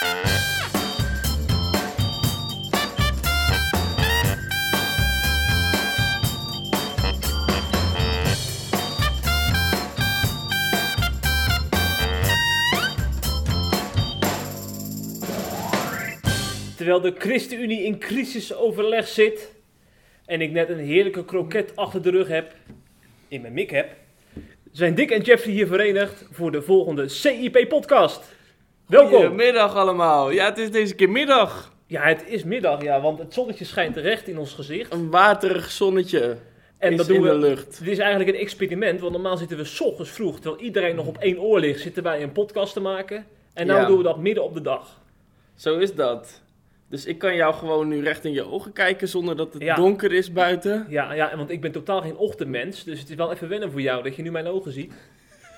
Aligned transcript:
Terwijl 0.00 0.14
de 17.00 17.14
ChristenUnie 17.18 17.82
in 17.82 17.98
crisisoverleg 17.98 19.08
zit 19.08 19.54
en 20.26 20.40
ik 20.40 20.50
net 20.50 20.68
een 20.68 20.78
heerlijke 20.78 21.24
kroket 21.24 21.76
achter 21.76 22.02
de 22.02 22.10
rug 22.10 22.28
heb, 22.28 22.54
in 23.28 23.40
mijn 23.40 23.52
mik 23.52 23.70
heb, 23.70 23.96
zijn 24.72 24.94
Dick 24.94 25.10
en 25.10 25.22
Jeffrey 25.22 25.54
hier 25.54 25.66
verenigd 25.66 26.26
voor 26.30 26.52
de 26.52 26.62
volgende 26.62 27.08
CIP-podcast. 27.08 28.38
Welkom! 28.90 29.10
Goedemiddag 29.20 29.74
allemaal. 29.74 30.30
Ja, 30.30 30.44
het 30.44 30.58
is 30.58 30.70
deze 30.70 30.94
keer 30.94 31.10
middag. 31.10 31.72
Ja, 31.86 32.02
het 32.02 32.24
is 32.26 32.44
middag, 32.44 32.82
ja, 32.82 33.00
want 33.00 33.18
het 33.18 33.34
zonnetje 33.34 33.64
schijnt 33.64 33.96
recht 33.96 34.28
in 34.28 34.38
ons 34.38 34.52
gezicht. 34.54 34.92
Een 34.92 35.10
waterig 35.10 35.70
zonnetje 35.70 36.36
En 36.78 36.96
dat 36.96 37.06
doen 37.06 37.16
in 37.16 37.22
we. 37.22 37.28
de 37.28 37.34
lucht. 37.38 37.78
Het 37.78 37.88
is 37.88 37.98
eigenlijk 37.98 38.30
een 38.30 38.40
experiment, 38.42 39.00
want 39.00 39.12
normaal 39.12 39.36
zitten 39.36 39.56
we 39.56 39.64
's 39.64 39.80
ochtends 39.80 40.10
vroeg, 40.10 40.40
terwijl 40.40 40.62
iedereen 40.62 40.96
nog 40.96 41.06
op 41.06 41.18
één 41.18 41.38
oor 41.40 41.60
ligt, 41.60 41.80
zitten 41.80 42.02
wij 42.02 42.22
een 42.22 42.32
podcast 42.32 42.72
te 42.72 42.80
maken. 42.80 43.26
En 43.54 43.66
nu 43.66 43.72
Ja. 43.72 43.84
doen 43.86 43.96
we 43.96 44.02
dat 44.02 44.18
midden 44.18 44.44
op 44.44 44.54
de 44.54 44.60
dag. 44.60 45.00
Zo 45.54 45.78
is 45.78 45.94
dat. 45.94 46.40
Dus 46.88 47.04
ik 47.06 47.18
kan 47.18 47.34
jou 47.36 47.54
gewoon 47.54 47.88
nu 47.88 48.02
recht 48.02 48.24
in 48.24 48.32
je 48.32 48.50
ogen 48.50 48.72
kijken 48.72 49.08
zonder 49.08 49.36
dat 49.36 49.52
het 49.52 49.62
Ja. 49.62 49.74
donker 49.74 50.12
is 50.12 50.32
buiten. 50.32 50.86
Ja, 50.88 51.12
ja, 51.12 51.36
want 51.36 51.50
ik 51.50 51.60
ben 51.60 51.72
totaal 51.72 52.00
geen 52.00 52.16
ochtendmens, 52.16 52.84
dus 52.84 53.00
het 53.00 53.08
is 53.10 53.14
wel 53.16 53.32
even 53.32 53.48
wennen 53.48 53.70
voor 53.70 53.80
jou 53.80 54.02
dat 54.02 54.16
je 54.16 54.22
nu 54.22 54.30
mijn 54.30 54.46
ogen 54.46 54.72
ziet. 54.72 54.92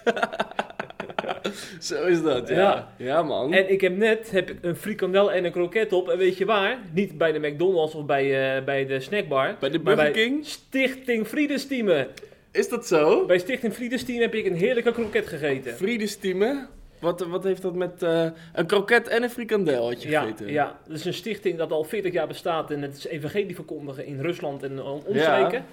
Zo 1.80 2.04
is 2.06 2.22
dat, 2.22 2.48
ja. 2.48 2.54
Ja. 2.56 2.92
Ja, 2.96 3.22
man. 3.22 3.52
En 3.52 3.70
ik 3.72 3.80
heb 3.80 3.96
net 3.96 4.30
heb 4.30 4.50
ik 4.50 4.58
een 4.60 4.76
frikandel 4.76 5.32
en 5.32 5.44
een 5.44 5.52
kroket 5.52 5.92
op. 5.92 6.08
En 6.08 6.18
weet 6.18 6.36
je 6.36 6.44
waar? 6.44 6.78
Niet 6.92 7.18
bij 7.18 7.32
de 7.32 7.38
McDonald's 7.38 7.94
of 7.94 8.04
bij, 8.06 8.56
eh, 8.56 8.64
bij 8.64 8.86
de 8.86 9.00
snackbar. 9.00 9.56
Bij 9.60 9.70
de 9.70 9.78
Burger 9.80 10.10
King? 10.10 10.46
Stichting 10.46 11.26
Friedestiemen. 11.26 12.06
Is 12.50 12.68
dat 12.68 12.86
zo? 12.86 13.26
Bij 13.26 13.38
Stichting 13.38 13.72
Friedestiem 13.72 14.20
heb 14.20 14.34
ik 14.34 14.46
een 14.46 14.56
heerlijke 14.56 14.92
kroket 14.92 15.26
gegeten. 15.26 15.74
Friedestiemen? 15.74 16.68
Wat, 17.00 17.20
wat 17.20 17.44
heeft 17.44 17.62
dat 17.62 17.74
met 17.74 18.02
eh, 18.02 18.26
een 18.52 18.66
kroket 18.66 19.08
en 19.08 19.22
een 19.22 19.30
frikandel 19.30 19.84
had 19.88 20.02
je 20.02 20.08
Ja, 20.08 20.20
gegeten? 20.20 20.48
ja, 20.52 20.78
dat 20.86 20.96
is 20.96 21.04
een 21.04 21.14
stichting 21.14 21.58
dat 21.58 21.72
al 21.72 21.84
40 21.84 22.12
jaar 22.12 22.26
bestaat 22.26 22.70
en 22.70 22.82
het 22.82 22.96
is 22.96 23.06
evangelie 23.06 23.54
verkondigen 23.54 24.06
in 24.06 24.20
Rusland 24.20 24.62
en 24.62 24.82
om- 24.82 25.02
omstreken. 25.06 25.64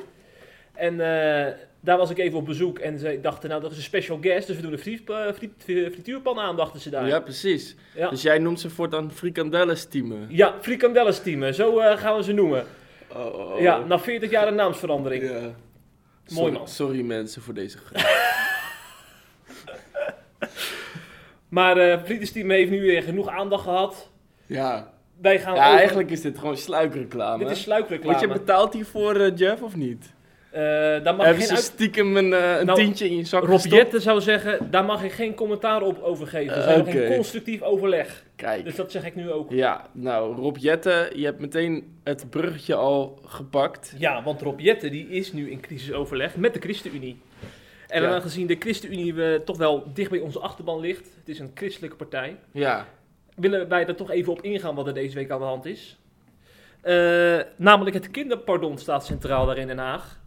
En 0.80 0.94
eh, 0.94 1.54
daar 1.80 1.98
was 1.98 2.10
ik 2.10 2.18
even 2.18 2.38
op 2.38 2.46
bezoek 2.46 2.80
en 2.80 3.00
ze 3.00 3.20
dachten, 3.22 3.50
nou 3.50 3.62
dat 3.62 3.72
is 3.72 3.78
een 3.78 3.84
special 3.84 4.18
guest, 4.22 4.48
dus 4.48 4.56
we 4.56 4.62
doen 4.62 4.72
een 4.72 4.80
friet, 4.80 5.10
eh, 5.10 5.32
friet- 5.36 5.64
frituurpan 5.94 6.40
aan, 6.40 6.56
dachten 6.56 6.80
ze 6.80 6.90
daar. 6.90 7.08
Ja, 7.08 7.20
precies. 7.20 7.76
ja. 7.96 8.10
Dus 8.10 8.22
jij 8.22 8.38
noemt 8.40 8.60
ze 8.60 8.70
voortaan 8.70 9.12
frikandellenstiemen. 9.12 10.26
ja 10.30 10.56
frikandellenstiemen, 10.62 11.54
zo 11.56 11.80
eh, 11.80 11.98
gaan 11.98 12.16
we 12.18 12.24
ze 12.24 12.32
noemen. 12.34 12.66
Oh, 13.12 13.26
oh, 13.26 13.54
oh. 13.54 13.60
Ja, 13.62 13.78
na 13.80 14.00
40 14.00 14.30
jaar 14.30 14.48
een 14.48 14.56
naamsverandering. 14.56 15.24
Ja. 15.24 15.30
Mooi, 15.40 15.54
Sorry- 16.26 16.52
man. 16.54 16.68
Sorry 16.68 17.02
mensen 17.02 17.42
voor 17.42 17.54
deze 17.54 17.78
grap. 17.78 18.02
Maar 21.50 21.78
eh 21.78 22.04
Friedesteam 22.04 22.50
heeft 22.50 22.70
nu 22.72 22.82
weer 22.82 23.04
genoeg 23.04 23.28
aandacht 23.30 23.64
gehad. 23.64 24.10
Ja. 24.46 24.92
Wij 25.22 25.40
gaan 25.40 25.56
Ja, 25.56 25.66
over- 25.68 25.78
eigenlijk 25.78 26.10
is 26.10 26.22
dit 26.22 26.38
gewoon 26.38 26.58
sluikreclame. 26.58 27.44
Dit 27.44 27.52
is 27.56 27.62
sluikreclame. 27.62 28.18
Word 28.18 28.20
je 28.32 28.40
betaald 28.40 28.74
hiervoor, 28.74 29.16
eh, 29.16 29.38
Jeff, 29.38 29.62
of 29.62 29.76
niet? 29.76 30.14
Eh, 30.52 30.62
daar 31.04 31.16
mag 31.16 31.26
Hebben 31.26 31.36
geen 31.36 31.46
ze 31.48 31.54
uit... 31.54 31.64
stiekem 31.64 32.18
een, 32.18 32.32
een 32.32 32.66
Nou, 32.66 32.80
tientje 32.80 33.10
in 33.10 33.16
je 33.18 33.26
zak 33.26 33.44
Rob? 33.44 33.60
Jetten 33.60 34.02
zou 34.02 34.22
zeggen, 34.22 34.72
daar 34.72 34.86
mag 34.86 35.04
ik 35.04 35.12
geen 35.12 35.34
commentaar 35.36 35.82
op 35.82 36.02
over 36.02 36.28
geven. 36.28 36.56
We 36.58 36.62
Eh, 36.64 36.80
oké. 36.80 36.92
geen 36.92 37.16
constructief 37.16 37.62
overleg. 37.62 38.24
Kijk. 38.36 38.64
Dus 38.64 38.76
dat 38.76 38.92
zeg 38.92 39.06
ik 39.06 39.16
nu 39.16 39.32
ook. 39.32 39.52
Ja, 39.52 39.88
nou, 39.92 40.36
Rob 40.36 40.58
Jetten, 40.58 41.20
je 41.20 41.26
hebt 41.26 41.40
meteen 41.40 42.00
het 42.04 42.30
bruggetje 42.30 42.76
al 42.76 43.20
gepakt. 43.26 43.94
Ja, 43.98 44.24
want 44.24 44.42
Rob 44.42 44.60
Jetten 44.60 44.92
die 44.92 45.08
is 45.10 45.34
nu 45.34 45.52
in 45.52 45.60
crisisoverleg 45.60 46.36
met 46.36 46.54
de 46.54 46.60
ChristenUnie. 46.60 47.22
En 47.88 48.02
Ja. 48.02 48.10
aangezien 48.14 48.48
de 48.48 48.56
ChristenUnie 48.60 49.44
toch 49.44 49.58
wel 49.58 49.84
dicht 49.94 50.10
bij 50.10 50.20
onze 50.20 50.40
achterban 50.40 50.80
ligt, 50.80 51.10
het 51.20 51.30
is 51.30 51.40
een 51.40 51.52
christelijke 51.54 51.96
partij, 51.96 52.36
Ja, 52.52 52.86
willen 53.36 53.68
wij 53.68 53.88
er 53.88 53.96
toch 53.96 54.12
even 54.12 54.32
op 54.32 54.42
ingaan 54.42 54.76
wat 54.76 54.88
er 54.88 54.94
deze 54.94 55.16
week 55.16 55.30
aan 55.32 55.40
de 55.40 55.46
hand 55.46 55.66
is. 55.66 55.98
Namelijk 57.56 57.96
het 57.96 58.12
kinderpardon 58.12 58.78
staat 58.78 59.06
centraal 59.06 59.46
daar 59.46 59.58
in 59.58 59.68
Den 59.68 59.78
Haag. 59.78 60.20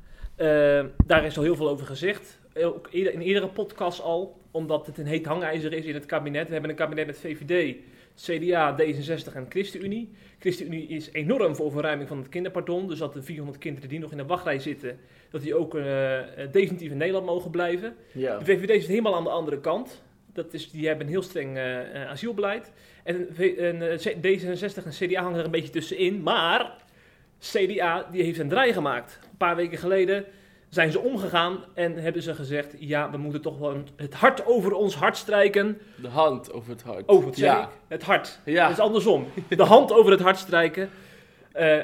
Eh, 0.43 0.85
daar 1.07 1.25
is 1.25 1.37
al 1.37 1.43
heel 1.43 1.57
veel 1.57 1.69
over 1.69 1.87
gezegd. 1.87 2.39
Ook 2.55 2.89
in 2.91 3.21
eerdere 3.21 3.49
podcasts 3.49 4.01
al. 4.03 4.41
Omdat 4.51 4.87
het 4.87 4.99
een 4.99 5.07
heet 5.07 5.27
hangijzer 5.27 5.73
is 5.73 5.85
in 5.85 5.95
het 5.95 6.07
kabinet. 6.07 6.47
We 6.47 6.53
hebben 6.53 6.71
een 6.71 6.77
kabinet 6.77 7.07
met 7.07 7.19
VVD, 7.19 7.77
CDA, 8.17 8.77
D66 8.81 9.33
en 9.35 9.47
ChristenUnie. 9.49 10.11
ChristenUnie 10.39 10.87
is 10.89 11.13
enorm 11.13 11.57
voor 11.57 11.71
verruiming 11.73 12.09
van 12.09 12.19
het 12.19 12.29
kinderpardon. 12.29 12.89
Dus 12.89 12.99
dat 12.99 13.13
de 13.15 13.23
400 13.23 13.59
kinderen 13.59 13.89
die 13.89 13.99
nog 13.99 14.11
in 14.11 14.17
de 14.17 14.25
wachtrij 14.27 14.59
zitten, 14.59 14.99
dat 15.31 15.43
die 15.43 15.55
ook 15.55 15.75
eh, 15.75 16.19
definitief 16.53 16.91
in 16.91 16.97
Nederland 16.97 17.27
mogen 17.27 17.51
blijven. 17.51 17.95
ja. 18.13 18.39
De 18.39 18.45
VVD 18.45 18.81
zit 18.81 18.89
helemaal 18.91 19.17
aan 19.17 19.25
de 19.25 19.31
andere 19.31 19.61
kant. 19.61 20.03
Dat 20.33 20.55
is, 20.55 20.71
die 20.71 20.87
hebben 20.87 21.07
een 21.07 21.13
heel 21.13 21.23
streng 21.23 21.57
eh, 21.57 22.09
asielbeleid. 22.09 22.73
En, 23.05 23.29
en 23.59 23.91
eh, 23.91 23.97
C- 23.99 24.17
D66 24.17 24.85
en 24.85 24.91
CDA 25.09 25.23
hangen 25.23 25.39
er 25.39 25.45
een 25.45 25.51
beetje 25.51 25.71
tussenin. 25.71 26.23
Maar 26.23 26.77
CDA 27.43 28.07
die 28.11 28.23
heeft 28.23 28.39
een 28.39 28.49
draai 28.49 28.73
gemaakt. 28.73 29.19
Een 29.23 29.37
paar 29.37 29.57
weken 29.57 29.79
geleden 29.79 30.25
zijn 30.69 30.91
ze 30.91 31.01
omgegaan 31.01 31.65
en 31.75 31.97
hebben 31.97 32.23
ze 32.23 32.35
gezegd... 32.35 32.75
ja, 32.79 33.11
we 33.11 33.17
moeten 33.17 33.41
toch 33.41 33.59
wel 33.59 33.83
het 33.97 34.15
hart 34.15 34.47
over 34.47 34.73
ons 34.73 34.95
hart 34.95 35.17
strijken. 35.17 35.81
De 35.97 36.09
hand 36.09 36.53
over 36.53 36.71
het 36.71 36.83
hart. 36.83 37.09
Over 37.09 37.27
het 37.29 37.37
ja. 37.37 37.63
ik? 37.63 37.69
Het 37.89 38.03
hart. 38.03 38.41
Ja. 38.45 38.63
Het 38.63 38.73
is 38.73 38.83
andersom. 38.83 39.27
De 39.49 39.63
hand 39.63 39.93
over 39.93 40.11
het 40.11 40.21
hart 40.21 40.39
strijken. 40.39 40.91
Eh, 41.53 41.77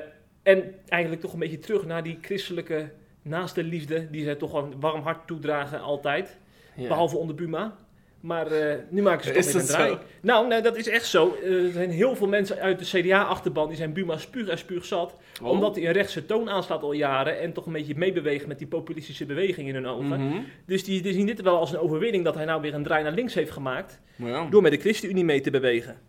en 0.42 0.74
eigenlijk 0.88 1.22
toch 1.22 1.32
een 1.32 1.38
beetje 1.38 1.58
terug 1.58 1.86
naar 1.86 2.02
die 2.02 2.18
christelijke 2.20 2.90
naaste 3.22 3.62
liefde... 3.62 4.10
die 4.10 4.24
zij 4.24 4.34
toch 4.34 4.52
een 4.52 4.80
warm 4.80 5.02
hart 5.02 5.26
toedragen 5.26 5.80
altijd. 5.80 6.36
Ja. 6.76 6.88
Behalve 6.88 7.16
onder 7.16 7.34
Buma. 7.34 7.76
Maar 8.20 8.46
eh, 8.46 8.78
nu 8.88 9.02
maken 9.02 9.24
ze 9.24 9.32
toch 9.32 9.44
weer 9.44 9.60
een 9.60 9.66
draai. 9.66 9.98
Nou, 10.20 10.62
dat 10.62 10.76
is 10.76 10.88
echt 10.88 11.06
zo. 11.06 11.38
Eh, 11.42 11.64
er 11.64 11.72
zijn 11.72 11.90
heel 11.90 12.16
veel 12.16 12.28
mensen 12.28 12.58
uit 12.58 12.78
de 12.78 13.00
CDA-achterban... 13.00 13.68
die 13.68 13.76
zijn 13.76 13.92
Buma 13.92 14.16
spuug 14.16 14.48
en 14.48 14.58
spuug 14.58 14.84
zat. 14.84 15.14
Oh. 15.42 15.48
Omdat 15.48 15.76
hij 15.76 15.86
een 15.86 15.92
rechtse 15.92 16.26
toon 16.26 16.50
aanslaat 16.50 16.82
al 16.82 16.92
jaren... 16.92 17.40
en 17.40 17.52
toch 17.52 17.66
een 17.66 17.72
beetje 17.72 17.96
meebeweegt 17.96 18.46
met 18.46 18.58
die 18.58 18.66
populistische 18.66 19.26
beweging 19.26 19.68
in 19.68 19.74
hun 19.74 19.86
ogen. 19.86 20.26
Mhm. 20.26 20.40
Dus 20.66 20.84
die, 20.84 21.02
die 21.02 21.12
zien 21.12 21.26
dit 21.26 21.40
wel 21.40 21.58
als 21.58 21.72
een 21.72 21.78
overwinning... 21.78 22.24
dat 22.24 22.34
hij 22.34 22.44
nou 22.44 22.60
weer 22.60 22.74
een 22.74 22.82
draai 22.82 23.02
naar 23.02 23.12
links 23.12 23.34
heeft 23.34 23.50
gemaakt... 23.50 24.00
Ja. 24.16 24.46
door 24.50 24.62
met 24.62 24.72
de 24.72 24.78
ChristenUnie 24.78 25.24
mee 25.24 25.40
te 25.40 25.50
bewegen. 25.50 26.00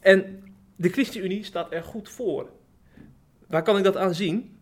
En 0.00 0.42
de 0.76 0.88
ChristenUnie 0.88 1.44
staat 1.44 1.72
er 1.72 1.82
goed 1.82 2.08
voor. 2.08 2.50
Waar 3.48 3.62
kan 3.62 3.76
ik 3.76 3.84
dat 3.84 3.96
aan 3.96 4.14
zien? 4.14 4.58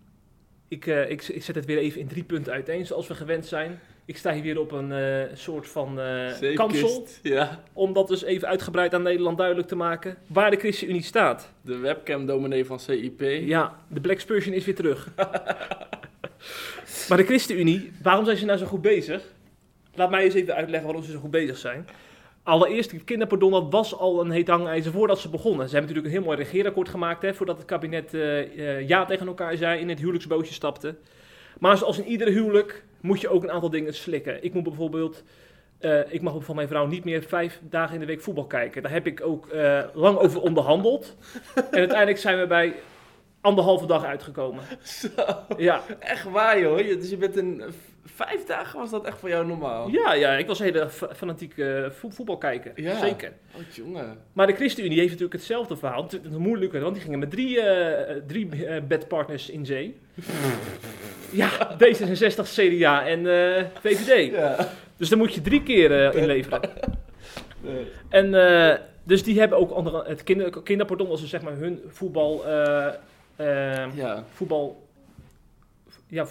Ik, 0.68 0.86
eh, 0.86 1.10
ik, 1.10 1.22
ik 1.22 1.42
zet 1.42 1.54
het 1.54 1.64
weer 1.64 1.78
even 1.78 2.00
in 2.00 2.08
drie 2.08 2.24
punten 2.24 2.52
uiteen, 2.52 2.86
zoals 2.86 3.06
we 3.06 3.14
gewend 3.14 3.46
zijn. 3.46 3.80
Ik 4.10 4.16
sta 4.16 4.32
hier 4.32 4.42
weer 4.42 4.60
op 4.60 4.72
een 4.72 4.92
eh, 4.92 5.34
soort 5.34 5.68
van 5.68 5.92
Safekist. 5.96 6.54
kansel, 6.54 7.06
Ja, 7.22 7.62
om 7.72 7.92
dat 7.92 8.08
dus 8.08 8.22
even 8.22 8.48
uitgebreid 8.48 8.94
aan 8.94 9.02
Nederland 9.02 9.38
duidelijk 9.38 9.68
te 9.68 9.76
maken, 9.76 10.16
waar 10.26 10.50
de 10.50 10.56
ChristenUnie 10.56 11.02
staat. 11.02 11.52
de 11.60 11.76
webcam 11.76 12.26
dominee 12.26 12.64
van 12.64 12.80
CIP. 12.80 13.20
Ja, 13.20 13.76
de 13.88 14.00
Black 14.00 14.20
Spurgeon 14.20 14.54
is 14.54 14.64
weer 14.64 14.74
terug. 14.74 15.08
maar 17.08 17.18
de 17.18 17.24
ChristenUnie, 17.24 17.92
waarom 18.02 18.24
zijn 18.24 18.36
ze 18.36 18.44
nou 18.44 18.58
zo 18.58 18.66
goed 18.66 18.82
bezig? 18.82 19.22
Laat 19.94 20.10
mij 20.10 20.24
eens 20.24 20.34
even 20.34 20.54
uitleggen 20.54 20.86
waarom 20.86 21.04
ze 21.04 21.12
zo 21.12 21.18
goed 21.18 21.30
bezig 21.30 21.58
zijn. 21.58 21.86
Allereerst, 22.42 22.90
het 22.90 23.04
kinderpardon 23.04 23.50
dat 23.50 23.66
was 23.70 23.94
al 23.98 24.20
een 24.20 24.30
heet 24.30 24.48
hangijzer 24.48 24.92
voordat 24.92 25.18
ze 25.18 25.28
begonnen. 25.28 25.68
Ze 25.68 25.74
hebben 25.76 25.94
natuurlijk 25.94 26.06
een 26.06 26.20
heel 26.20 26.30
mooi 26.34 26.44
regeerakkoord 26.44 26.88
gemaakt... 26.88 27.22
Hè, 27.22 27.34
voordat 27.34 27.56
het 27.56 27.66
kabinet 27.66 28.14
eh, 28.14 28.88
ja 28.88 29.04
tegen 29.04 29.26
elkaar 29.26 29.56
zei, 29.56 29.80
in 29.80 29.88
het 29.88 29.98
huwelijksbootje 29.98 30.54
stapte. 30.54 30.94
Maar 31.58 31.76
zoals 31.76 31.98
in 31.98 32.06
ieder 32.06 32.28
huwelijk 32.28 32.84
moet 33.00 33.20
je 33.20 33.28
ook 33.28 33.42
een 33.42 33.50
aantal 33.50 33.70
dingen 33.70 33.94
slikken. 33.94 34.44
Ik 34.44 34.54
moet 34.54 34.62
bijvoorbeeld... 34.62 35.22
eh, 35.78 36.00
ik 36.12 36.22
mag 36.22 36.44
van 36.44 36.56
mijn 36.56 36.68
vrouw 36.68 36.86
niet 36.86 37.04
meer 37.04 37.22
vijf 37.22 37.60
dagen 37.62 37.94
in 37.94 38.00
de 38.00 38.06
week 38.06 38.20
voetbal 38.20 38.46
kijken. 38.46 38.82
Daar 38.82 38.92
heb 38.92 39.06
ik 39.06 39.20
ook 39.24 39.48
eh, 39.48 39.82
lang 39.94 40.16
over 40.18 40.40
onderhandeld. 40.40 41.16
en 41.54 41.64
uiteindelijk 41.78 42.18
zijn 42.18 42.38
we 42.38 42.46
bij 42.46 42.74
anderhalve 43.40 43.86
dag 43.86 44.04
uitgekomen. 44.04 44.64
Zo, 44.82 45.08
Ja, 45.56 45.82
echt 45.98 46.24
waar 46.24 46.60
joh. 46.60 46.76
Dus 46.76 47.10
je 47.10 47.16
bent 47.16 47.36
een... 47.36 47.62
Vijf 48.04 48.44
dagen 48.44 48.78
was 48.78 48.90
dat 48.90 49.04
echt 49.06 49.18
voor 49.18 49.28
jou 49.28 49.46
normaal? 49.46 49.88
ja, 49.88 50.12
ja 50.14 50.32
ik 50.36 50.46
was 50.46 50.58
een 50.58 50.64
hele 50.64 50.88
fa- 50.90 51.14
fanatiek 51.14 51.58
eh, 51.58 51.90
vo- 51.90 52.10
voetbalkijker. 52.10 52.72
Ja. 52.74 52.98
Zeker. 52.98 53.32
Oh 53.56 53.60
jongen. 53.74 54.18
Maar 54.32 54.46
de 54.46 54.52
ChristenUnie 54.52 54.96
heeft 54.96 55.08
natuurlijk 55.10 55.32
hetzelfde 55.38 55.76
verhaal. 55.76 56.02
Het 56.02 56.12
is 56.12 56.36
moeilijker, 56.36 56.80
want 56.80 56.94
die 56.94 57.02
gingen 57.02 57.18
met 57.18 57.30
drie, 57.30 57.60
eh, 57.60 58.16
drie 58.26 58.66
eh, 58.66 58.82
bedpartners 58.82 59.50
in 59.50 59.66
zee. 59.66 59.96
ja, 61.32 61.76
D66, 61.78 62.42
CDA 62.42 63.06
en 63.06 63.26
eh, 63.26 63.64
VVD. 63.80 64.32
Ja. 64.32 64.68
Dus 64.96 65.08
dan 65.08 65.18
moet 65.18 65.34
je 65.34 65.40
drie 65.40 65.62
keer 65.62 66.06
eh, 66.06 66.20
inleveren. 66.22 66.60
Nee. 67.60 67.86
En 68.08 68.34
eh, 68.34 68.76
dus 69.02 69.22
die 69.22 69.38
hebben 69.38 69.58
ook 69.58 69.70
andere, 69.70 70.04
het 70.06 70.22
kinder, 70.22 70.62
kinderpardon, 70.62 71.08
was 71.08 71.20
dus 71.20 71.30
zeg 71.30 71.42
maar 71.42 71.56
hun 71.56 71.82
voetbal, 71.88 72.44
Ja. 73.94 74.24
voetbal 74.32 74.88
ja, 76.06 76.26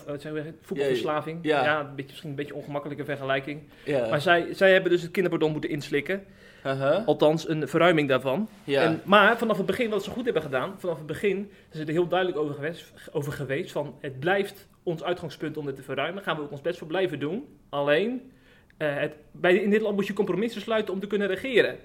voetbalverslaving. 0.62 1.40
Ja, 1.42 1.64
Ja, 1.64 1.80
een 1.80 1.96
beetje, 1.96 2.10
misschien 2.10 2.30
een 2.30 2.36
beetje 2.36 2.56
ongemakkelijke 2.56 3.06
vergelijking. 3.06 3.62
Maar 4.10 4.22
zij, 4.22 4.48
zij 4.52 4.72
hebben 4.72 4.92
dus 4.92 5.02
het 5.02 5.12
kinderpardon 5.12 5.52
moeten 5.52 5.70
inslikken. 5.70 6.24
Uh-huh. 6.66 7.08
Althans, 7.08 7.50
een 7.50 7.68
verruiming 7.68 8.08
daarvan. 8.08 8.50
Ja. 8.64 8.82
En, 8.82 9.02
maar 9.04 9.38
vanaf 9.38 9.58
het 9.58 9.66
begin, 9.66 9.90
wat 9.90 10.04
ze 10.04 10.10
goed 10.10 10.24
hebben 10.26 10.44
gedaan, 10.44 10.74
vanaf 10.78 10.98
het 10.98 11.08
begin 11.08 11.52
zijn 11.70 11.84
ze 11.84 11.92
er 11.92 12.00
heel 12.00 12.08
duidelijk 12.08 12.40
over 12.40 12.56
geweest, 12.56 12.94
over 13.12 13.32
geweest 13.32 13.72
van 13.72 13.96
het 14.00 14.20
blijft 14.20 14.68
ons 14.90 15.04
uitgangspunt 15.04 15.58
om 15.58 15.66
dit 15.66 15.76
te 15.76 15.84
verruimen. 15.84 16.24
Gaan 16.24 16.36
we 16.36 16.42
ook 16.42 16.52
ons 16.52 16.62
best 16.62 16.78
voor 16.78 16.88
blijven 16.88 17.20
doen. 17.20 17.46
Alleen, 17.70 18.32
eh, 18.78 18.96
het, 18.96 19.16
bij, 19.32 19.56
in 19.56 19.70
dit 19.70 19.82
land 19.82 19.96
moet 19.96 20.08
je 20.08 20.14
compromissen 20.14 20.62
sluiten 20.62 20.94
om 20.94 21.00
te 21.00 21.08
kunnen 21.08 21.28
regeren. 21.28 21.78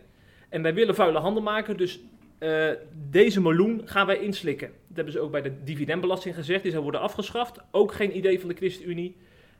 En 0.48 0.62
wij 0.62 0.74
willen 0.74 0.94
vuile 0.94 1.18
handen 1.18 1.42
maken, 1.42 1.76
dus 1.76 2.00
eh, 2.38 2.70
deze 3.10 3.40
meloen 3.40 3.82
gaan 3.84 4.06
wij 4.06 4.18
inslikken. 4.18 4.68
Dat 4.68 4.96
hebben 4.96 5.12
ze 5.12 5.20
ook 5.20 5.30
bij 5.30 5.42
de 5.42 5.62
dividendbelasting 5.64 6.34
gezegd, 6.34 6.62
die 6.62 6.70
zou 6.70 6.82
worden 6.82 7.00
afgeschaft. 7.00 7.58
Ook 7.70 7.92
geen 7.92 8.16
idee 8.16 8.40
van 8.40 8.48
de 8.48 8.54
ChristenUnie. 8.54 9.16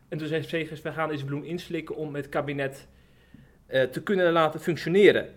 En 0.08 0.18
toen 0.18 0.26
zei 0.28 0.42
Segers, 0.42 0.82
wij 0.82 0.92
gaan 0.92 1.08
deze 1.08 1.24
meloen 1.24 1.44
inslikken 1.44 1.96
om 1.96 2.14
het 2.14 2.28
kabinet 2.28 2.88
eh, 3.66 3.82
te 3.82 4.02
kunnen 4.02 4.32
laten 4.32 4.60
functioneren. 4.60 5.28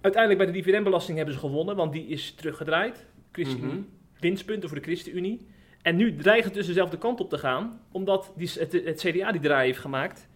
Uiteindelijk 0.00 0.42
bij 0.44 0.52
de 0.52 0.58
dividendbelasting 0.58 1.16
hebben 1.16 1.34
ze 1.34 1.40
gewonnen, 1.40 1.76
want 1.76 1.92
die 1.92 2.06
is 2.06 2.32
teruggedraaid. 2.32 3.06
ChristenUnie, 3.32 3.74
Mhm. 3.74 3.84
winstpunten 4.20 4.68
voor 4.68 4.78
de 4.78 4.84
ChristenUnie. 4.84 5.46
En 5.84 5.96
nu 5.96 6.16
dreigt 6.16 6.44
het 6.44 6.54
dus 6.54 6.66
dezelfde 6.66 6.98
kant 6.98 7.20
op 7.20 7.30
te 7.30 7.38
gaan, 7.38 7.80
omdat 7.92 8.32
die, 8.36 8.50
het, 8.58 9.00
CDA 9.00 9.32
die 9.32 9.40
draai 9.40 9.66
heeft 9.66 9.78
gemaakt. 9.78 10.28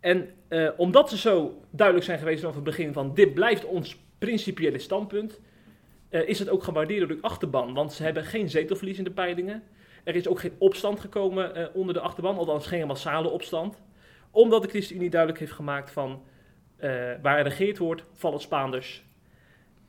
En 0.00 0.30
eh, 0.48 0.68
omdat 0.76 1.10
ze 1.10 1.18
zo 1.18 1.62
duidelijk 1.70 2.06
zijn 2.06 2.18
geweest 2.18 2.40
vanaf 2.40 2.54
het 2.54 2.64
begin 2.64 2.92
van 2.92 3.14
dit 3.14 3.34
blijft 3.34 3.64
ons 3.64 4.00
principiële 4.18 4.78
standpunt, 4.78 5.40
eh, 6.08 6.28
is 6.28 6.38
het 6.38 6.48
ook 6.48 6.62
gewaardeerd 6.62 7.08
door 7.08 7.16
de 7.16 7.22
achterban. 7.22 7.74
Want 7.74 7.92
ze 7.92 8.02
hebben 8.02 8.24
geen 8.24 8.50
zetelverlies 8.50 8.98
in 8.98 9.04
de 9.04 9.10
peilingen. 9.10 9.62
Er 10.04 10.14
is 10.14 10.28
ook 10.28 10.40
geen 10.40 10.54
opstand 10.58 11.00
gekomen 11.00 11.54
eh, 11.54 11.66
onder 11.72 11.94
de 11.94 12.00
achterban, 12.00 12.36
althans 12.36 12.66
geen 12.66 12.86
massale 12.86 13.28
opstand. 13.28 13.82
Omdat 14.30 14.62
de 14.62 14.68
ChristenUnie 14.68 15.10
duidelijk 15.10 15.40
heeft 15.40 15.52
gemaakt 15.52 15.90
van 15.90 16.22
waar 17.22 17.38
er 17.38 17.42
regeerd 17.42 17.78
wordt, 17.78 18.04
vallen 18.12 18.40
Spaanders. 18.40 19.04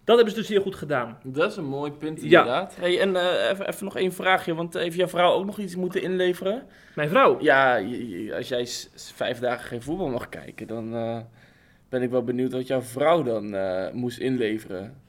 Dat 0.04 0.16
hebben 0.16 0.34
ze 0.34 0.40
dus 0.40 0.50
heel 0.50 0.62
goed 0.62 0.76
gedaan. 0.76 1.18
Dat 1.24 1.52
is 1.52 1.58
een 1.58 1.66
mooi 1.66 1.92
punt 1.92 2.18
Ja. 2.18 2.24
inderdaad. 2.24 2.76
Hey, 2.76 3.00
en 3.00 3.16
eh, 3.16 3.50
even, 3.52 3.68
even 3.68 3.84
nog 3.86 3.98
één 3.98 4.14
vraagje, 4.14 4.56
want 4.56 4.74
heeft 4.74 4.96
jouw 4.96 5.08
vrouw 5.08 5.32
ook 5.32 5.46
nog 5.46 5.60
iets 5.60 5.76
moeten 5.76 6.02
inleveren? 6.02 6.64
Mijn 6.96 7.10
vrouw, 7.10 7.38
Ja, 7.42 7.82
als 8.36 8.48
jij 8.48 8.68
vijf 8.96 9.40
dagen 9.40 9.66
geen 9.68 9.82
voetbal 9.82 10.10
mag 10.10 10.30
kijken, 10.30 10.68
dan 10.68 10.96
eh, 10.96 11.18
ben 11.90 12.02
ik 12.02 12.10
wel 12.10 12.24
benieuwd 12.24 12.52
wat 12.54 12.68
jouw 12.68 12.82
vrouw 12.82 13.24
dan 13.24 13.56
eh, 13.56 13.92
moest 13.92 14.20
inleveren. 14.20 15.02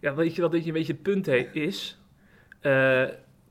Ja, 0.00 0.14
weet 0.14 0.34
je 0.34 0.42
wat 0.42 0.52
dit 0.52 0.66
een 0.66 0.72
beetje 0.72 0.92
het 0.92 1.02
punt 1.02 1.26
he- 1.26 1.48
is? 1.52 1.98
Eh, 2.60 3.04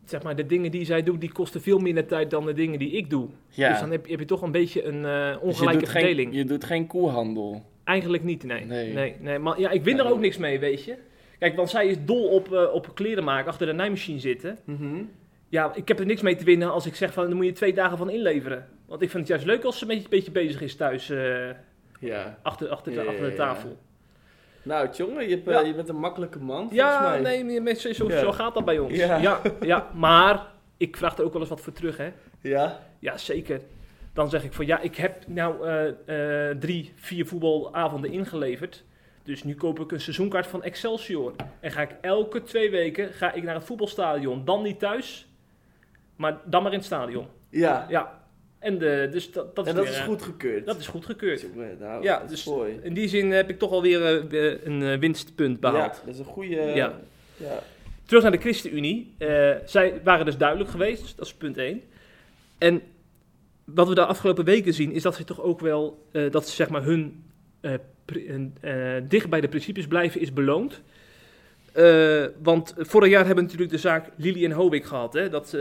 zeg 0.05 0.23
maar, 0.23 0.35
de 0.35 0.45
dingen 0.45 0.71
die 0.71 0.85
zij 0.85 1.03
doet, 1.03 1.21
die 1.21 1.31
kosten 1.31 1.61
veel 1.61 1.77
minder 1.79 2.05
tijd 2.07 2.29
dan 2.29 2.45
de 2.45 2.53
dingen 2.53 2.79
die 2.79 2.91
ik 2.91 3.09
doe. 3.09 3.27
Ja, 3.49 3.69
Dus 3.69 3.79
dan 3.79 3.91
heb, 3.91 4.07
heb 4.07 4.19
je 4.19 4.25
toch 4.25 4.41
een 4.41 4.51
beetje 4.51 4.83
een 4.83 5.05
eh, 5.05 5.25
Dus 5.31 5.33
je 5.33 5.39
ongelijke 5.41 5.85
verdeling. 5.85 6.29
Geen, 6.29 6.37
je 6.37 6.45
doet 6.45 6.63
geen 6.63 6.87
koehandel. 6.87 7.65
Eigenlijk 7.87 8.23
niet, 8.23 8.43
nee. 8.43 8.65
Nee. 8.65 8.93
nee. 8.93 9.15
nee, 9.19 9.39
Maar 9.39 9.59
ja, 9.59 9.69
ik 9.69 9.83
win 9.83 9.99
er 9.99 10.09
ook 10.11 10.19
niks 10.19 10.37
mee, 10.37 10.59
weet 10.59 10.83
je. 10.83 10.95
Kijk, 11.39 11.55
want 11.55 11.69
zij 11.69 11.87
is 11.87 11.95
dol 12.05 12.27
op, 12.27 12.53
eh, 12.53 12.73
op 12.73 12.95
kleren 12.95 13.23
maken, 13.23 13.49
achter 13.49 13.67
de 13.67 13.73
naaimachine 13.73 14.19
zitten. 14.19 14.57
Ja, 15.49 15.71
ik 15.75 15.87
heb 15.87 15.99
er 15.99 16.05
niks 16.05 16.21
mee 16.21 16.35
te 16.35 16.43
winnen 16.43 16.71
als 16.71 16.85
ik 16.85 16.95
zeg 16.95 17.13
van, 17.13 17.27
dan 17.27 17.35
moet 17.35 17.45
je 17.45 17.51
twee 17.51 17.73
dagen 17.73 17.97
van 17.97 18.09
inleveren. 18.09 18.67
Want 18.85 19.01
ik 19.01 19.09
vind 19.09 19.19
het 19.27 19.31
juist 19.31 19.45
leuk 19.45 19.63
als 19.63 19.77
ze 19.77 19.81
een 19.81 19.87
beetje, 19.87 20.03
een 20.03 20.09
beetje 20.09 20.31
bezig 20.31 20.61
is 20.61 20.75
thuis, 20.75 21.09
eh, 21.09 21.49
Ja. 21.99 22.37
achter, 22.41 22.69
achter, 22.69 22.91
de, 22.91 22.97
Ja, 23.01 23.05
achter 23.05 23.23
de 23.23 23.29
ja, 23.29 23.35
tafel. 23.35 23.77
Nou, 24.63 24.89
jongen, 24.93 25.29
je, 25.29 25.41
eh, 25.45 25.53
Ja. 25.53 25.59
je 25.59 25.73
bent 25.73 25.89
een 25.89 25.95
makkelijke 25.99 26.39
man, 26.39 26.57
volgens 26.57 26.79
Ja, 26.79 27.09
mij. 27.09 27.21
nee, 27.21 27.43
nee, 27.43 27.61
met- 27.61 27.79
zo, 27.79 27.93
zo, 27.93 28.07
Ja. 28.09 28.19
zo 28.19 28.31
gaat 28.31 28.53
dat 28.53 28.65
bij 28.65 28.79
ons. 28.79 28.95
Ja. 28.95 29.17
Ja. 29.17 29.41
Ja, 29.61 29.89
maar 29.93 30.47
ik 30.77 30.97
vraag 30.97 31.17
er 31.17 31.23
ook 31.23 31.31
wel 31.31 31.41
eens 31.41 31.49
wat 31.49 31.61
voor 31.61 31.73
terug, 31.73 31.97
hè. 31.97 32.09
Ja? 32.41 32.79
Ja, 32.99 33.17
zeker. 33.17 33.61
Dan 34.17 34.29
zeg 34.29 34.43
ik 34.43 34.53
van 34.53 34.65
ja, 34.65 34.79
ik 34.79 34.95
heb 34.95 35.27
nou 35.27 35.67
eh, 35.67 36.49
eh, 36.49 36.57
drie, 36.57 36.93
vier 36.95 37.25
voetbalavonden 37.25 38.11
ingeleverd. 38.11 38.83
Dus 39.23 39.43
nu 39.43 39.55
koop 39.55 39.79
ik 39.79 39.91
een 39.91 40.01
seizoenkaart 40.01 40.47
van 40.47 40.63
Excelsior. 40.63 41.33
En 41.59 41.71
ga 41.71 41.81
ik 41.81 41.95
elke 42.01 42.43
twee 42.43 42.71
weken 42.71 43.13
ga 43.13 43.33
ik 43.33 43.43
naar 43.43 43.55
het 43.55 43.63
voetbalstadion. 43.63 44.45
Dan 44.45 44.63
niet 44.63 44.79
thuis, 44.79 45.27
maar 46.15 46.37
dan 46.45 46.63
maar 46.63 46.71
in 46.71 46.77
het 46.77 46.87
stadion. 46.87 47.27
Ja. 47.49 47.85
Ja, 47.89 48.23
en 48.59 48.77
de, 48.77 49.07
dus 49.11 49.31
dat, 49.31 49.55
dat 49.55 49.65
is, 49.65 49.71
En 49.71 49.77
dat 49.77 49.85
weer, 49.85 49.93
is 49.93 49.99
eh, 49.99 50.05
goedgekeurd. 50.05 50.65
Dat 50.65 50.79
is 50.79 50.87
goedgekeurd. 50.87 51.41
Jongen, 51.41 51.77
nou, 51.79 52.03
Ja, 52.03 52.19
dat 52.19 52.29
dus 52.29 52.45
mooi. 52.45 52.79
in 52.83 52.93
die 52.93 53.07
zin 53.07 53.31
heb 53.31 53.49
ik 53.49 53.59
toch 53.59 53.71
alweer 53.71 54.27
weer 54.27 54.67
een 54.67 54.99
winstpunt 54.99 55.59
behaald. 55.59 55.95
Ja, 55.95 56.05
dat 56.05 56.13
is 56.13 56.19
een 56.19 56.25
goede... 56.25 56.55
Ja. 56.55 56.99
ja. 57.35 57.59
Terug 58.05 58.23
naar 58.23 58.31
de 58.31 58.37
ChristenUnie. 58.37 59.15
Zij 59.65 60.01
waren 60.03 60.25
dus 60.25 60.37
duidelijk 60.37 60.69
geweest, 60.69 61.01
dus 61.01 61.15
dat 61.15 61.25
is 61.25 61.33
punt 61.33 61.57
1. 61.57 61.81
En 62.57 62.81
wat 63.73 63.87
we 63.87 63.95
de 63.95 64.05
afgelopen 64.05 64.45
weken 64.45 64.73
zien, 64.73 64.91
is 64.91 65.01
dat 65.01 65.15
ze 65.15 65.23
toch 65.23 65.41
ook 65.41 65.59
wel, 65.59 66.05
eh, 66.11 66.31
dat 66.31 66.47
ze 66.47 66.55
zeg 66.55 66.69
maar 66.69 66.83
hun 66.83 67.23
eh, 67.59 67.73
eh, 68.61 69.03
dicht 69.07 69.29
bij 69.29 69.41
de 69.41 69.47
principes 69.47 69.87
blijven 69.87 70.21
is 70.21 70.33
beloond. 70.33 70.81
Want 72.41 72.73
vorig 72.77 73.09
jaar 73.09 73.25
hebben 73.25 73.35
we 73.35 73.41
natuurlijk 73.41 73.71
de 73.71 73.77
zaak 73.77 74.09
Lili 74.15 74.45
en 74.45 74.51
Hovik 74.51 74.85
gehad. 74.85 75.13
Hè? 75.13 75.29
Dat 75.29 75.57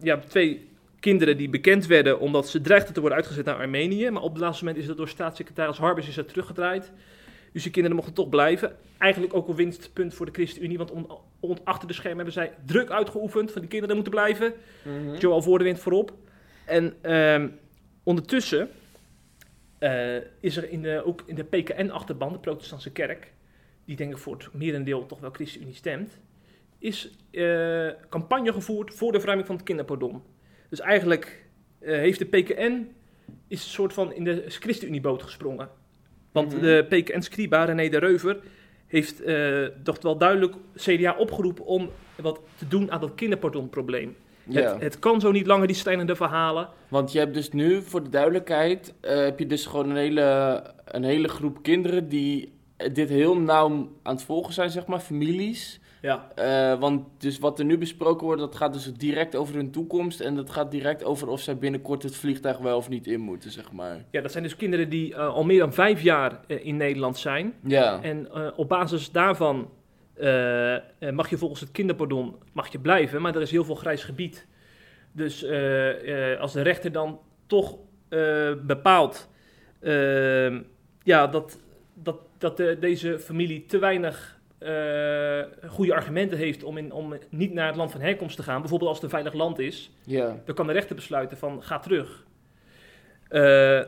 ja, 0.00 0.18
twee 0.28 0.68
kinderen 1.00 1.36
die 1.36 1.48
bekend 1.48 1.86
werden 1.86 2.20
omdat 2.20 2.48
ze 2.48 2.60
dreigden 2.60 2.94
te 2.94 3.00
worden 3.00 3.18
uitgezet 3.18 3.44
naar 3.44 3.56
Armenië. 3.56 4.10
Maar 4.10 4.22
op 4.22 4.32
het 4.32 4.40
laatste 4.42 4.64
moment 4.64 4.82
is 4.82 4.88
dat 4.88 4.96
door 4.96 5.08
staatssecretaris 5.08 5.78
Harbers 5.78 6.08
is 6.08 6.14
dat 6.14 6.28
teruggedraaid. 6.28 6.92
Dus 7.52 7.62
die 7.62 7.72
kinderen 7.72 7.96
mochten 7.96 8.14
toch 8.14 8.28
blijven. 8.28 8.76
Eigenlijk 8.98 9.34
ook 9.34 9.48
een 9.48 9.54
winstpunt 9.54 10.14
voor 10.14 10.26
de 10.26 10.32
ChristenUnie. 10.32 10.78
Want 10.78 10.90
om- 11.40 11.58
achter 11.64 11.88
de 11.88 11.94
schermen 11.94 12.16
hebben 12.16 12.34
zij 12.34 12.52
druk 12.66 12.90
uitgeoefend 12.90 13.52
van 13.52 13.60
die 13.60 13.70
kinderen 13.70 13.94
moeten 13.94 14.12
blijven. 14.12 14.52
Mhm. 14.82 15.16
Joel 15.18 15.42
Voordewind 15.42 15.80
voorop. 15.80 16.12
En 16.66 16.94
ehm, 17.02 17.48
ondertussen 18.02 18.68
eh, 19.78 20.16
is 20.40 20.56
er 20.56 20.70
in 20.70 20.82
de, 20.82 21.02
ook 21.04 21.22
in 21.26 21.34
de 21.34 21.44
PKN-achterban, 21.44 22.32
de 22.32 22.38
protestantse 22.38 22.92
kerk, 22.92 23.32
die 23.84 23.96
denk 23.96 24.12
ik 24.12 24.18
voor 24.18 24.36
het 24.36 24.52
merendeel 24.52 25.06
toch 25.06 25.20
wel 25.20 25.30
ChristenUnie 25.30 25.74
stemt, 25.74 26.18
is 26.78 27.16
eh, 27.30 27.88
campagne 28.08 28.52
gevoerd 28.52 28.94
voor 28.94 29.12
de 29.12 29.18
verruiming 29.18 29.48
van 29.48 29.56
het 29.56 29.64
kinderpardon. 29.64 30.22
Dus 30.68 30.80
eigenlijk 30.80 31.44
eh, 31.78 31.96
heeft 31.96 32.18
de 32.18 32.24
PKN 32.24 32.88
is 33.48 33.64
een 33.64 33.70
soort 33.70 33.92
van 33.92 34.12
in 34.12 34.24
de 34.24 34.44
ChristenUnie-boot 34.48 35.22
gesprongen. 35.22 35.68
Want 36.32 36.52
Mhm. 36.52 36.62
de 36.62 36.86
PKN-scriba, 36.88 37.64
René 37.64 37.88
de 37.88 37.98
Reuver, 37.98 38.40
heeft 38.86 39.22
toch 39.82 40.02
wel 40.02 40.18
duidelijk 40.18 40.54
CDA 40.76 41.16
opgeroepen 41.16 41.64
om 41.64 41.90
wat 42.20 42.40
te 42.58 42.68
doen 42.68 42.90
aan 42.90 43.00
dat 43.00 43.14
kinderpardonprobleem. 43.14 44.16
Ja. 44.48 44.72
Het, 44.72 44.82
het 44.82 44.98
kan 44.98 45.20
zo 45.20 45.30
niet 45.30 45.46
langer, 45.46 45.66
die 45.66 45.76
strijdende 45.76 46.16
verhalen. 46.16 46.68
Want 46.88 47.12
je 47.12 47.18
hebt 47.18 47.34
dus 47.34 47.50
nu, 47.50 47.82
voor 47.82 48.02
de 48.02 48.10
duidelijkheid, 48.10 48.94
eh, 49.00 49.16
heb 49.16 49.38
je 49.38 49.46
dus 49.46 49.66
gewoon 49.66 49.90
een 49.90 49.96
hele, 49.96 50.62
een 50.84 51.04
hele 51.04 51.28
groep 51.28 51.62
kinderen 51.62 52.08
die 52.08 52.52
dit 52.92 53.08
heel 53.08 53.36
nauw 53.36 53.88
aan 54.02 54.14
het 54.14 54.22
volgen 54.22 54.52
zijn, 54.52 54.70
zeg 54.70 54.86
maar, 54.86 55.00
families. 55.00 55.80
Ja. 56.02 56.28
Eh, 56.34 56.80
want 56.80 57.06
dus 57.18 57.38
wat 57.38 57.58
er 57.58 57.64
nu 57.64 57.78
besproken 57.78 58.26
wordt, 58.26 58.40
dat 58.40 58.54
gaat 58.54 58.72
dus 58.72 58.92
direct 58.92 59.36
over 59.36 59.54
hun 59.54 59.70
toekomst. 59.70 60.20
En 60.20 60.34
dat 60.34 60.50
gaat 60.50 60.70
direct 60.70 61.04
over 61.04 61.28
of 61.28 61.40
zij 61.40 61.58
binnenkort 61.58 62.02
het 62.02 62.16
vliegtuig 62.16 62.58
wel 62.58 62.76
of 62.76 62.88
niet 62.88 63.06
in 63.06 63.20
moeten, 63.20 63.50
zeg 63.50 63.72
maar. 63.72 64.04
ja, 64.10 64.20
dat 64.20 64.32
zijn 64.32 64.42
dus 64.42 64.56
kinderen 64.56 64.88
die 64.88 65.14
eh, 65.14 65.34
al 65.34 65.44
meer 65.44 65.58
dan 65.58 65.72
vijf 65.72 66.02
jaar 66.02 66.40
in 66.46 66.76
Nederland 66.76 67.18
zijn. 67.18 67.54
Ja. 67.62 68.02
En 68.02 68.28
op 68.56 68.68
basis 68.68 69.10
daarvan 69.10 69.70
mag 71.14 71.30
je 71.30 71.38
volgens 71.38 71.60
het 71.60 71.70
kinderpardon 71.70 72.36
mag 72.52 72.72
je 72.72 72.78
blijven, 72.78 73.22
maar 73.22 73.34
er 73.34 73.40
is 73.42 73.50
heel 73.50 73.64
veel 73.64 73.74
grijs 73.74 74.04
gebied. 74.04 74.46
Dus 75.12 75.42
eh, 75.42 76.32
eh, 76.32 76.40
als 76.40 76.52
de 76.52 76.62
rechter 76.62 76.92
dan 76.92 77.20
toch 77.46 77.78
eh, 78.08 78.52
bepaalt 78.62 79.28
eh, 79.80 80.56
ja, 81.02 81.26
dat, 81.26 81.58
dat, 81.94 82.16
dat 82.38 82.56
de- 82.56 82.76
deze 82.80 83.18
familie 83.18 83.64
te 83.66 83.78
weinig 83.78 84.40
eh, 84.58 85.42
goede 85.68 85.94
argumenten 85.94 86.38
heeft 86.38 86.62
om, 86.64 86.76
in, 86.78 86.92
om 86.92 87.14
niet 87.28 87.52
naar 87.52 87.66
het 87.66 87.76
land 87.76 87.90
van 87.90 88.00
herkomst 88.00 88.36
te 88.36 88.42
gaan, 88.42 88.60
bijvoorbeeld 88.60 88.90
als 88.90 88.98
het 89.00 89.06
een 89.12 89.18
veilig 89.18 89.34
land 89.34 89.58
is, 89.58 89.90
dan 90.44 90.54
kan 90.54 90.66
de 90.66 90.72
rechter 90.72 90.94
besluiten 90.96 91.36
van 91.36 91.62
ga 91.62 91.78
terug. 91.78 92.24
Eh, 93.28 93.80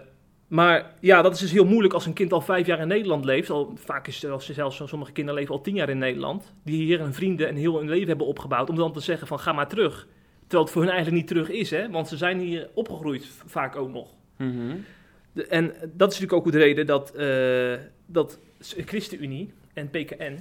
maar 0.47 0.95
ja, 1.00 1.23
dat 1.23 1.35
is 1.35 1.41
dus 1.41 1.53
heel 1.53 1.65
moeilijk 1.65 1.95
als 1.95 2.07
een 2.07 2.12
kind 2.12 2.33
al 2.33 2.41
vijf 2.41 2.67
jaar 2.67 2.81
in 2.81 2.88
Nederland 2.88 3.25
leeft. 3.25 3.50
Al, 3.50 3.73
vaak 3.75 4.07
is 4.07 4.19
zelfs, 4.19 4.50
zelfs 4.50 4.83
sommige 4.85 5.12
kinderen 5.12 5.41
leven 5.41 5.55
al 5.55 5.61
tien 5.61 5.75
jaar 5.75 5.88
in 5.88 5.99
Nederland. 5.99 6.53
Die 6.62 6.85
hier 6.85 7.00
hun 7.00 7.15
vrienden 7.15 7.49
en 7.49 7.57
heel 7.57 7.79
hun 7.79 7.88
leven 7.88 8.09
hebben 8.09 8.26
opgebouwd. 8.26 8.71
Om 8.71 8.76
dan 8.76 8.93
te 8.93 9.00
zeggen 9.00 9.26
van 9.26 9.38
ga 9.41 9.53
maar 9.53 9.69
terug. 9.69 10.07
Terwijl 10.41 10.62
het 10.62 10.73
voor 10.73 10.83
hun 10.83 10.91
eigenlijk 10.91 11.21
niet 11.21 11.29
terug 11.29 11.50
is. 11.50 11.71
Hè? 11.71 11.91
Want 11.91 12.09
ze 12.09 12.17
zijn 12.17 12.38
hier 12.38 12.69
opgegroeid 12.75 13.26
vaak 13.47 13.76
ook 13.76 13.93
nog. 13.93 14.15
Mhm. 14.37 14.76
De- 15.33 15.47
en 15.47 15.65
dat 15.93 16.12
is 16.12 16.19
natuurlijk 16.21 16.47
ook 16.47 16.53
de 16.53 16.59
reden 16.59 16.87
dat, 16.87 17.15
eh 17.15 17.75
dat 18.07 18.38
ChristenUnie 18.61 19.53
en 19.73 19.91
PKN 19.91 20.38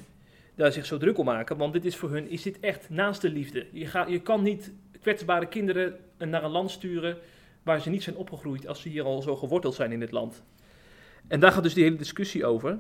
daar 0.56 0.72
zich 0.72 0.86
zo 0.86 0.98
druk 0.98 1.18
om 1.18 1.26
maken. 1.26 1.58
Want 1.58 1.74
dit 1.74 1.86
is 1.86 1.96
voor 1.96 2.10
hun 2.12 2.30
is 2.30 2.42
dit 2.42 2.60
echt 2.60 2.90
naast 2.90 3.22
de 3.22 3.30
liefde. 3.30 3.66
Je, 3.72 3.86
gaat, 3.86 4.10
je 4.10 4.20
kan 4.20 4.44
niet 4.44 4.72
kwetsbare 5.02 5.48
kinderen 5.48 5.96
naar 6.18 6.44
een 6.44 6.52
land 6.52 6.72
sturen 6.72 7.18
waar 7.66 7.82
ze 7.82 7.90
niet 7.90 8.04
zijn 8.04 8.16
opgegroeid 8.16 8.68
als 8.68 8.82
ze 8.82 8.90
hier 8.90 9.04
al 9.04 9.22
zo 9.22 9.36
geworteld 9.36 9.74
zijn 9.74 9.92
in 9.92 10.00
dit 10.00 10.12
land. 10.12 10.44
En 11.28 11.40
daar 11.40 11.52
gaat 11.52 11.64
dus 11.64 11.74
die 11.74 11.84
hele 11.84 11.96
discussie 11.96 12.46
over. 12.46 12.80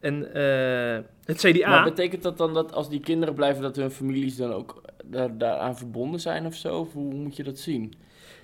En 0.00 0.34
eh, 0.34 1.04
het 1.24 1.38
CDA... 1.38 1.68
Maar 1.68 1.84
betekent 1.84 2.22
dat 2.22 2.38
dan 2.38 2.54
dat 2.54 2.72
als 2.72 2.88
die 2.88 3.00
kinderen 3.00 3.34
blijven, 3.34 3.62
dat 3.62 3.76
hun 3.76 3.90
families 3.90 4.36
dan 4.36 4.52
ook 4.52 4.82
daar, 5.04 5.38
daaraan 5.38 5.76
verbonden 5.76 6.20
zijn 6.20 6.46
of 6.46 6.54
zo? 6.54 6.78
Of 6.78 6.92
hoe 6.92 7.14
moet 7.14 7.36
je 7.36 7.42
dat 7.42 7.58
zien? 7.58 7.94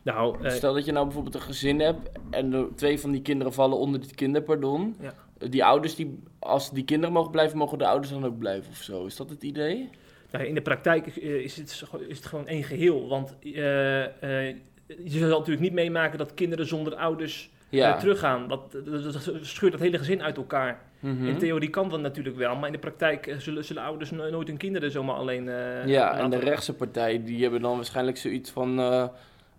nou, 0.03 0.45
eh, 0.45 0.51
Stel 0.51 0.75
dat 0.75 0.85
je 0.85 0.93
nou 0.93 1.05
bijvoorbeeld 1.05 1.35
een 1.35 1.41
gezin 1.41 1.81
hebt 1.81 2.09
en 2.31 2.51
de, 2.51 2.69
twee 2.75 3.01
van 3.01 3.11
die 3.11 3.23
kinderen 3.23 3.53
vallen 3.53 3.79
onder 3.79 4.01
dit 4.01 4.15
kinderpardon. 4.15 4.97
Ja. 5.01 5.15
Die 5.49 5.65
ouders, 5.65 5.95
die, 5.95 6.19
als 6.39 6.71
die 6.71 6.85
kinderen 6.85 7.15
mogen 7.15 7.31
blijven, 7.31 7.59
mogen 7.59 7.79
de 7.79 7.87
ouders 7.87 8.13
dan 8.13 8.25
ook 8.25 8.39
blijven 8.39 8.71
of 8.71 8.83
zo? 8.83 9.07
Is 9.07 9.17
dat 9.17 9.31
het 9.31 9.43
idee? 9.43 9.91
nou, 10.31 10.45
in 10.45 10.55
de 10.55 10.63
praktijk 10.63 11.07
eh, 11.07 11.35
is 11.35 11.57
het, 11.57 11.83
is 12.09 12.17
het 12.17 12.27
gewoon 12.27 12.47
één 12.47 12.65
geheel. 12.65 13.09
Want 13.09 13.35
eh, 13.41 14.49
eh, 14.49 14.57
je 14.87 15.19
zal 15.19 15.29
natuurlijk 15.39 15.61
niet 15.61 15.73
meemaken 15.73 16.19
dat 16.19 16.35
kinderen 16.35 16.67
zonder 16.67 16.95
ouders 16.95 17.51
Ja. 17.69 17.93
eh, 17.95 17.99
teruggaan. 18.01 18.49
Dat, 18.49 18.73
dat, 18.85 19.13
dat 19.13 19.23
scheurt 19.41 19.73
dat 19.73 19.81
hele 19.81 19.99
gezin 19.99 20.23
uit 20.23 20.37
elkaar. 20.37 20.83
Mhm. 21.01 21.27
In 21.27 21.39
theorie 21.39 21.71
kan 21.71 21.89
dat 21.91 22.01
natuurlijk 22.01 22.37
wel, 22.37 22.57
maar 22.57 22.67
in 22.67 22.73
de 22.73 22.79
praktijk 22.79 23.27
eh, 23.27 23.37
zullen, 23.39 23.65
zullen 23.65 23.83
ouders 23.83 24.11
no- 24.11 24.31
nooit 24.31 24.49
hun 24.49 24.57
kinderen 24.57 24.91
zomaar 24.91 25.17
alleen... 25.17 25.49
eh, 25.49 25.87
Ja, 25.87 26.17
en 26.19 26.31
de 26.31 26.39
rechtse 26.39 26.75
partij, 26.75 27.25
die 27.25 27.43
hebben 27.43 27.61
dan 27.61 27.77
waarschijnlijk 27.77 28.17
zoiets 28.17 28.51
van... 28.51 28.77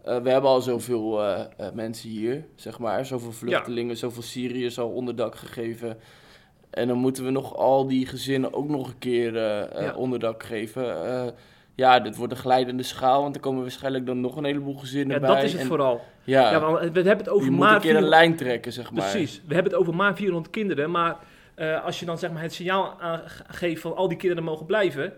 we 0.04 0.30
hebben 0.30 0.50
al 0.50 0.62
zoveel 0.62 1.22
mensen 1.74 2.10
hier, 2.10 2.46
zeg 2.56 2.80
maar. 2.80 3.06
Zoveel 3.06 3.32
vluchtelingen, 3.32 3.98
zoveel 3.98 4.22
Syriërs 4.24 4.80
al 4.80 4.90
onderdak 4.90 5.36
gegeven. 5.36 5.98
En 6.70 6.88
dan 6.88 6.98
moeten 6.98 7.24
we 7.24 7.30
nog 7.32 7.56
al 7.56 7.88
die 7.88 8.06
gezinnen 8.06 8.54
ook 8.54 8.70
nog 8.70 8.88
een 8.88 8.98
keer 9.00 9.34
Ja. 9.36 9.94
onderdak 9.96 10.44
geven. 10.44 10.86
Ja, 11.78 12.00
dit 12.00 12.16
wordt 12.16 12.34
een 12.34 12.40
glijdende 12.40 12.84
schaal, 12.84 13.22
want 13.22 13.36
er 13.36 13.42
komen 13.42 13.62
waarschijnlijk 13.62 14.06
dan 14.06 14.22
nog 14.22 14.36
een 14.36 14.44
heleboel 14.46 14.76
gezinnen 14.76 15.20
Ja, 15.20 15.26
bij. 15.28 15.36
dat 15.36 15.44
is 15.44 15.52
het 15.52 15.62
En- 15.62 15.68
vooral. 15.68 16.02
Ja, 16.24 16.60
we 16.80 16.84
hebben 16.86 17.18
het 17.18 17.30
over 17.30 17.46
je 17.46 17.52
moet 17.52 17.60
maar 17.60 17.76
een 17.76 17.82
keer 17.82 17.90
een 17.96 17.96
400 18.02 18.10
lijn 18.22 18.36
trekken, 18.36 18.72
zeg 18.74 18.92
maar. 18.92 19.10
Precies, 19.10 19.42
we 19.48 19.54
hebben 19.54 19.72
het 19.72 19.82
over 19.82 19.96
maar 19.96 20.16
400 20.16 20.50
kinderen, 20.54 20.92
maar 20.92 21.16
eh, 21.56 21.86
als 21.86 22.00
je 22.00 22.06
dan 22.06 22.18
zeg 22.18 22.32
maar 22.32 22.42
het 22.42 22.54
signaal 22.54 22.96
aangeeft 23.00 23.82
van 23.82 23.96
al 23.96 24.08
die 24.08 24.18
kinderen 24.18 24.44
mogen 24.44 24.66
blijven, 24.66 25.14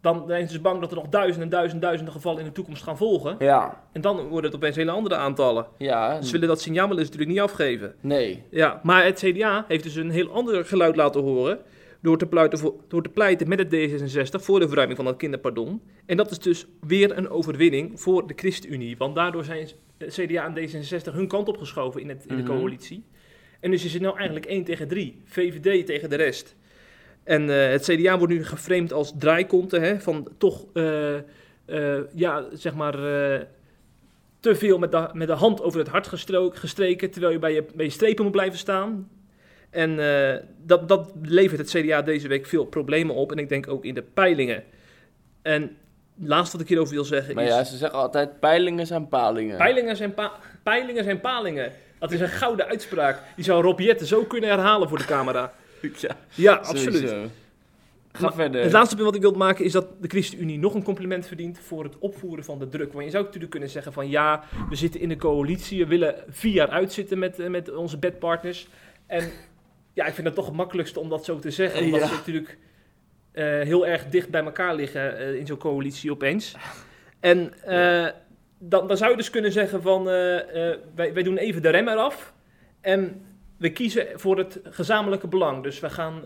dan 0.00 0.24
zijn 0.26 0.46
ze 0.46 0.52
dus 0.52 0.60
bang 0.62 0.80
dat 0.80 0.90
er 0.90 0.96
nog 0.96 1.08
duizenden, 1.08 1.48
duizenden, 1.48 1.80
duizenden 1.80 2.14
gevallen 2.14 2.38
in 2.40 2.44
de 2.46 2.52
toekomst 2.52 2.82
gaan 2.82 2.96
volgen. 2.96 3.36
Ja, 3.38 3.80
En 3.92 4.00
dan 4.00 4.16
worden 4.28 4.50
het 4.50 4.54
opeens 4.54 4.76
hele 4.76 4.90
andere 4.90 5.14
aantallen. 5.16 5.66
ja. 5.78 6.22
Ze 6.22 6.32
willen 6.32 6.48
dat 6.48 6.60
signaal 6.60 6.88
wel 6.88 6.98
eens 6.98 7.06
natuurlijk 7.10 7.30
niet 7.32 7.40
afgeven. 7.40 7.94
Nee. 8.00 8.42
Ja, 8.50 8.80
maar 8.82 9.04
het 9.04 9.18
CDA 9.24 9.64
heeft 9.68 9.82
dus 9.84 9.94
een 9.94 10.10
heel 10.10 10.30
ander 10.32 10.64
geluid 10.64 10.96
laten 10.96 11.20
horen. 11.20 11.58
Door 12.02 12.18
te, 12.18 12.26
pleiten 12.26 12.58
voor, 12.58 12.74
door 12.88 13.02
te 13.02 13.08
pleiten 13.08 13.48
met 13.48 13.58
het 13.58 13.74
D66 13.74 14.44
voor 14.44 14.58
de 14.60 14.66
verruiming 14.66 14.98
van 14.98 15.06
het 15.08 15.16
kinderpardon. 15.16 15.82
En 16.06 16.16
dat 16.16 16.30
is 16.30 16.38
dus 16.38 16.66
weer 16.86 17.16
een 17.18 17.28
overwinning 17.28 18.00
voor 18.00 18.26
de 18.26 18.34
ChristenUnie. 18.36 18.96
Want 18.96 19.14
daardoor 19.14 19.44
zijn 19.44 19.68
CDA 19.98 20.54
en 20.54 20.68
D66 20.68 21.12
hun 21.12 21.28
kant 21.28 21.48
opgeschoven 21.48 22.00
in, 22.00 22.08
het, 22.08 22.24
in 22.26 22.36
de 22.36 22.42
Mhm. 22.42 22.52
coalitie. 22.52 23.04
En 23.60 23.70
dus 23.70 23.84
is 23.84 23.92
het 23.92 24.02
nou 24.02 24.16
eigenlijk 24.16 24.46
1 24.46 24.64
tegen 24.64 24.88
3. 24.88 25.20
VVD 25.24 25.86
tegen 25.86 26.10
de 26.10 26.16
rest. 26.16 26.56
En 27.24 27.50
eh, 27.50 27.70
het 27.70 27.82
CDA 27.82 28.18
wordt 28.18 28.32
nu 28.32 28.44
geframed 28.44 28.92
als 28.92 29.12
draaikonten. 29.18 29.82
Hè, 29.82 30.00
van 30.00 30.28
toch, 30.38 30.66
eh, 30.72 31.16
eh, 31.16 32.00
ja, 32.14 32.44
zeg 32.52 32.74
maar... 32.74 32.92
te 34.40 34.54
veel 34.54 34.78
met 34.78 34.90
de, 34.90 35.08
met 35.12 35.28
de 35.28 35.34
hand 35.34 35.62
over 35.62 35.78
het 35.78 35.88
hart 35.88 36.06
gestreken, 36.52 37.10
terwijl 37.10 37.32
je 37.32 37.38
bij, 37.38 37.52
je 37.54 37.64
bij 37.74 37.84
je 37.84 37.90
strepen 37.90 38.22
moet 38.22 38.32
blijven 38.32 38.58
staan. 38.58 39.08
En 39.70 39.98
eh, 39.98 40.36
dat, 40.64 40.88
dat 40.88 41.12
levert 41.22 41.60
het 41.60 41.82
CDA 41.84 42.02
deze 42.02 42.28
week 42.28 42.46
veel 42.46 42.64
problemen 42.64 43.14
op. 43.14 43.32
En 43.32 43.38
ik 43.38 43.48
denk 43.48 43.68
ook 43.68 43.84
in 43.84 43.94
de 43.94 44.02
peilingen. 44.02 44.62
En 45.42 45.62
het 46.18 46.28
laatste 46.28 46.52
wat 46.52 46.60
ik 46.64 46.68
hierover 46.68 46.94
wil 46.94 47.04
zeggen 47.04 47.34
Maar 47.34 47.44
is... 47.44 47.50
ja, 47.50 47.64
ze 47.64 47.76
zeggen 47.76 47.98
altijd 47.98 48.40
peilingen 48.40 48.86
zijn 48.86 49.08
palingen. 49.08 49.56
peilingen, 49.56 49.96
zijn 49.96 50.14
pa- 50.14 50.32
peilingen 50.62 51.04
zijn 51.04 51.20
palingen. 51.20 51.72
Dat 51.98 52.12
is 52.12 52.20
een 52.20 52.28
gouden 52.28 52.66
uitspraak. 52.66 53.18
Die 53.36 53.44
zou 53.44 53.62
Rob 53.62 53.78
Jetten 53.80 54.06
zo 54.06 54.24
kunnen 54.24 54.48
herhalen 54.50 54.88
voor 54.88 54.98
de 54.98 55.04
camera. 55.04 55.52
Ja, 56.00 56.16
Ja, 56.34 56.54
absoluut. 56.54 56.82
sowieso. 56.94 57.26
Ga 58.12 58.22
Maar 58.24 58.34
verder. 58.34 58.62
Het 58.62 58.72
laatste 58.72 58.94
punt 58.94 59.06
wat 59.06 59.14
ik 59.16 59.20
wil 59.22 59.32
maken 59.32 59.64
is 59.64 59.72
dat 59.72 59.86
de 60.02 60.08
ChristenUnie 60.08 60.58
nog 60.58 60.74
een 60.74 60.82
compliment 60.82 61.26
verdient 61.26 61.58
voor 61.58 61.84
het 61.84 61.98
opvoeren 61.98 62.44
van 62.44 62.58
de 62.58 62.68
druk. 62.68 62.92
Want 62.92 63.04
je 63.04 63.10
zou 63.10 63.24
natuurlijk 63.24 63.50
kunnen 63.50 63.68
zeggen 63.68 63.92
van 63.92 64.08
ja, 64.08 64.44
we 64.68 64.74
zitten 64.76 65.00
in 65.00 65.08
de 65.08 65.16
coalitie, 65.16 65.78
we 65.78 65.86
willen 65.86 66.14
vier 66.28 66.52
jaar 66.52 66.68
uitzitten 66.68 67.18
met, 67.18 67.38
eh, 67.38 67.48
met 67.48 67.74
onze 67.74 67.98
bedpartners. 67.98 68.68
En 69.06 69.30
ja, 70.00 70.06
ik 70.06 70.14
vind 70.14 70.26
het 70.26 70.36
toch 70.36 70.46
het 70.46 70.54
makkelijkste 70.54 71.00
om 71.00 71.08
dat 71.08 71.24
zo 71.24 71.38
te 71.38 71.50
zeggen, 71.50 71.84
omdat 71.84 72.00
Ja. 72.00 72.06
ze 72.06 72.14
natuurlijk 72.14 72.58
eh, 73.32 73.44
heel 73.44 73.86
erg 73.86 74.06
dicht 74.06 74.28
bij 74.28 74.44
elkaar 74.44 74.74
liggen 74.74 75.18
eh, 75.18 75.34
in 75.34 75.46
zo'n 75.46 75.58
coalitie 75.58 76.10
opeens. 76.10 76.54
En 77.20 77.52
eh, 77.64 78.06
dan, 78.58 78.86
dan 78.88 78.96
zou 78.96 79.10
je 79.10 79.16
dus 79.16 79.30
kunnen 79.30 79.52
zeggen 79.52 79.82
van 79.82 80.04
wij, 80.04 81.12
wij 81.14 81.22
doen 81.22 81.36
even 81.36 81.62
de 81.62 81.68
rem 81.68 81.88
eraf 81.88 82.32
en 82.80 83.22
we 83.56 83.70
kiezen 83.70 84.06
voor 84.14 84.38
het 84.38 84.60
gezamenlijke 84.64 85.28
belang. 85.28 85.62
Dus 85.62 85.80
we 85.80 85.90
gaan 85.90 86.24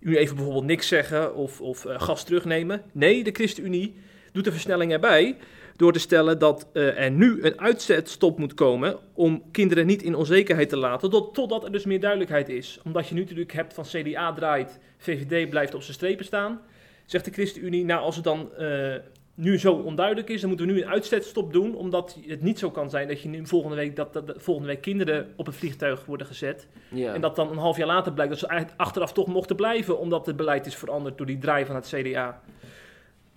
u 0.00 0.16
even 0.16 0.36
bijvoorbeeld 0.36 0.64
niks 0.64 0.88
zeggen 0.88 1.34
of, 1.34 1.60
of 1.60 1.84
gas 1.88 2.24
terugnemen. 2.24 2.82
Nee, 2.92 3.24
de 3.24 3.32
ChristenUnie 3.32 3.94
doet 4.32 4.44
de 4.44 4.52
versnelling 4.52 4.92
erbij 4.92 5.36
door 5.80 5.92
te 5.92 5.98
stellen 5.98 6.38
dat 6.38 6.68
eh, 6.72 7.04
er 7.04 7.10
nu 7.10 7.42
een 7.42 7.60
uitzetstop 7.60 8.38
moet 8.38 8.54
komen 8.54 8.98
om 9.14 9.42
kinderen 9.50 9.86
niet 9.86 10.02
in 10.02 10.14
onzekerheid 10.14 10.68
te 10.68 10.76
laten, 10.76 11.10
tot, 11.10 11.34
totdat 11.34 11.64
er 11.64 11.72
dus 11.72 11.84
meer 11.84 12.00
duidelijkheid 12.00 12.48
is. 12.48 12.80
Omdat 12.84 13.08
je 13.08 13.14
nu 13.14 13.20
natuurlijk 13.20 13.52
hebt 13.52 13.74
van 13.74 13.84
CDA 13.84 14.32
draait, 14.32 14.78
VVD 14.98 15.50
blijft 15.50 15.74
op 15.74 15.82
zijn 15.82 15.94
strepen 15.94 16.24
staan, 16.24 16.60
zegt 17.04 17.24
de 17.24 17.30
ChristenUnie, 17.30 17.84
nou 17.84 18.00
als 18.00 18.14
het 18.14 18.24
dan 18.24 18.54
eh, 18.54 18.94
nu 19.34 19.58
zo 19.58 19.72
onduidelijk 19.72 20.28
is, 20.28 20.40
dan 20.40 20.48
moeten 20.48 20.66
we 20.66 20.72
nu 20.72 20.82
een 20.82 20.88
uitzetstop 20.88 21.52
doen, 21.52 21.74
omdat 21.74 22.18
het 22.26 22.42
niet 22.42 22.58
zo 22.58 22.70
kan 22.70 22.90
zijn 22.90 23.08
dat 23.08 23.20
je 23.20 23.28
nu 23.28 23.46
volgende 23.46 23.76
week, 23.76 23.96
dat, 23.96 24.12
dat, 24.12 24.26
dat 24.26 24.42
volgende 24.42 24.68
week 24.68 24.80
kinderen 24.80 25.32
op 25.36 25.46
het 25.46 25.54
vliegtuig 25.54 26.04
worden 26.04 26.26
gezet. 26.26 26.66
ja. 26.88 27.14
En 27.14 27.20
dat 27.20 27.36
dan 27.36 27.50
een 27.50 27.58
half 27.58 27.76
jaar 27.76 27.86
later 27.86 28.12
blijkt 28.12 28.32
dat 28.32 28.40
ze 28.40 28.46
eigenlijk 28.46 28.80
achteraf 28.80 29.12
toch 29.12 29.26
mochten 29.26 29.56
blijven, 29.56 29.98
omdat 29.98 30.26
het 30.26 30.36
beleid 30.36 30.66
is 30.66 30.76
veranderd 30.76 31.16
door 31.16 31.26
die 31.26 31.38
draai 31.38 31.64
van 31.64 31.74
het 31.74 31.92
CDA. 31.94 32.40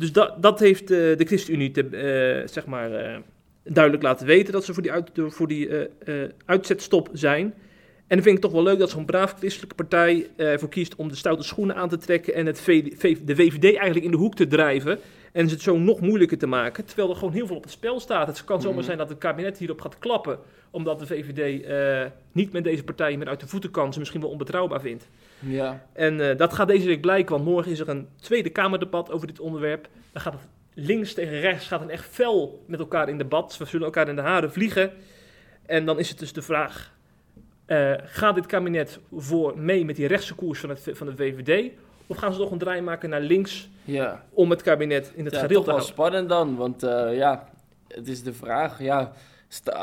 Dus 0.03 0.11
dat, 0.11 0.41
dat 0.41 0.59
heeft 0.59 0.91
eh, 0.91 0.97
de 0.97 1.25
ChristenUnie 1.25 1.71
te, 1.71 1.81
eh, 1.83 2.47
zeg 2.47 2.65
maar, 2.65 2.91
eh, 2.93 3.17
duidelijk 3.63 4.03
laten 4.03 4.25
weten 4.25 4.53
dat 4.53 4.65
ze 4.65 4.73
voor 4.73 4.83
die, 4.83 4.91
uit, 4.91 5.09
voor 5.15 5.47
die 5.47 5.69
uitzetstop 6.45 7.09
zijn. 7.13 7.45
En 8.07 8.15
dan 8.19 8.21
vind 8.21 8.35
ik 8.35 8.41
toch 8.41 8.51
wel 8.51 8.63
leuk 8.63 8.79
dat 8.79 8.89
zo'n 8.89 9.05
braaf 9.05 9.35
christelijke 9.37 9.75
partij 9.75 10.27
ervoor 10.35 10.69
kiest 10.69 10.95
om 10.95 11.07
de 11.07 11.15
stoute 11.15 11.43
schoenen 11.43 11.75
aan 11.75 11.89
te 11.89 11.97
trekken 11.97 12.33
en 12.33 12.45
het 12.45 12.61
V- 12.61 12.93
V- 12.97 13.17
de 13.25 13.35
VVD 13.35 13.63
eigenlijk 13.63 14.05
in 14.05 14.11
de 14.11 14.17
hoek 14.17 14.35
te 14.35 14.47
drijven. 14.47 14.99
En 15.31 15.49
het 15.49 15.61
zo 15.61 15.77
nog 15.77 15.99
moeilijker 15.99 16.37
te 16.37 16.47
maken, 16.47 16.85
terwijl 16.85 17.09
er 17.09 17.15
gewoon 17.15 17.33
heel 17.33 17.47
veel 17.47 17.55
op 17.55 17.63
het 17.63 17.71
spel 17.71 17.99
staat. 17.99 18.27
Het 18.27 18.43
kan 18.43 18.61
zomaar 18.61 18.77
Mhm. 18.77 18.85
zijn 18.85 18.97
dat 18.97 19.09
het 19.09 19.17
kabinet 19.17 19.57
hierop 19.57 19.81
gaat 19.81 19.99
klappen, 19.99 20.39
omdat 20.71 20.99
de 20.99 21.05
VVD 21.07 21.65
niet 22.31 22.51
met 22.51 22.63
deze 22.63 22.83
partij 22.83 23.17
meer 23.17 23.27
uit 23.27 23.39
de 23.39 23.47
voeten 23.47 23.71
kan, 23.71 23.93
ze 23.93 23.99
misschien 23.99 24.21
wel 24.21 24.29
onbetrouwbaar 24.29 24.81
vindt. 24.81 25.07
Ja. 25.45 25.85
En 25.93 26.29
eh, 26.29 26.37
dat 26.37 26.53
gaat 26.53 26.67
deze 26.67 26.87
week 26.87 27.01
blijken, 27.01 27.35
want 27.35 27.45
morgen 27.47 27.71
is 27.71 27.79
er 27.79 27.89
een 27.89 28.07
Tweede 28.15 28.49
Kamerdebat 28.49 29.11
over 29.11 29.27
dit 29.27 29.39
onderwerp. 29.39 29.87
Dan 30.11 30.21
gaat 30.21 30.33
het 30.33 30.47
links 30.73 31.13
tegen 31.13 31.39
rechts, 31.39 31.67
gaat 31.67 31.81
een 31.81 31.89
echt 31.89 32.05
fel 32.05 32.63
met 32.67 32.79
elkaar 32.79 33.09
in 33.09 33.17
debat. 33.17 33.57
We 33.57 33.65
zullen 33.65 33.85
elkaar 33.85 34.07
in 34.07 34.15
de 34.15 34.21
haren 34.21 34.51
vliegen. 34.51 34.91
En 35.65 35.85
dan 35.85 35.99
is 35.99 36.09
het 36.09 36.19
dus 36.19 36.33
de 36.33 36.41
vraag, 36.41 36.93
eh, 37.65 37.93
gaat 38.03 38.35
dit 38.35 38.45
kabinet 38.45 38.99
voor 39.11 39.57
mee 39.57 39.85
met 39.85 39.95
die 39.95 40.07
rechtse 40.07 40.35
koers 40.35 40.59
van, 40.59 40.69
het, 40.69 40.89
van 40.91 41.07
de 41.07 41.15
VVD? 41.15 41.71
Of 42.07 42.17
gaan 42.17 42.33
ze 42.33 42.39
toch 42.39 42.51
een 42.51 42.57
draai 42.57 42.81
maken 42.81 43.09
naar 43.09 43.21
links 43.21 43.69
ja. 43.83 44.23
om 44.29 44.49
het 44.49 44.61
kabinet 44.61 45.11
in 45.15 45.25
het 45.25 45.33
ja, 45.33 45.39
gareel 45.39 45.63
toch 45.63 45.65
te 45.65 45.71
wel 45.71 45.79
houden? 45.79 45.95
spannend 45.95 46.29
dan, 46.29 46.55
want 46.55 46.83
eh, 46.83 47.17
ja, 47.17 47.49
het 47.87 48.07
is 48.07 48.23
de 48.23 48.33
vraag, 48.33 48.81
ja, 48.81 49.11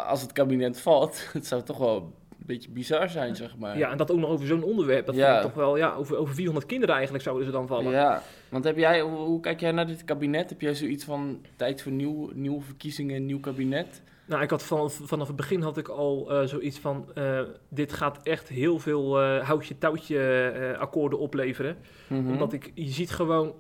als 0.07 0.23
het 0.23 0.33
kabinet 0.33 0.81
valt, 0.81 1.27
het 1.33 1.47
zou 1.47 1.63
toch 1.63 1.79
wel 1.79 2.13
een 2.41 2.47
beetje 2.47 2.71
bizar 2.71 3.09
zijn, 3.09 3.37
zeg 3.37 3.57
maar. 3.57 3.79
Ja, 3.79 3.91
en 3.91 3.97
dat 3.97 4.11
ook 4.11 4.19
nog 4.19 4.31
over 4.31 4.47
zo'n 4.47 4.63
onderwerp. 4.63 5.07
Dat 5.07 5.15
Ja. 5.15 5.27
vind 5.27 5.37
ik 5.37 5.43
toch 5.43 5.65
wel, 5.65 5.77
ja, 5.77 5.95
over, 5.95 6.17
over 6.17 6.35
400 6.35 6.67
kinderen 6.67 6.95
eigenlijk 6.95 7.25
zouden 7.25 7.47
ze 7.47 7.53
dan 7.53 7.67
vallen. 7.67 7.93
Ja, 7.93 8.23
want 8.49 8.65
heb 8.65 8.77
jij, 8.77 9.01
hoe, 9.01 9.17
hoe 9.19 9.41
kijk 9.41 9.61
jij 9.61 9.73
naar 9.73 9.87
dit 9.87 10.05
kabinet? 10.05 10.51
Heb 10.51 10.61
jij 10.61 10.75
zoiets 10.75 11.05
van 11.05 11.41
tijd 11.57 11.83
voor 11.83 11.93
nieuw, 11.93 12.31
nieuwe 12.35 12.61
verkiezingen, 12.61 13.27
nieuw 13.27 13.41
kabinet? 13.41 14.03
Nou, 14.27 14.43
ik 14.43 14.51
had 14.51 14.63
vanaf, 14.63 15.01
vanaf 15.05 15.27
het 15.27 15.37
begin 15.37 15.61
had 15.61 15.77
ik 15.79 15.89
al 15.89 16.31
eh, 16.31 16.47
zoiets 16.47 16.79
van, 16.79 17.07
eh, 17.15 17.41
dit 17.69 17.93
gaat 17.93 18.21
echt 18.23 18.49
heel 18.49 18.79
veel 18.79 19.21
eh, 19.21 19.47
houtje-touwtje 19.49 20.77
akkoorden 20.79 21.19
opleveren. 21.19 21.77
Mhm. 22.09 22.31
Omdat 22.31 22.53
ik, 22.53 22.71
je 22.75 22.89
ziet 22.89 23.11
gewoon, 23.11 23.55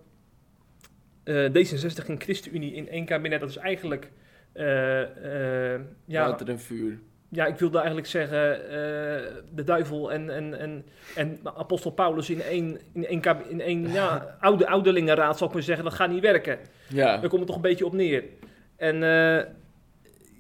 eh, 1.25 1.49
D66 1.53 2.07
en 2.09 2.21
ChristenUnie 2.21 2.75
in 2.75 2.89
één 2.89 3.05
kabinet, 3.05 3.41
dat 3.41 3.49
is 3.49 3.57
eigenlijk, 3.57 4.11
eh, 4.53 5.75
eh, 5.75 5.81
ja, 6.05 6.27
Water 6.29 6.49
en 6.49 6.61
vuur. 6.61 7.01
Ja, 7.33 7.47
ik 7.47 7.59
wilde 7.59 7.77
eigenlijk 7.77 8.07
zeggen, 8.07 8.55
eh, 8.65 9.33
de 9.55 9.65
duivel 9.65 10.13
en, 10.13 10.35
en, 10.35 10.59
en, 10.59 10.85
en 11.15 11.41
apostel 11.45 11.91
Paulus 11.91 12.31
in 12.31 12.43
één, 12.43 12.79
in 12.93 13.07
één, 13.07 13.23
in 13.49 13.61
één 13.61 13.93
ja, 13.93 14.37
oude 14.41 14.67
ouderlingenraad, 14.69 15.39
zal 15.39 15.47
ik 15.49 15.53
maar 15.55 15.63
zeggen, 15.63 15.85
dat 15.85 15.95
gaat 15.95 16.11
niet 16.11 16.23
werken. 16.23 16.59
Ja, 16.89 17.05
Daar 17.05 17.29
komt 17.29 17.33
het 17.41 17.47
toch 17.47 17.57
een 17.57 17.63
beetje 17.63 17.87
op 17.87 17.93
neer. 17.93 18.25
En 18.77 19.03
eh, 19.03 19.45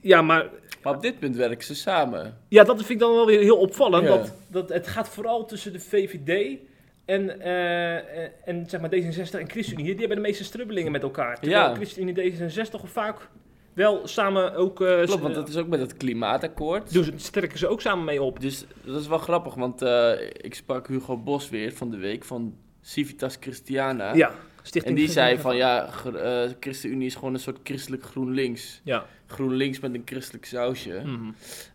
ja, 0.01 0.23
maar 0.23 0.47
maar 0.83 0.95
op 0.95 1.03
dit 1.03 1.19
punt 1.19 1.37
werken 1.37 1.65
ze 1.65 1.75
samen. 1.75 2.39
Ja, 2.49 2.65
dat 2.65 2.77
vind 2.77 2.89
ik 2.89 2.99
dan 2.99 3.15
wel 3.15 3.27
weer 3.27 3.41
heel 3.41 3.57
opvallend. 3.57 4.03
Ja. 4.03 4.09
Dat, 4.09 4.33
dat 4.49 4.69
het 4.69 4.87
gaat 4.87 5.09
vooral 5.09 5.45
tussen 5.45 5.73
de 5.73 5.81
VVD 5.81 6.59
en, 7.05 7.41
eh, 7.41 8.49
en 8.49 8.67
zeg 8.67 8.81
maar 8.81 8.91
D66 8.91 9.39
en 9.39 9.51
ChristenUnie. 9.51 9.91
Die 9.91 9.99
hebben 9.99 10.17
de 10.17 10.23
meeste 10.23 10.45
strubbelingen 10.45 10.93
met 10.93 11.03
elkaar. 11.03 11.39
Terwijl 11.41 11.63
Ja. 11.69 11.75
ChristenUnie 11.75 12.33
en 12.33 12.51
D66 12.51 12.85
vaak 12.85 13.29
wel 13.73 14.07
samen 14.07 14.55
ook... 14.55 14.81
Uh, 14.81 15.03
Klopt, 15.03 15.23
want 15.23 15.35
dat 15.35 15.49
is 15.49 15.57
ook 15.57 15.69
met 15.69 15.81
het 15.81 15.97
klimaatakkoord. 15.97 16.93
Dus 16.93 17.11
sterken 17.17 17.59
ze 17.59 17.69
ook 17.69 17.81
samen 17.81 18.05
mee 18.05 18.23
op. 18.23 18.41
Dus 18.41 18.65
dat 18.85 19.01
is 19.01 19.07
wel 19.07 19.19
grappig, 19.19 19.55
want 19.55 19.83
uh, 19.83 20.13
ik 20.33 20.55
sprak 20.55 20.89
Hugo 20.89 21.17
Bos 21.17 21.49
weer 21.49 21.73
van 21.73 21.91
de 21.91 21.97
week 21.97 22.25
van 22.25 22.55
Civitas 22.81 23.37
Christiana. 23.41 24.15
Ja, 24.15 24.33
Stichting 24.63 24.97
En 24.97 25.05
die 25.05 25.11
zei 25.11 25.39
van 25.39 25.57
ja, 25.57 25.91
uh, 26.07 26.43
ChristenUnie 26.61 27.07
is 27.07 27.15
gewoon 27.15 27.35
een 27.35 27.41
soort 27.41 27.59
christelijk 27.63 28.05
GroenLinks. 28.05 28.81
Ja. 28.85 29.07
GroenLinks 29.27 29.81
met 29.81 29.95
een 29.95 30.03
christelijk 30.05 30.45
sausje. 30.45 31.03
Mm 31.05 31.35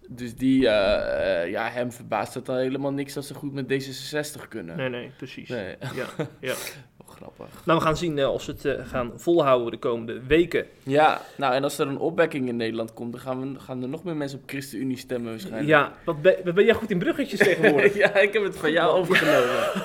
Dus 0.10 0.36
die, 0.36 0.62
ja, 0.62 1.70
hem 1.70 1.92
verbaast 1.92 2.34
het 2.34 2.50
al 2.50 2.56
helemaal 2.56 2.92
niks 2.92 3.14
dat 3.14 3.26
ze 3.26 3.34
goed 3.34 3.54
met 3.54 3.66
D66 3.66 4.48
kunnen. 4.50 4.78
Nee, 4.78 4.90
nee, 4.90 5.12
precies. 5.18 5.50
Nee. 5.50 5.76
Ja, 5.96 6.28
ja. 6.40 6.56
grappig. 7.16 7.66
Nou, 7.66 7.80
we 7.80 7.86
gaan 7.86 7.98
zien 7.98 8.18
uh, 8.18 8.34
of 8.34 8.42
ze 8.42 8.52
het 8.52 8.66
uh, 8.66 8.74
gaan 8.88 9.12
volhouden 9.16 9.72
de 9.72 9.78
komende 9.78 10.22
weken. 10.28 10.66
Ja, 10.84 11.22
nou 11.38 11.54
en 11.54 11.64
als 11.64 11.78
er 11.78 11.88
een 11.88 11.98
opwekking 11.98 12.48
in 12.48 12.56
Nederland 12.56 12.94
komt, 12.94 13.12
dan 13.12 13.22
gaan, 13.22 13.54
we, 13.54 13.60
gaan 13.60 13.82
er 13.82 13.90
nog 13.90 14.04
meer 14.04 14.16
mensen 14.16 14.40
op 14.40 14.50
ChristenUnie 14.50 14.98
stemmen 14.98 15.30
waarschijnlijk. 15.30 15.68
Ja, 15.68 15.94
wat 16.06 16.22
ben, 16.22 16.36
wat 16.44 16.54
ben 16.54 16.66
jij 16.66 16.74
goed 16.74 16.92
in 16.92 17.00
bruggetjes 17.00 17.40
tegenwoordig? 17.40 17.98
ja, 18.04 18.16
ik 18.16 18.34
heb 18.34 18.44
het 18.44 18.58
van 18.58 18.72
jou 18.72 18.92
overgenomen. 18.92 19.72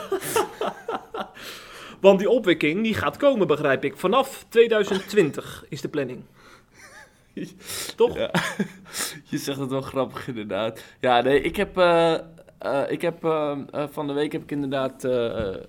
Want 2.00 2.18
die 2.18 2.30
opwekking 2.30 2.82
die 2.82 2.94
gaat 2.94 3.16
komen, 3.16 3.46
begrijp 3.46 3.84
ik. 3.84 3.96
Vanaf 3.96 4.46
2020 4.48 5.64
is 5.68 5.80
de 5.80 5.88
planning. 5.88 6.24
Toch? 7.96 8.16
Ja. 8.16 8.30
Je 9.24 9.38
zegt 9.38 9.58
het 9.58 9.70
wel 9.70 9.80
grappig 9.80 10.28
inderdaad. 10.28 10.84
Ja, 11.00 11.20
nee, 11.20 11.40
ik 11.40 11.56
heb, 11.56 11.78
uh, 11.78 12.14
uh, 12.66 12.82
ik 12.88 13.02
heb 13.02 13.24
uh, 13.24 13.58
van 13.90 14.06
de 14.06 14.12
week 14.12 14.32
heb 14.32 14.42
ik 14.42 14.50
inderdaad, 14.50 15.04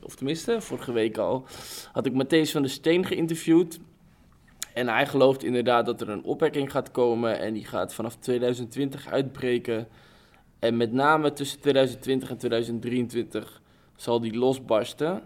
of 0.03 0.15
tenminste 0.15 0.61
vorige 0.61 0.91
week 0.91 1.17
al, 1.17 1.45
had 1.91 2.05
ik 2.05 2.13
Matthäus 2.13 2.51
van 2.51 2.61
der 2.61 2.71
Steen 2.71 3.05
geïnterviewd. 3.05 3.79
En 4.73 4.87
hij 4.87 5.07
gelooft 5.07 5.43
inderdaad 5.43 5.85
dat 5.85 6.01
er 6.01 6.09
een 6.09 6.23
opwekking 6.23 6.71
gaat 6.71 6.91
komen 6.91 7.39
en 7.39 7.53
die 7.53 7.65
gaat 7.65 7.93
vanaf 7.93 8.15
2020 8.15 9.07
uitbreken. 9.07 9.87
En 10.59 10.77
met 10.77 10.91
name 10.91 11.33
tussen 11.33 11.59
2020 11.59 12.29
en 12.29 12.37
2023 12.37 13.61
zal 13.95 14.19
die 14.19 14.37
losbarsten. 14.37 15.21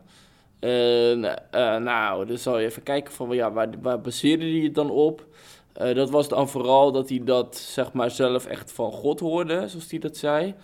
Nou, 1.80 2.26
dan 2.26 2.38
zal 2.38 2.60
je 2.60 2.66
even 2.66 2.84
kijken 2.84 3.14
van 3.14 3.36
ja, 3.36 3.52
waar, 3.52 3.70
waar 3.82 4.02
baseerde 4.02 4.46
hij 4.46 4.64
het 4.64 4.76
dan 4.76 4.90
op? 4.90 5.28
Dat 5.74 6.10
was 6.10 6.28
dan 6.28 6.50
vooral 6.50 6.92
dat 6.92 7.10
hij 7.10 7.22
dat 7.24 7.56
zeg 7.56 7.94
maar 7.94 8.12
zelf 8.12 8.46
echt 8.46 8.72
van 8.72 8.92
God 8.92 9.20
hoorde, 9.20 9.68
zoals 9.68 9.90
hij 9.90 10.00
dat 10.00 10.18
zei. 10.18 10.56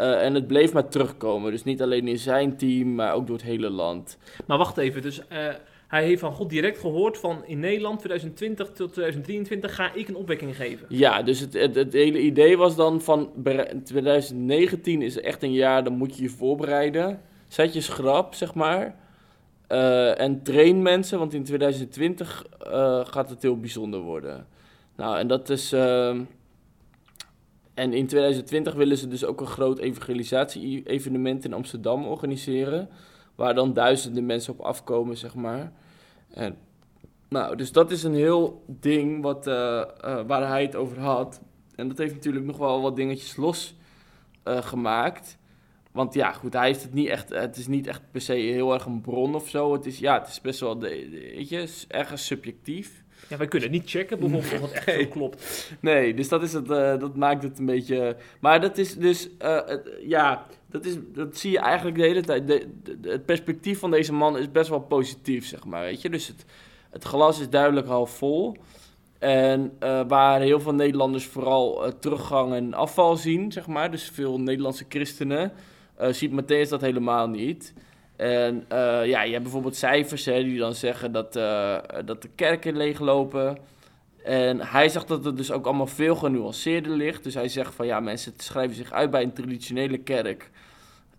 Uh, 0.00 0.24
en 0.24 0.34
het 0.34 0.46
bleef 0.46 0.72
maar 0.72 0.88
terugkomen. 0.88 1.50
Dus 1.50 1.64
niet 1.64 1.82
alleen 1.82 2.08
in 2.08 2.18
zijn 2.18 2.56
team, 2.56 2.94
maar 2.94 3.14
ook 3.14 3.26
door 3.26 3.36
het 3.36 3.44
hele 3.44 3.70
land. 3.70 4.18
Maar 4.46 4.58
wacht 4.58 4.78
even, 4.78 5.02
dus 5.02 5.20
hij 5.90 6.04
heeft 6.04 6.20
van 6.20 6.32
God 6.32 6.50
direct 6.50 6.78
gehoord 6.78 7.18
van 7.18 7.44
in 7.44 7.60
Nederland 7.60 7.98
2020 7.98 8.66
tot 8.66 8.92
2023 8.92 9.74
ga 9.74 9.94
ik 9.94 10.08
een 10.08 10.16
opwekking 10.16 10.56
geven. 10.56 10.86
Ja, 10.88 11.22
dus 11.22 11.40
het, 11.40 11.52
het, 11.52 11.74
het, 11.74 11.92
hele 11.92 12.20
idee 12.20 12.56
was 12.56 12.76
dan 12.76 13.00
van 13.00 13.30
2019 13.84 15.02
is 15.02 15.20
echt 15.20 15.42
een 15.42 15.52
jaar, 15.52 15.84
dan 15.84 15.92
moet 15.92 16.16
je 16.16 16.22
je 16.22 16.28
voorbereiden. 16.28 17.20
Zet 17.48 17.74
je 17.74 17.80
schrap, 17.80 18.34
zeg 18.34 18.54
maar. 18.54 18.96
Uh, 19.68 20.20
en 20.20 20.42
train 20.42 20.82
mensen, 20.82 21.18
want 21.18 21.34
in 21.34 21.44
2020 21.44 22.46
uh, 22.66 23.00
gaat 23.04 23.30
het 23.30 23.42
heel 23.42 23.58
bijzonder 23.58 24.00
worden. 24.00 24.46
Nou, 24.96 25.18
en 25.18 25.26
dat 25.26 25.48
is. 25.48 25.74
En 27.74 27.92
in 27.92 28.06
2020 28.06 28.74
willen 28.74 28.96
ze 28.96 29.08
dus 29.08 29.24
ook 29.24 29.40
een 29.40 29.46
groot 29.46 29.78
evangelisatie-evenement 29.78 31.44
in 31.44 31.52
Amsterdam 31.52 32.06
organiseren. 32.06 32.88
Waar 33.34 33.54
dan 33.54 33.72
duizenden 33.72 34.26
mensen 34.26 34.52
op 34.52 34.60
afkomen, 34.60 35.16
zeg 35.16 35.34
maar. 35.34 35.72
En, 36.30 36.56
nou, 37.28 37.56
dus 37.56 37.72
dat 37.72 37.90
is 37.90 38.02
een 38.02 38.14
heel 38.14 38.64
ding 38.66 39.22
wat, 39.22 39.46
uh, 39.46 39.84
waar 40.26 40.48
hij 40.48 40.62
het 40.62 40.76
over 40.76 41.00
had. 41.00 41.40
En 41.74 41.88
dat 41.88 41.98
heeft 41.98 42.14
natuurlijk 42.14 42.44
nog 42.44 42.56
wel 42.56 42.80
wat 42.80 42.96
dingetjes 42.96 43.36
losgemaakt. 43.36 44.66
gemaakt. 44.66 45.38
Want 45.92 46.14
ja, 46.14 46.32
goed, 46.32 46.52
hij 46.52 46.66
heeft 46.66 46.82
het 46.82 46.94
niet 46.94 47.08
echt. 47.08 47.28
Het 47.28 47.56
is 47.56 47.66
niet 47.66 47.86
echt 47.86 48.02
per 48.10 48.20
se 48.20 48.32
heel 48.32 48.72
erg 48.74 48.84
een 48.84 49.00
bron 49.00 49.34
of 49.34 49.48
zo. 49.48 49.72
Het 49.72 49.86
is, 49.86 49.98
ja, 49.98 50.18
het 50.18 50.28
is 50.28 50.40
best 50.40 50.60
wel, 50.60 50.78
weet 50.78 51.48
je, 51.48 51.84
ergens 51.88 52.26
subjectief. 52.26 53.04
Ja, 53.28 53.36
wij 53.36 53.48
kunnen 53.48 53.70
niet 53.70 53.90
checken 53.90 54.18
bijvoorbeeld 54.18 54.62
of 54.62 54.72
het 54.72 54.84
echt 54.84 55.00
zo 55.00 55.06
klopt. 55.06 55.70
Nee, 55.80 56.14
dus 56.14 56.28
dat, 56.28 56.42
is 56.42 56.52
het, 56.52 56.70
uh, 56.70 56.98
dat 56.98 57.16
maakt 57.16 57.42
het 57.42 57.58
een 57.58 57.66
beetje... 57.66 58.16
Maar 58.40 58.60
dat 58.60 58.78
is 58.78 58.96
dus, 58.96 59.28
uh, 59.42 59.60
het, 59.66 59.90
ja, 60.02 60.46
dat, 60.66 60.84
is, 60.84 60.96
dat 61.14 61.36
zie 61.36 61.50
je 61.50 61.58
eigenlijk 61.58 61.96
de 61.96 62.02
hele 62.02 62.22
tijd. 62.22 62.46
De, 62.46 62.68
de, 62.82 63.10
het 63.10 63.24
perspectief 63.24 63.78
van 63.78 63.90
deze 63.90 64.12
man 64.12 64.38
is 64.38 64.50
best 64.50 64.68
wel 64.68 64.80
positief, 64.80 65.46
zeg 65.46 65.64
maar, 65.64 65.82
weet 65.82 66.02
je. 66.02 66.10
Dus 66.10 66.26
het, 66.26 66.44
het 66.90 67.04
glas 67.04 67.40
is 67.40 67.48
duidelijk 67.48 67.86
half 67.86 68.10
vol. 68.10 68.56
En 69.18 69.72
uh, 69.82 70.00
waar 70.08 70.40
heel 70.40 70.60
veel 70.60 70.74
Nederlanders 70.74 71.26
vooral 71.26 71.92
teruggang 71.98 72.54
en 72.54 72.74
afval 72.74 73.16
zien, 73.16 73.52
zeg 73.52 73.66
maar. 73.66 73.90
Dus 73.90 74.10
veel 74.12 74.40
Nederlandse 74.40 74.84
christenen 74.88 75.52
uh, 76.00 76.08
ziet 76.08 76.30
Matthäus 76.30 76.68
dat 76.68 76.80
helemaal 76.80 77.28
niet. 77.28 77.74
En 78.20 78.64
uh, 78.72 79.06
ja, 79.06 79.22
je 79.22 79.30
hebt 79.30 79.42
bijvoorbeeld 79.42 79.76
cijfers 79.76 80.24
hè, 80.24 80.42
die 80.42 80.58
dan 80.58 80.74
zeggen 80.74 81.12
dat, 81.12 81.36
uh, 81.36 81.76
dat 82.04 82.22
de 82.22 82.28
kerken 82.34 82.76
leeglopen. 82.76 83.58
En 84.24 84.60
hij 84.60 84.88
zegt 84.88 85.08
dat 85.08 85.24
het 85.24 85.36
dus 85.36 85.52
ook 85.52 85.66
allemaal 85.66 85.86
veel 85.86 86.14
genuanceerder 86.14 86.92
ligt. 86.92 87.24
Dus 87.24 87.34
hij 87.34 87.48
zegt 87.48 87.74
van 87.74 87.86
ja, 87.86 88.00
mensen 88.00 88.32
schrijven 88.36 88.76
zich 88.76 88.92
uit 88.92 89.10
bij 89.10 89.22
een 89.22 89.32
traditionele 89.32 89.98
kerk. 89.98 90.50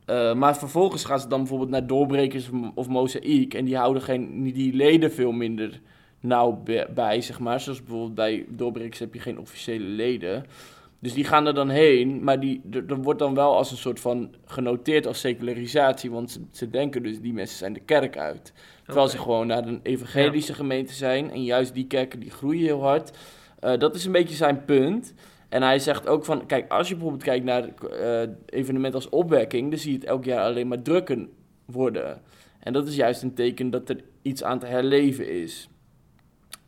Uh, 0.05 0.33
maar 0.33 0.57
vervolgens 0.57 1.05
gaan 1.05 1.19
ze 1.19 1.27
dan 1.27 1.39
bijvoorbeeld 1.39 1.69
naar 1.69 1.87
doorbrekers 1.87 2.49
of 2.75 2.87
mozaïek. 2.87 3.53
En 3.53 3.65
die 3.65 3.77
houden 3.77 4.01
geen, 4.01 4.43
die 4.53 4.73
leden 4.73 5.11
veel 5.11 5.31
minder 5.31 5.79
nauw 6.19 6.63
bij, 6.93 7.21
zeg 7.21 7.39
maar. 7.39 7.59
Zoals 7.59 7.79
bijvoorbeeld 7.83 8.15
bij 8.15 8.45
doorbrekers 8.49 8.99
heb 8.99 9.13
je 9.13 9.19
geen 9.19 9.39
officiële 9.39 9.85
leden. 9.85 10.45
Dus 11.01 11.13
die 11.13 11.23
gaan 11.23 11.47
er 11.47 11.53
dan 11.53 11.69
heen, 11.69 12.23
maar 12.23 12.39
die, 12.39 12.61
er, 12.87 13.01
wordt 13.01 13.19
dan 13.19 13.33
wel 13.33 13.55
als 13.55 13.71
een 13.71 13.77
soort 13.77 13.99
van 13.99 14.35
genoteerd 14.45 15.07
als 15.07 15.19
secularisatie, 15.19 16.11
want 16.11 16.39
ze, 16.51 16.69
denken 16.69 17.03
dus 17.03 17.19
die 17.19 17.33
mensen 17.33 17.57
zijn 17.57 17.73
de 17.73 17.79
kerk 17.79 18.17
uit. 18.17 18.53
Terwijl 18.85 19.07
ze 19.07 19.17
gewoon 19.17 19.47
naar 19.47 19.67
een 19.67 19.79
evangelische 19.83 20.53
gemeente 20.53 20.93
zijn 20.93 21.31
en 21.31 21.43
juist 21.43 21.73
die 21.73 21.87
kerken 21.87 22.19
die 22.19 22.31
groeien 22.31 22.63
heel 22.63 22.81
hard. 22.81 23.17
Uh, 23.63 23.77
dat 23.77 23.95
is 23.95 24.05
een 24.05 24.11
beetje 24.11 24.35
zijn 24.35 24.65
punt. 24.65 25.13
En 25.49 25.61
hij 25.61 25.79
zegt 25.79 26.07
ook 26.07 26.25
van, 26.25 26.45
kijk, 26.45 26.71
als 26.71 26.87
je 26.87 26.93
bijvoorbeeld 26.93 27.23
kijkt 27.23 27.45
naar 27.45 27.69
uh, 27.91 28.21
evenementen 28.45 28.99
als 28.99 29.09
opwekking, 29.09 29.69
dan 29.69 29.79
zie 29.79 29.91
je 29.91 29.97
het 29.97 30.07
elk 30.07 30.25
jaar 30.25 30.43
alleen 30.43 30.67
maar 30.67 30.81
drukken 30.81 31.29
worden. 31.65 32.21
En 32.59 32.73
dat 32.73 32.87
is 32.87 32.95
juist 32.95 33.21
een 33.21 33.33
teken 33.33 33.69
dat 33.69 33.89
er 33.89 34.03
iets 34.21 34.43
aan 34.43 34.59
te 34.59 34.65
herleven 34.65 35.31
is. 35.41 35.69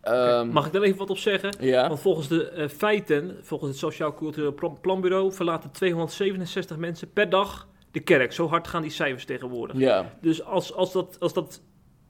Um, 0.08 0.48
Mag 0.48 0.66
ik 0.66 0.74
daar 0.74 0.82
even 0.82 0.98
wat 0.98 1.10
op 1.10 1.18
zeggen? 1.18 1.56
Ja. 1.60 1.88
Want 1.88 2.00
volgens 2.00 2.28
de 2.28 2.54
uh, 2.58 2.68
feiten, 2.68 3.38
volgens 3.42 3.70
het 3.70 3.80
Sociaal 3.80 4.14
Cultureel 4.14 4.78
Planbureau, 4.82 5.34
verlaten 5.34 5.72
267 5.72 6.78
mensen 6.78 7.12
per 7.12 7.30
dag 7.30 7.68
de 7.92 8.00
kerk. 8.00 8.34
Zo 8.34 8.48
hard 8.48 8.68
gaan 8.68 8.82
die 8.82 8.92
cijfers 8.92 9.26
tegenwoordig. 9.26 9.78
Ja. 9.78 10.14
Dus 10.22 10.44
als, 10.44 10.74
als 10.74 10.92
dat, 10.92 11.18
als 11.20 11.34
dat 11.34 11.62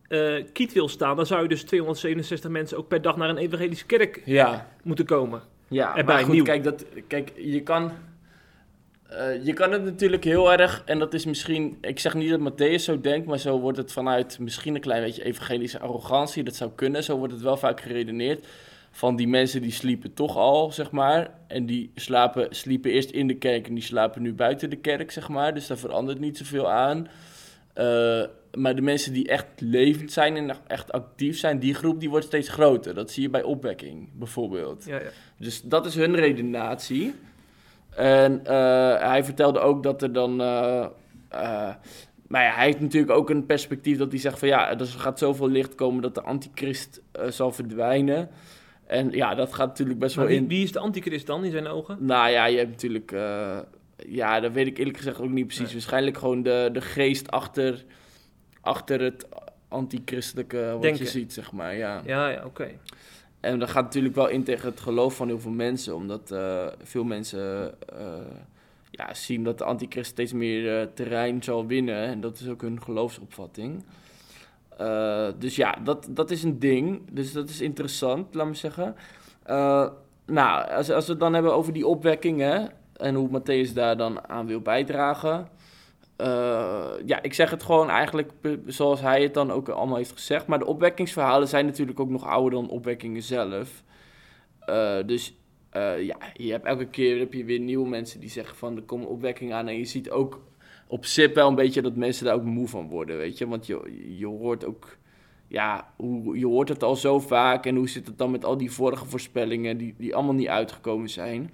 uh, 0.09 0.43
kiet 0.53 0.73
wil 0.73 0.87
staan, 0.87 1.15
dan 1.15 1.25
zou 1.25 1.41
je 1.41 1.47
dus 1.47 1.63
267 1.63 2.49
mensen 2.49 2.77
ook 2.77 2.87
per 2.87 3.01
dag 3.01 3.17
naar 3.17 3.29
een 3.29 3.37
evangelische 3.37 3.85
kerk 3.85 4.21
ja. 4.25 4.67
moeten 4.83 5.05
komen. 5.05 5.41
Ja, 5.67 5.97
Erbij, 5.97 6.15
maar 6.15 6.23
goed, 6.23 6.33
nieuw. 6.33 6.43
kijk, 6.43 6.63
dat, 6.63 6.85
kijk, 7.07 7.31
je 7.35 7.61
kan 7.61 7.91
uh, 9.13 9.45
je 9.45 9.53
kan 9.53 9.71
het 9.71 9.83
natuurlijk 9.83 10.23
heel 10.23 10.51
erg, 10.51 10.83
en 10.85 10.99
dat 10.99 11.13
is 11.13 11.25
misschien, 11.25 11.77
ik 11.81 11.99
zeg 11.99 12.13
niet 12.13 12.29
dat 12.29 12.51
Matthäus 12.51 12.83
zo 12.83 13.01
denkt, 13.01 13.27
maar 13.27 13.39
zo 13.39 13.59
wordt 13.59 13.77
het 13.77 13.91
vanuit 13.91 14.39
misschien 14.39 14.75
een 14.75 14.81
klein 14.81 15.03
beetje 15.03 15.23
evangelische 15.23 15.79
arrogantie, 15.79 16.43
dat 16.43 16.55
zou 16.55 16.71
kunnen, 16.75 17.03
zo 17.03 17.17
wordt 17.17 17.33
het 17.33 17.41
wel 17.41 17.57
vaak 17.57 17.81
geredeneerd. 17.81 18.45
Van 18.95 19.15
die 19.15 19.27
mensen 19.27 19.61
die 19.61 19.71
sliepen 19.71 20.13
toch 20.13 20.37
al, 20.37 20.71
zeg 20.71 20.91
maar. 20.91 21.29
En 21.47 21.65
die 21.65 21.91
slapen, 21.95 22.55
sliepen 22.55 22.91
eerst 22.91 23.09
in 23.09 23.27
de 23.27 23.35
kerk 23.35 23.67
en 23.67 23.73
die 23.73 23.83
slapen 23.83 24.21
nu 24.21 24.33
buiten 24.33 24.69
de 24.69 24.75
kerk, 24.75 25.11
zeg 25.11 25.29
maar. 25.29 25.53
Dus 25.53 25.67
daar 25.67 25.77
verandert 25.77 26.19
niet 26.19 26.37
zoveel 26.37 26.69
aan. 26.69 27.07
Uh, 27.77 28.23
maar 28.53 28.75
de 28.75 28.81
mensen 28.81 29.13
die 29.13 29.27
echt 29.27 29.45
levend 29.57 30.11
zijn 30.11 30.37
en 30.37 30.57
echt 30.67 30.91
actief 30.91 31.37
zijn, 31.37 31.59
die 31.59 31.73
groep 31.73 31.99
die 31.99 32.09
wordt 32.09 32.25
steeds 32.25 32.49
groter. 32.49 32.93
Dat 32.93 33.11
zie 33.11 33.23
je 33.23 33.29
bij 33.29 33.43
opwekking 33.43 34.09
bijvoorbeeld. 34.13 34.85
Ja, 34.85 34.95
ja. 34.95 35.09
Dus 35.37 35.61
dat 35.61 35.85
is 35.85 35.95
hun 35.95 36.15
redenatie. 36.15 37.13
En 37.95 38.39
uh, 38.43 38.49
hij 38.99 39.23
vertelde 39.23 39.59
ook 39.59 39.83
dat 39.83 40.01
er 40.01 40.13
dan. 40.13 40.31
Uh, 40.41 40.87
maar 42.27 42.43
ja, 42.43 42.53
hij 42.55 42.65
heeft 42.65 42.79
natuurlijk 42.79 43.11
ook 43.11 43.29
een 43.29 43.45
perspectief 43.45 43.97
dat 43.97 44.11
hij 44.11 44.19
zegt 44.19 44.39
van 44.39 44.47
ja, 44.47 44.79
er 44.79 44.85
gaat 44.85 45.19
zoveel 45.19 45.49
licht 45.49 45.75
komen 45.75 46.01
dat 46.01 46.15
de 46.15 46.21
antichrist 46.21 47.01
zal 47.29 47.51
verdwijnen. 47.51 48.29
En 48.85 49.11
ja, 49.11 49.35
dat 49.35 49.53
gaat 49.53 49.67
natuurlijk 49.67 49.99
best 49.99 50.15
wel 50.15 50.27
in. 50.27 50.47
Wie 50.47 50.63
is 50.63 50.71
de 50.71 50.79
antichrist 50.79 51.27
dan 51.27 51.43
in 51.43 51.51
zijn 51.51 51.67
ogen? 51.67 51.97
Nou 51.99 52.29
ja, 52.29 52.45
je 52.45 52.57
hebt 52.57 52.69
natuurlijk. 52.69 53.11
ja, 53.97 54.39
dat 54.39 54.51
weet 54.51 54.67
ik 54.67 54.77
eerlijk 54.77 54.97
gezegd 54.97 55.19
ook 55.19 55.29
niet 55.29 55.47
precies. 55.47 55.71
Waarschijnlijk 55.71 56.17
gewoon 56.17 56.43
de, 56.43 56.69
de 56.73 56.81
geest 56.81 57.31
achter, 57.31 57.85
achter 58.61 59.01
het 59.01 59.27
antichristelijke 59.67 60.77
wat 60.81 60.97
je 60.97 61.05
ziet, 61.05 61.33
zeg 61.33 61.51
maar. 61.51 61.75
Ja, 61.75 62.01
ja, 62.05 62.27
ja 62.27 62.45
oké. 62.45 62.67
En 63.43 63.59
dat 63.59 63.69
gaat 63.69 63.83
natuurlijk 63.83 64.15
wel 64.15 64.27
in 64.27 64.43
tegen 64.43 64.69
het 64.69 64.79
geloof 64.79 65.15
van 65.15 65.27
heel 65.27 65.39
veel 65.39 65.51
mensen, 65.51 65.95
omdat 65.95 66.31
uh, 66.31 66.67
veel 66.83 67.03
mensen 67.03 67.75
uh, 67.99 68.07
ja, 68.91 69.13
zien 69.13 69.43
dat 69.43 69.57
de 69.57 69.63
antichrist 69.63 70.11
steeds 70.11 70.33
meer 70.33 70.81
uh, 70.81 70.87
terrein 70.93 71.43
zal 71.43 71.65
winnen. 71.65 72.05
En 72.05 72.21
dat 72.21 72.39
is 72.39 72.47
ook 72.47 72.61
hun 72.61 72.81
geloofsopvatting. 72.81 73.83
dus 75.37 75.55
ja, 75.55 75.75
dat, 75.83 76.07
dat 76.09 76.31
is 76.31 76.43
een 76.43 76.59
ding. 76.59 77.01
Dus 77.11 77.31
dat 77.31 77.49
is 77.49 77.61
interessant, 77.61 78.33
laat 78.33 78.47
me 78.47 78.53
zeggen. 78.53 78.95
Nou, 80.25 80.69
als, 80.69 80.89
als 80.89 81.05
we 81.05 81.11
het 81.11 81.19
dan 81.19 81.33
hebben 81.33 81.53
over 81.53 81.73
die 81.73 81.87
opwekkingen 81.87 82.71
en 82.93 83.15
hoe 83.15 83.29
Matthäus 83.39 83.73
daar 83.73 83.97
dan 83.97 84.29
aan 84.29 84.47
wil 84.47 84.61
bijdragen. 84.61 85.47
Uh, 86.17 86.89
ja, 87.05 87.21
ik 87.21 87.33
zeg 87.33 87.49
het 87.49 87.63
gewoon 87.63 87.89
eigenlijk 87.89 88.31
zoals 88.65 89.01
hij 89.01 89.21
het 89.21 89.33
dan 89.33 89.51
ook 89.51 89.69
allemaal 89.69 89.97
heeft 89.97 90.11
gezegd. 90.11 90.47
Maar 90.47 90.59
de 90.59 90.65
opwekkingsverhalen 90.65 91.47
zijn 91.47 91.65
natuurlijk 91.65 91.99
ook 91.99 92.09
nog 92.09 92.25
ouder 92.25 92.51
dan 92.51 92.69
opwekkingen 92.69 93.21
zelf. 93.21 93.83
Uh, 94.69 94.97
dus 95.05 95.35
uh, 95.73 96.01
ja, 96.01 96.17
je 96.33 96.51
hebt 96.51 96.65
elke 96.65 96.87
keer 96.87 97.19
heb 97.19 97.33
je 97.33 97.43
weer 97.43 97.59
nieuwe 97.59 97.89
mensen 97.89 98.19
die 98.19 98.29
zeggen 98.29 98.57
van 98.57 98.75
er 98.75 98.81
komt 98.81 99.05
opwekking 99.05 99.53
aan. 99.53 99.67
En 99.67 99.77
je 99.77 99.85
ziet 99.85 100.09
ook 100.09 100.41
op 100.87 101.05
SIP 101.05 101.35
wel 101.35 101.47
een 101.47 101.55
beetje 101.55 101.81
dat 101.81 101.95
mensen 101.95 102.25
daar 102.25 102.35
ook 102.35 102.43
moe 102.43 102.67
van 102.67 102.87
worden, 102.87 103.17
weet 103.17 103.37
je. 103.37 103.47
Want 103.47 103.65
je, 103.65 104.13
je 104.17 104.27
hoort 104.27 104.65
ook, 104.65 104.97
ja, 105.47 105.93
je 106.33 106.45
hoort 106.45 106.69
het 106.69 106.83
al 106.83 106.95
zo 106.95 107.19
vaak. 107.19 107.65
En 107.65 107.75
hoe 107.75 107.89
zit 107.89 108.07
het 108.07 108.17
dan 108.17 108.31
met 108.31 108.45
al 108.45 108.57
die 108.57 108.71
vorige 108.71 109.05
voorspellingen 109.05 109.77
die, 109.77 109.95
die 109.97 110.15
allemaal 110.15 110.33
niet 110.33 110.47
uitgekomen 110.47 111.09
zijn. 111.09 111.53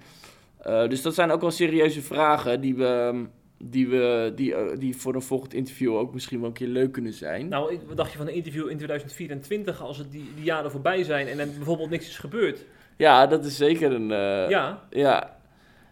Dus 0.62 1.02
dat 1.02 1.14
zijn 1.14 1.30
ook 1.30 1.40
wel 1.40 1.50
serieuze 1.50 2.02
vragen 2.02 2.60
die 2.60 2.74
we 2.74 3.24
die, 3.62 3.88
we, 3.88 4.32
die, 4.34 4.50
uh, 4.52 4.58
die 4.78 4.96
voor 4.96 5.14
een 5.14 5.22
volgend 5.22 5.54
interview 5.54 5.96
ook 5.96 6.14
misschien 6.14 6.38
wel 6.38 6.48
een 6.48 6.54
keer 6.54 6.68
leuk 6.68 6.92
kunnen 6.92 7.12
zijn. 7.12 7.48
Nou, 7.48 7.78
wat 7.86 7.96
dacht 7.96 8.12
je 8.12 8.18
van 8.18 8.28
een 8.28 8.34
interview 8.34 8.68
in 8.68 8.76
2024 8.76 9.82
als 9.82 9.98
het 9.98 10.10
die, 10.10 10.30
die 10.34 10.44
jaren 10.44 10.70
voorbij 10.70 11.04
zijn 11.04 11.26
en 11.26 11.38
er 11.38 11.48
bijvoorbeeld 11.56 11.90
niks 11.90 12.08
is 12.08 12.18
gebeurd? 12.18 12.64
Ja, 12.96 13.26
dat 13.26 13.44
is 13.44 13.56
zeker 13.56 13.92
een. 13.92 14.10
Uh, 14.10 14.48
ja. 14.50 14.82
ja. 14.90 15.36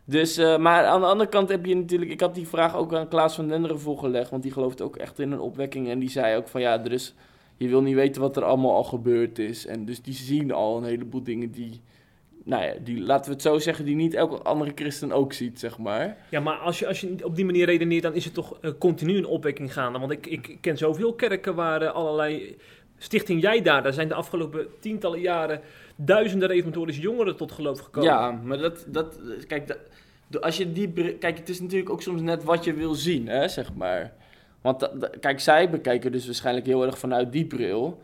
Dus, 0.05 0.39
uh, 0.39 0.59
maar 0.59 0.85
aan 0.85 1.01
de 1.01 1.07
andere 1.07 1.31
kant 1.31 1.49
heb 1.49 1.67
je 1.67 1.77
natuurlijk. 1.77 2.11
Ik 2.11 2.21
had 2.21 2.35
die 2.35 2.49
vraag 2.49 2.77
ook 2.77 2.95
aan 2.95 3.09
Klaas 3.09 3.35
van 3.35 3.49
Denderen 3.49 3.81
voorgelegd. 3.81 4.31
Want 4.31 4.43
die 4.43 4.53
gelooft 4.53 4.81
ook 4.81 4.97
echt 4.97 5.19
in 5.19 5.33
een 5.33 5.41
opwekking. 5.41 5.89
En 5.89 5.99
die 5.99 6.11
zei 6.11 6.37
ook 6.37 6.49
van 6.49 6.61
ja, 6.61 6.85
er 6.85 6.93
is. 6.93 7.15
Je 7.57 7.69
wil 7.69 7.83
niet 7.83 7.95
weten 7.95 8.21
wat 8.21 8.37
er 8.37 8.45
allemaal 8.45 8.75
al 8.75 8.85
gebeurd 8.85 9.39
is. 9.39 9.67
En 9.67 9.85
dus 9.85 10.03
die 10.03 10.15
zien 10.15 10.53
al 10.53 10.77
een 10.77 10.85
heleboel 10.85 11.23
dingen 11.23 11.51
die. 11.51 11.81
Nou 12.49 12.65
ja, 12.65 12.75
die, 12.81 13.01
laten 13.01 13.25
we 13.25 13.33
het 13.33 13.43
zo 13.43 13.59
zeggen, 13.59 13.85
die 13.85 13.97
niet 13.97 14.15
elke 14.15 14.43
andere 14.43 14.73
christen 14.75 15.13
ook 15.13 15.33
ziet, 15.33 15.59
zeg 15.59 15.79
maar. 15.79 16.17
Ja, 16.29 16.41
maar 16.41 16.57
als 16.57 16.79
je, 16.79 16.87
als 16.87 17.01
je 17.01 17.25
op 17.25 17.37
die 17.37 17.45
manier 17.45 17.67
redeneert, 17.67 18.03
dan 18.03 18.15
is 18.15 18.25
het 18.25 18.35
toch 18.35 18.59
uh, 18.63 18.71
continu 18.79 19.17
een 19.17 19.27
opwekking 19.27 19.73
gaande. 19.73 19.99
Want 19.99 20.13
ik, 20.13 20.27
ik 20.27 20.59
ken 20.61 20.79
zoveel 20.79 21.15
kerken 21.15 21.55
waar 21.55 21.83
uh, 21.83 21.93
allerlei 21.93 22.57
Stichting 22.99 23.41
Jij 23.43 23.63
daar, 23.63 23.83
daar 23.83 23.93
zijn 23.93 24.09
de 24.09 24.15
afgelopen 24.15 24.67
tientallen 24.81 25.21
jaren 25.21 25.61
duizenden 25.97 26.49
reformatorische 26.49 27.01
jongeren 27.01 27.37
tot 27.37 27.53
geloof 27.53 27.81
gekomen. 27.81 28.11
Ja, 28.11 28.31
maar 28.31 28.59
dat, 28.59 28.85
dat 28.87 29.19
kijk, 29.47 29.67
dat, 29.67 30.43
als 30.43 30.57
je 30.57 30.73
die, 30.73 30.93
kijk, 31.19 31.39
het 31.39 31.49
is 31.49 31.61
natuurlijk 31.61 31.91
ook 31.91 32.03
soms 32.03 32.21
net 32.21 32.45
wat 32.45 32.65
je 32.65 32.73
wil 32.73 32.95
zien, 32.95 33.27
hè, 33.27 33.49
zeg 33.49 33.75
maar. 33.75 34.13
Want 34.61 34.91
kijk, 35.21 35.41
zij 35.41 35.71
bekijken 35.71 36.13
dus 36.13 36.27
waarschijnlijk 36.27 36.67
heel 36.67 36.85
erg 36.85 36.99
vanuit 36.99 37.33
die 37.33 37.47
bril. 37.47 38.01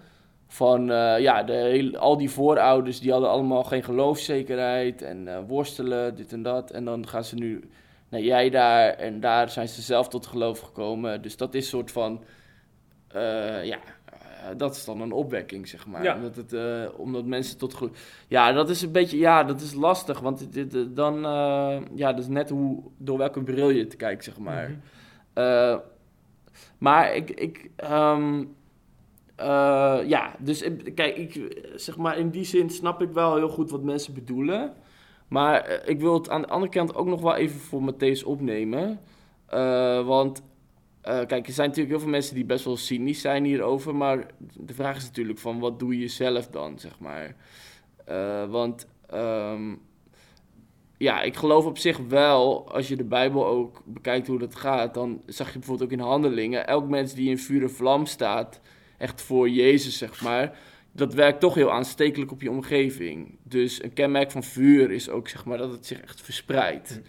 Van 0.54 0.90
uh, 0.90 1.18
ja, 1.18 1.42
de 1.42 1.92
al 1.98 2.16
die 2.16 2.30
voorouders 2.30 3.00
die 3.00 3.10
hadden 3.12 3.30
allemaal 3.30 3.64
geen 3.64 3.84
geloofszekerheid 3.84 5.02
en 5.02 5.26
uh, 5.26 5.38
worstelen, 5.46 6.14
dit 6.14 6.32
en 6.32 6.42
dat. 6.42 6.70
En 6.70 6.84
dan 6.84 7.08
gaan 7.08 7.24
ze 7.24 7.34
nu 7.34 7.68
naar 8.08 8.20
jij 8.20 8.50
daar 8.50 8.88
en 8.88 9.20
daar 9.20 9.50
zijn 9.50 9.68
ze 9.68 9.82
zelf 9.82 10.08
tot 10.08 10.26
geloof 10.26 10.60
gekomen. 10.60 11.22
Dus 11.22 11.36
dat 11.36 11.54
is 11.54 11.62
een 11.62 11.68
soort 11.68 11.90
van, 11.90 12.24
uh, 13.14 13.64
ja, 13.64 13.78
eh, 14.04 14.48
dat 14.56 14.74
is 14.74 14.84
dan 14.84 15.00
een 15.00 15.12
opwekking, 15.12 15.68
zeg 15.68 15.86
maar. 15.86 16.02
Ja. 16.02 16.14
Omdat, 16.14 16.36
het, 16.36 16.54
omdat 16.96 17.24
mensen 17.24 17.58
tot 17.58 17.74
geloof... 17.74 18.24
Ja, 18.28 18.52
dat 18.52 18.70
is 18.70 18.82
een 18.82 18.92
beetje... 18.92 19.18
Ja, 19.18 19.44
dat 19.44 19.60
is 19.60 19.72
lastig. 19.72 20.20
Want 20.20 20.52
dit, 20.52 20.96
dan... 20.96 21.20
Ja, 21.94 22.12
dat 22.12 22.18
is 22.18 22.28
net 22.28 22.50
hoe, 22.50 22.82
door 22.98 23.18
welke 23.18 23.42
bril 23.42 23.70
je 23.70 23.84
het 23.84 23.96
kijkt, 23.96 24.24
zeg 24.24 24.38
maar. 24.38 24.68
Mm 24.68 24.80
-hmm. 25.34 25.80
maar 26.78 27.14
ik... 27.14 27.30
ik 27.30 27.70
um, 27.90 28.54
ja, 30.06 30.36
dus 30.38 30.64
kijk, 30.94 31.16
ik, 31.16 31.58
zeg 31.74 31.96
maar, 31.96 32.18
in 32.18 32.30
die 32.30 32.44
zin 32.44 32.70
snap 32.70 33.02
ik 33.02 33.10
wel 33.10 33.36
heel 33.36 33.48
goed 33.48 33.70
wat 33.70 33.82
mensen 33.82 34.14
bedoelen. 34.14 34.74
Maar 35.28 35.82
ik 35.86 36.00
wil 36.00 36.14
het 36.14 36.28
aan 36.28 36.40
de 36.40 36.48
andere 36.48 36.72
kant 36.72 36.94
ook 36.94 37.06
nog 37.06 37.20
wel 37.20 37.34
even 37.34 37.60
voor 37.60 37.92
Matthäus 37.92 38.24
opnemen. 38.24 39.00
want 40.06 40.42
uh, 41.08 41.26
kijk, 41.26 41.46
er 41.46 41.52
zijn 41.52 41.68
natuurlijk 41.68 41.94
heel 41.94 42.04
veel 42.04 42.14
mensen 42.14 42.34
die 42.34 42.44
best 42.44 42.64
wel 42.64 42.76
cynisch 42.76 43.20
zijn 43.20 43.44
hierover. 43.44 43.94
Maar 43.94 44.26
de 44.56 44.74
vraag 44.74 44.96
is 44.96 45.04
natuurlijk 45.04 45.38
van 45.38 45.58
wat 45.58 45.78
doe 45.78 45.98
je 45.98 46.08
zelf 46.08 46.46
dan, 46.48 46.78
zeg 46.78 46.98
maar. 46.98 47.36
Want 48.48 48.86
um, 49.14 49.80
ja, 50.98 51.22
ik 51.22 51.36
geloof 51.36 51.64
op 51.64 51.78
zich 51.78 51.98
wel, 51.98 52.72
als 52.72 52.88
je 52.88 52.96
de 52.96 53.04
Bijbel 53.04 53.46
ook 53.46 53.82
bekijkt 53.84 54.26
hoe 54.26 54.38
dat 54.38 54.54
gaat, 54.54 54.94
dan 54.94 55.22
zag 55.26 55.52
je 55.52 55.58
bijvoorbeeld 55.58 55.92
ook 55.92 55.98
in 55.98 56.04
handelingen, 56.04 56.66
elk 56.66 56.88
mens 56.88 57.14
die 57.14 57.30
in 57.30 57.38
vuur 57.38 57.62
en 57.62 57.70
vlam 57.70 58.06
staat, 58.06 58.60
echt 59.04 59.22
voor 59.22 59.48
Jezus, 59.48 59.98
zeg 59.98 60.22
maar, 60.22 60.58
dat 60.92 61.14
werkt 61.14 61.40
toch 61.40 61.54
heel 61.54 61.72
aanstekelijk 61.72 62.30
op 62.30 62.42
je 62.42 62.50
omgeving. 62.50 63.36
Dus 63.42 63.82
een 63.82 63.92
kenmerk 63.92 64.30
van 64.30 64.42
vuur 64.42 64.90
is 64.90 65.08
ook, 65.08 65.28
zeg 65.28 65.44
maar, 65.44 65.58
dat 65.58 65.70
het 65.70 65.86
zich 65.86 66.00
echt 66.00 66.20
verspreidt. 66.20 67.00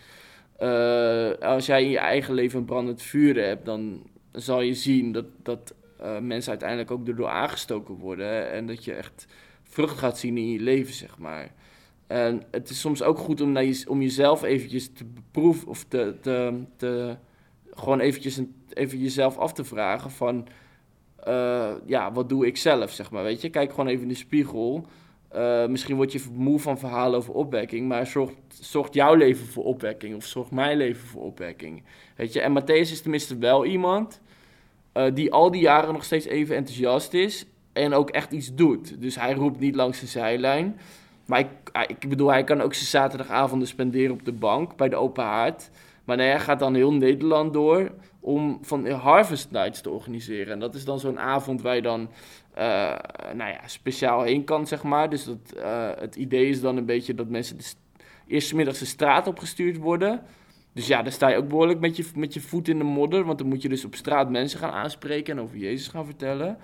Hm. 0.57 0.65
Uh, 0.65 1.31
als 1.31 1.65
jij 1.65 1.83
in 1.83 1.89
je 1.89 1.97
eigen 1.97 2.33
leven 2.33 2.59
een 2.59 2.65
brandend 2.65 3.01
vuur 3.01 3.43
hebt, 3.43 3.65
dan 3.65 4.09
zal 4.31 4.61
je 4.61 4.73
zien 4.73 5.11
dat, 5.11 5.25
dat 5.43 5.73
uh, 6.01 6.19
mensen 6.19 6.49
uiteindelijk 6.49 6.91
ook 6.91 7.07
erdoor 7.07 7.27
aangestoken 7.27 7.95
worden. 7.95 8.51
En 8.51 8.67
dat 8.67 8.83
je 8.83 8.93
echt 8.93 9.27
vrucht 9.63 9.97
gaat 9.97 10.19
zien 10.19 10.37
in 10.37 10.51
je 10.51 10.59
leven, 10.59 10.93
zeg 10.93 11.17
maar. 11.17 11.53
En 12.07 12.43
het 12.51 12.69
is 12.69 12.79
soms 12.79 13.03
ook 13.03 13.17
goed 13.17 13.41
om, 13.41 13.51
naar 13.51 13.63
je, 13.63 13.85
om 13.87 14.01
jezelf 14.01 14.43
eventjes 14.43 14.89
te 14.93 15.05
beproeven 15.05 15.67
of 15.67 15.83
te, 15.83 16.15
te, 16.21 16.63
te 16.77 17.17
gewoon 17.71 17.99
eventjes 17.99 18.37
een, 18.37 18.55
even 18.73 18.99
jezelf 18.99 19.37
af 19.37 19.53
te 19.53 19.63
vragen 19.63 20.11
van, 20.11 20.47
uh, 21.27 21.71
ja, 21.85 22.11
wat 22.11 22.29
doe 22.29 22.45
ik 22.45 22.57
zelf, 22.57 22.91
zeg 22.91 23.11
maar, 23.11 23.23
weet 23.23 23.41
je. 23.41 23.49
Kijk 23.49 23.69
gewoon 23.69 23.87
even 23.87 24.01
in 24.01 24.07
de 24.07 24.15
spiegel. 24.15 24.85
Uh, 25.35 25.65
misschien 25.65 25.95
word 25.95 26.11
je 26.11 26.21
moe 26.33 26.59
van 26.59 26.79
verhalen 26.79 27.17
over 27.17 27.33
opwekking, 27.33 27.87
maar 27.87 28.07
zorgt, 28.07 28.35
zorgt 28.47 28.93
jouw 28.93 29.13
leven 29.13 29.47
voor 29.47 29.63
opwekking 29.63 30.15
of 30.15 30.25
zorgt 30.25 30.51
mijn 30.51 30.77
leven 30.77 31.07
voor 31.07 31.23
opwekking? 31.23 31.83
Weet 32.15 32.33
je, 32.33 32.41
en 32.41 32.61
Matthäus 32.61 32.91
is 32.91 33.01
tenminste 33.01 33.37
wel 33.37 33.65
iemand 33.65 34.21
uh, 34.93 35.05
die 35.13 35.31
al 35.31 35.51
die 35.51 35.61
jaren 35.61 35.93
nog 35.93 36.03
steeds 36.03 36.25
even 36.25 36.55
enthousiast 36.55 37.13
is 37.13 37.45
en 37.73 37.93
ook 37.93 38.09
echt 38.09 38.31
iets 38.31 38.55
doet. 38.55 39.01
Dus 39.01 39.15
hij 39.15 39.33
roept 39.33 39.59
niet 39.59 39.75
langs 39.75 39.99
de 39.99 40.05
zijlijn. 40.05 40.79
Maar 41.25 41.39
ik, 41.39 41.47
ik 41.87 42.09
bedoel, 42.09 42.31
hij 42.31 42.43
kan 42.43 42.61
ook 42.61 42.73
zijn 42.73 42.87
zaterdagavonden 42.87 43.67
spenderen 43.67 44.11
op 44.11 44.25
de 44.25 44.31
bank 44.31 44.75
bij 44.75 44.89
de 44.89 44.95
Open 44.95 45.23
Haard. 45.23 45.69
Maar 46.03 46.17
hij 46.17 46.39
gaat 46.39 46.59
dan 46.59 46.75
heel 46.75 46.93
Nederland 46.93 47.53
door 47.53 47.91
om 48.25 48.57
van 48.61 48.89
Harvest 48.89 49.51
Nights 49.51 49.81
te 49.81 49.89
organiseren. 49.89 50.53
En 50.53 50.59
dat 50.59 50.75
is 50.75 50.85
dan 50.85 50.99
zo'n 50.99 51.19
avond 51.19 51.61
waar 51.61 51.75
je 51.75 51.81
dan 51.81 52.09
uh, 52.57 52.63
nou 53.33 53.51
ja, 53.51 53.59
speciaal 53.65 54.21
heen 54.21 54.43
kan, 54.43 54.67
zeg 54.67 54.83
maar. 54.83 55.09
Dus 55.09 55.23
dat, 55.23 55.53
uh, 55.57 55.89
het 55.97 56.15
idee 56.15 56.49
is 56.49 56.61
dan 56.61 56.77
een 56.77 56.85
beetje 56.85 57.13
dat 57.13 57.29
mensen 57.29 57.57
de 57.57 57.63
eerste 58.27 58.55
middag 58.55 58.77
de 58.77 58.85
straat 58.85 59.27
opgestuurd 59.27 59.77
worden. 59.77 60.21
Dus 60.73 60.87
ja, 60.87 61.01
dan 61.01 61.11
sta 61.11 61.27
je 61.27 61.37
ook 61.37 61.47
behoorlijk 61.47 61.79
met 61.79 61.97
je, 61.97 62.05
met 62.15 62.33
je 62.33 62.41
voet 62.41 62.67
in 62.67 62.77
de 62.77 62.83
modder. 62.83 63.25
Want 63.25 63.37
dan 63.37 63.47
moet 63.47 63.61
je 63.61 63.69
dus 63.69 63.85
op 63.85 63.95
straat 63.95 64.29
mensen 64.29 64.59
gaan 64.59 64.71
aanspreken 64.71 65.37
en 65.37 65.43
over 65.43 65.57
Jezus 65.57 65.87
gaan 65.87 66.05
vertellen. 66.05 66.57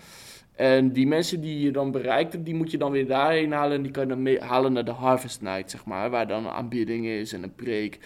En 0.56 0.92
die 0.92 1.08
mensen 1.08 1.42
die 1.42 1.60
je 1.60 1.72
dan 1.72 1.92
bereikt 1.92 2.46
die 2.46 2.56
moet 2.56 2.72
je 2.72 2.78
dan 2.78 2.92
weer 2.92 3.08
daarheen 3.08 3.52
halen. 3.52 3.78
En 3.78 3.84
die 3.84 3.92
kan 3.92 4.04
je 4.04 4.10
dan 4.10 4.22
mee 4.22 4.40
halen 4.40 4.74
naar 4.74 4.86
de 4.86 4.92
Harvest 4.92 5.42
Night, 5.42 5.72
zeg 5.72 5.86
maar. 5.86 6.10
Waar 6.10 6.28
dan 6.28 6.46
een 6.46 6.52
aanbidding 6.52 7.06
is 7.06 7.34
en 7.34 7.44
een 7.44 7.56
preek. 7.56 8.00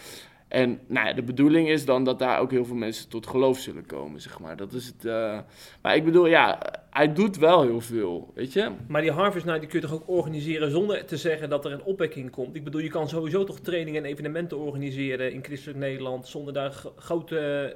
En 0.47 0.79
nou 0.87 1.07
ja, 1.07 1.13
de 1.13 1.23
bedoeling 1.23 1.69
is 1.69 1.85
dan 1.85 2.03
dat 2.03 2.19
daar 2.19 2.39
ook 2.39 2.51
heel 2.51 2.65
veel 2.65 2.75
mensen 2.75 3.09
tot 3.09 3.27
geloof 3.27 3.59
zullen 3.59 3.85
komen, 3.85 4.21
zeg 4.21 4.39
maar. 4.39 4.57
Dat 4.57 4.73
is 4.73 4.85
het. 4.85 5.05
Uh... 5.05 5.39
Maar 5.81 5.95
ik 5.95 6.03
bedoel, 6.03 6.27
ja, 6.27 6.59
hij 6.89 7.13
doet 7.13 7.37
wel 7.37 7.61
heel 7.61 7.81
veel, 7.81 8.31
weet 8.33 8.53
je. 8.53 8.71
Maar 8.87 9.01
die 9.01 9.11
Harvest 9.11 9.45
Night 9.45 9.61
die 9.61 9.69
kun 9.69 9.79
je 9.81 9.87
toch 9.87 9.95
ook 9.95 10.09
organiseren 10.09 10.71
zonder 10.71 11.05
te 11.05 11.17
zeggen 11.17 11.49
dat 11.49 11.65
er 11.65 11.71
een 11.71 11.83
opwekking 11.83 12.31
komt? 12.31 12.55
Ik 12.55 12.63
bedoel, 12.63 12.81
je 12.81 12.89
kan 12.89 13.09
sowieso 13.09 13.43
toch 13.43 13.59
trainingen 13.59 14.03
en 14.03 14.09
evenementen 14.09 14.57
organiseren 14.57 15.33
in 15.33 15.43
christelijk 15.43 15.79
Nederland 15.79 16.27
zonder 16.27 16.53
daar 16.53 16.73
grote 16.95 17.75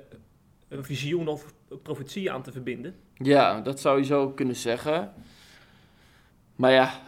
uh, 0.70 0.80
visioen 0.82 1.28
of 1.28 1.54
profetie 1.84 2.32
aan 2.32 2.42
te 2.42 2.52
verbinden? 2.52 2.96
Ja, 3.14 3.62
dat 3.62 3.80
zou 3.80 4.00
je 4.00 4.06
zo 4.06 4.30
kunnen 4.30 4.56
zeggen. 4.56 5.14
Maar 6.56 6.72
ja. 6.72 7.02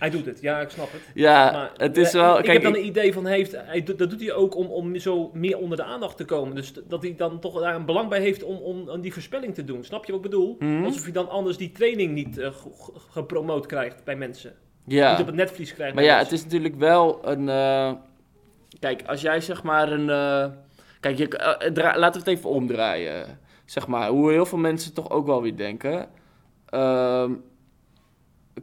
Hij 0.00 0.10
doet 0.10 0.26
het, 0.26 0.40
ja, 0.40 0.60
ik 0.60 0.70
snap 0.70 0.92
het. 0.92 1.00
Ja, 1.14 1.50
maar, 1.52 1.70
het 1.76 1.96
is 1.96 2.12
wel... 2.12 2.38
Ik 2.38 2.44
kijk, 2.44 2.62
heb 2.62 2.72
dan 2.72 2.82
een 2.82 2.86
idee 2.86 3.12
van, 3.12 3.26
heeft, 3.26 3.56
hij, 3.56 3.82
dat 3.82 3.98
doet 3.98 4.20
hij 4.20 4.32
ook 4.32 4.56
om, 4.56 4.66
om 4.66 4.98
zo 4.98 5.30
meer 5.34 5.58
onder 5.58 5.76
de 5.76 5.84
aandacht 5.84 6.16
te 6.16 6.24
komen. 6.24 6.54
Dus 6.54 6.72
dat 6.88 7.02
hij 7.02 7.14
dan 7.16 7.40
toch 7.40 7.60
daar 7.60 7.74
een 7.74 7.84
belang 7.84 8.08
bij 8.08 8.20
heeft 8.20 8.42
om, 8.42 8.56
om, 8.56 8.88
om 8.88 9.00
die 9.00 9.12
voorspelling 9.12 9.54
te 9.54 9.64
doen. 9.64 9.84
Snap 9.84 10.04
je 10.04 10.12
wat 10.12 10.24
ik 10.24 10.30
bedoel? 10.30 10.56
Mm 10.58 10.84
Alsof 10.84 11.02
hij 11.02 11.12
dan 11.12 11.28
anders 11.28 11.56
die 11.56 11.72
training 11.72 12.12
niet 12.12 12.38
uh, 12.38 12.48
gepromoot 13.10 13.66
krijgt 13.66 14.04
bij 14.04 14.16
mensen. 14.16 14.52
Ja. 14.84 15.10
Niet 15.10 15.20
op 15.20 15.26
het 15.26 15.34
netvlies 15.34 15.74
krijgt. 15.74 15.94
Maar 15.94 16.04
ja, 16.04 16.18
het 16.18 16.32
is 16.32 16.42
natuurlijk 16.42 16.76
wel 16.76 17.28
een... 17.28 17.48
Uh, 17.48 17.92
kijk, 18.78 19.02
als 19.06 19.20
jij 19.20 19.40
zeg 19.40 19.62
maar 19.62 19.92
een... 19.92 20.08
Uh, 20.08 20.46
kijk, 21.00 21.18
je, 21.18 21.28
laten 21.74 22.22
we 22.22 22.30
het 22.30 22.38
even 22.38 22.50
omdraaien. 22.50 23.38
Zeg 23.64 23.86
maar, 23.86 24.08
hoe 24.08 24.30
heel 24.30 24.46
veel 24.46 24.58
mensen 24.58 24.94
toch 24.94 25.10
ook 25.10 25.26
wel 25.26 25.42
weer 25.42 25.56
denken... 25.56 26.08
Ehm, 26.66 27.32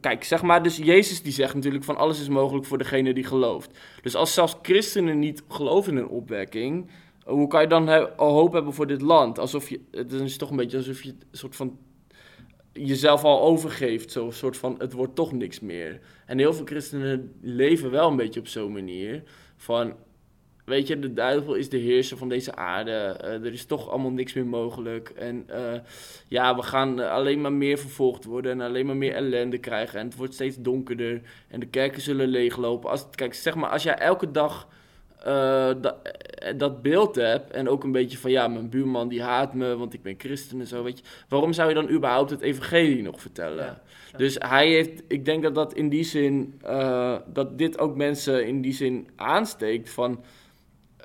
kijk, 0.00 0.24
zeg 0.24 0.42
maar, 0.42 0.62
dus 0.62 0.76
Jezus 0.76 1.22
die 1.22 1.32
zegt 1.32 1.54
natuurlijk 1.54 1.84
van 1.84 1.96
alles 1.96 2.20
is 2.20 2.28
mogelijk 2.28 2.66
voor 2.66 2.78
degene 2.78 3.14
die 3.14 3.24
gelooft. 3.24 3.78
Dus 4.02 4.14
als 4.14 4.34
zelfs 4.34 4.56
christenen 4.62 5.18
niet 5.18 5.42
geloven 5.48 5.92
in 5.92 5.98
een 5.98 6.08
opwekking, 6.08 6.90
hoe 7.24 7.48
kan 7.48 7.60
je 7.60 7.66
dan 7.66 7.88
hoop 8.16 8.52
hebben 8.52 8.74
voor 8.74 8.86
dit 8.86 9.00
land? 9.00 9.38
Alsof 9.38 9.68
je, 9.68 9.80
het 9.90 10.12
is 10.12 10.36
toch 10.36 10.50
een 10.50 10.56
beetje 10.56 10.76
alsof 10.76 11.02
je 11.02 11.08
een 11.08 11.38
soort 11.38 11.56
van 11.56 11.78
jezelf 12.72 13.24
al 13.24 13.42
overgeeft. 13.42 14.12
Zo'n 14.12 14.32
soort 14.32 14.56
van, 14.56 14.74
het 14.78 14.92
wordt 14.92 15.14
toch 15.14 15.32
niks 15.32 15.60
meer. 15.60 16.00
En 16.26 16.38
heel 16.38 16.54
veel 16.54 16.66
christenen 16.66 17.32
leven 17.40 17.90
wel 17.90 18.10
een 18.10 18.16
beetje 18.16 18.40
op 18.40 18.46
zo'n 18.46 18.72
manier. 18.72 19.22
Van, 19.56 19.94
weet 20.68 20.86
je, 20.86 20.98
de 20.98 21.12
duivel 21.12 21.54
is 21.54 21.68
de 21.68 21.76
heerser 21.76 22.16
van 22.16 22.28
deze 22.28 22.54
aarde. 22.54 22.90
Eh, 22.90 23.32
er 23.32 23.52
is 23.52 23.64
toch 23.64 23.90
allemaal 23.90 24.10
niks 24.10 24.32
meer 24.32 24.46
mogelijk. 24.46 25.08
En 25.08 25.46
uh, 25.50 25.56
ja, 26.28 26.56
we 26.56 26.62
gaan 26.62 26.98
alleen 26.98 27.40
maar 27.40 27.52
meer 27.52 27.78
vervolgd 27.78 28.24
worden 28.24 28.52
en 28.52 28.60
alleen 28.60 28.86
maar 28.86 28.96
meer 28.96 29.14
ellende 29.14 29.58
krijgen. 29.58 29.98
En 29.98 30.06
het 30.06 30.16
wordt 30.16 30.34
steeds 30.34 30.56
donkerder 30.58 31.20
en 31.48 31.60
de 31.60 31.66
kerken 31.66 32.02
zullen 32.02 32.28
leeglopen. 32.28 32.90
Als, 32.90 33.06
kijk, 33.10 33.34
zeg 33.34 33.54
maar, 33.54 33.70
als 33.70 33.82
jij 33.82 33.94
elke 33.94 34.30
dag 34.30 34.68
uh, 35.26 35.70
dat, 35.80 35.96
dat 36.56 36.82
beeld 36.82 37.14
hebt 37.14 37.50
en 37.50 37.68
ook 37.68 37.84
een 37.84 37.92
beetje 37.92 38.18
van 38.18 38.30
ja, 38.30 38.48
mijn 38.48 38.68
buurman 38.68 39.08
die 39.08 39.22
haat 39.22 39.54
me, 39.54 39.76
want 39.76 39.94
ik 39.94 40.02
ben 40.02 40.14
christen 40.18 40.60
en 40.60 40.66
zo, 40.66 40.82
weet 40.82 40.98
je. 40.98 41.04
Waarom 41.28 41.52
zou 41.52 41.68
je 41.68 41.74
dan 41.74 41.90
überhaupt 41.90 42.30
het 42.30 42.40
evangelie 42.40 43.02
nog 43.02 43.20
vertellen? 43.20 43.80
Dus 44.16 44.36
hij 44.38 44.68
heeft, 44.68 45.02
ik 45.08 45.24
denk 45.24 45.42
dat 45.42 45.54
dat 45.54 45.74
in 45.74 45.88
die 45.88 46.04
zin, 46.04 46.60
dat 47.32 47.58
dit 47.58 47.78
ook 47.78 47.96
mensen 47.96 48.46
in 48.46 48.60
die 48.60 48.72
zin 48.72 49.08
aansteekt 49.16 49.90
van 49.90 50.20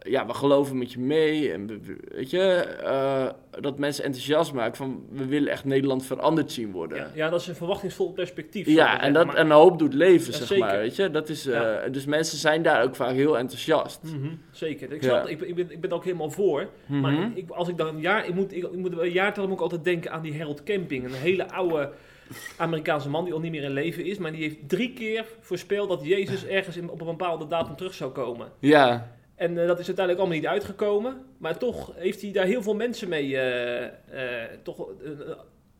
ja, 0.03 0.25
we 0.25 0.33
geloven 0.33 0.77
met 0.77 0.91
je 0.91 0.99
mee. 0.99 1.51
En 1.51 1.81
weet 2.07 2.29
je, 2.29 2.75
uh, 2.83 3.61
dat 3.61 3.77
mensen 3.77 4.03
enthousiast 4.03 4.53
maken 4.53 4.75
van 4.75 5.05
we 5.09 5.25
willen 5.25 5.51
echt 5.51 5.65
Nederland 5.65 6.05
veranderd 6.05 6.51
zien 6.51 6.71
worden. 6.71 6.97
Ja, 6.97 7.11
ja 7.15 7.29
dat 7.29 7.41
is 7.41 7.47
een 7.47 7.55
verwachtingsvol 7.55 8.11
perspectief. 8.11 8.67
Ja, 8.67 9.01
en 9.01 9.13
dat 9.13 9.33
en 9.33 9.51
hoop 9.51 9.79
doet 9.79 9.93
leven, 9.93 10.33
zeg 10.33 10.57
maar. 10.57 10.77
Weet 10.77 10.95
je, 10.95 11.11
dat 11.11 11.29
is, 11.29 11.47
uh, 11.47 11.75
dus 11.91 12.05
mensen 12.05 12.37
zijn 12.37 12.63
daar 12.63 12.83
ook 12.83 12.95
vaak 12.95 13.13
heel 13.13 13.37
enthousiast. 13.37 14.03
Mm 14.03 14.21
-hmm, 14.21 14.41
zeker. 14.51 14.91
Ik, 14.93 15.03
snap, 15.03 15.27
ik, 15.27 15.41
ik, 15.41 15.55
ben, 15.55 15.71
ik 15.71 15.81
ben 15.81 15.91
ook 15.91 16.03
helemaal 16.03 16.31
voor. 16.31 16.61
Mm 16.61 16.69
-hmm. 16.85 17.01
Maar 17.01 17.31
ik, 17.37 17.49
als 17.49 17.67
ik 17.67 17.77
dan 17.77 17.87
een 17.87 18.01
jaar, 18.01 18.27
ik 18.27 18.33
moet, 18.33 18.55
ik, 18.55 18.63
ik 18.63 18.75
moet 18.75 18.97
een 18.97 19.11
jaartal 19.11 19.49
ook 19.49 19.61
altijd 19.61 19.83
denken 19.83 20.11
aan 20.11 20.21
die 20.21 20.37
Harold 20.37 20.63
Camping, 20.63 21.05
een 21.05 21.13
hele 21.13 21.51
oude. 21.51 21.91
Amerikaanse 22.57 23.09
man 23.09 23.23
die 23.23 23.33
al 23.33 23.39
niet 23.39 23.51
meer 23.51 23.63
in 23.63 23.71
leven 23.71 24.05
is, 24.05 24.17
maar 24.17 24.31
die 24.31 24.41
heeft 24.41 24.57
drie 24.67 24.93
keer 24.93 25.25
voorspeld 25.39 25.89
dat 25.89 26.01
Jezus 26.03 26.45
ergens 26.57 26.77
in, 26.77 26.89
op 26.89 26.99
een 26.99 27.05
bepaalde 27.07 27.47
datum 27.47 27.75
terug 27.75 27.93
zou 27.93 28.11
komen. 28.11 28.47
Ja. 28.59 29.11
En 29.43 29.51
uh, 29.51 29.67
dat 29.67 29.79
is 29.79 29.87
uiteindelijk 29.87 30.17
allemaal 30.17 30.37
niet 30.37 30.47
uitgekomen. 30.47 31.25
Maar 31.37 31.57
toch 31.57 31.91
heeft 31.95 32.21
hij 32.21 32.31
daar 32.31 32.45
heel 32.45 32.61
veel 32.61 32.75
mensen 32.75 33.09
mee. 33.09 33.27
Uh, 33.27 33.81
uh, 33.81 33.89
toch, 34.63 34.87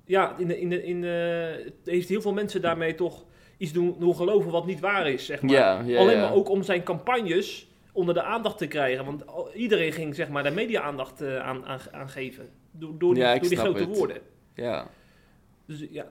ja, 0.06 0.36
in 0.38 0.48
de, 0.48 0.60
in 0.60 0.70
de, 0.70 0.84
in 0.84 1.02
de, 1.02 1.74
heeft 1.84 2.10
heel 2.10 2.22
veel 2.22 2.34
mensen 2.34 2.62
daarmee 2.62 2.96
toch 2.96 3.26
iets 3.58 3.72
doen, 3.72 3.96
doen 4.00 4.16
geloven 4.16 4.52
wat 4.52 4.66
niet 4.66 4.80
waar 4.80 5.10
is. 5.10 5.26
Zeg 5.26 5.42
maar. 5.42 5.76
Alleen 5.98 6.20
maar 6.20 6.34
ook 6.34 6.50
om 6.50 6.64
zijn 6.64 6.84
campagnes 6.84 7.68
onder 7.92 8.14
de 8.14 8.24
aandacht 8.24 8.58
te 8.58 8.68
krijgen. 8.68 9.06
Want 9.06 9.24
iedereen 9.54 9.92
ging 9.92 10.16
zeg 10.16 10.30
maar, 10.30 10.44
de 10.44 10.52
media-aandacht 10.52 11.22
aan, 11.22 11.66
aan, 11.66 11.80
aan, 11.92 12.10
geven. 12.10 12.50
Door, 12.72 12.98
door 12.98 13.14
die, 13.14 13.24
door 13.24 13.40
die 13.50 13.58
grote 13.58 13.80
het. 13.80 13.98
woorden. 13.98 14.18
Ja. 14.56 14.88
Dus 15.66 15.86
ja, 15.90 16.06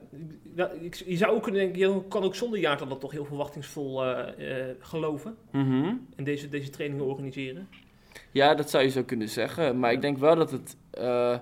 je 1.05 1.17
zou 1.17 1.35
ook 1.35 1.43
kunnen 1.43 1.61
denken, 1.61 1.79
je 1.79 2.07
kan 2.07 2.23
ook 2.23 2.35
zonder 2.35 2.59
jaartallen 2.59 2.99
toch 2.99 3.11
heel 3.11 3.25
verwachtingsvol 3.25 4.05
uh, 4.05 4.19
uh, 4.39 4.65
geloven. 4.79 5.35
Mm 5.51 5.65
-hmm. 5.69 6.07
En 6.15 6.23
deze, 6.23 6.49
deze 6.49 6.69
trainingen 6.69 7.05
organiseren. 7.05 7.67
Ja, 8.31 8.55
dat 8.55 8.69
zou 8.69 8.83
je 8.83 8.89
zo 8.89 9.03
kunnen 9.03 9.29
zeggen. 9.29 9.79
Maar 9.79 9.91
ik 9.91 10.01
denk 10.01 10.17
wel 10.17 10.35
dat 10.35 10.51
het... 10.51 10.77
Uh, 10.99 11.37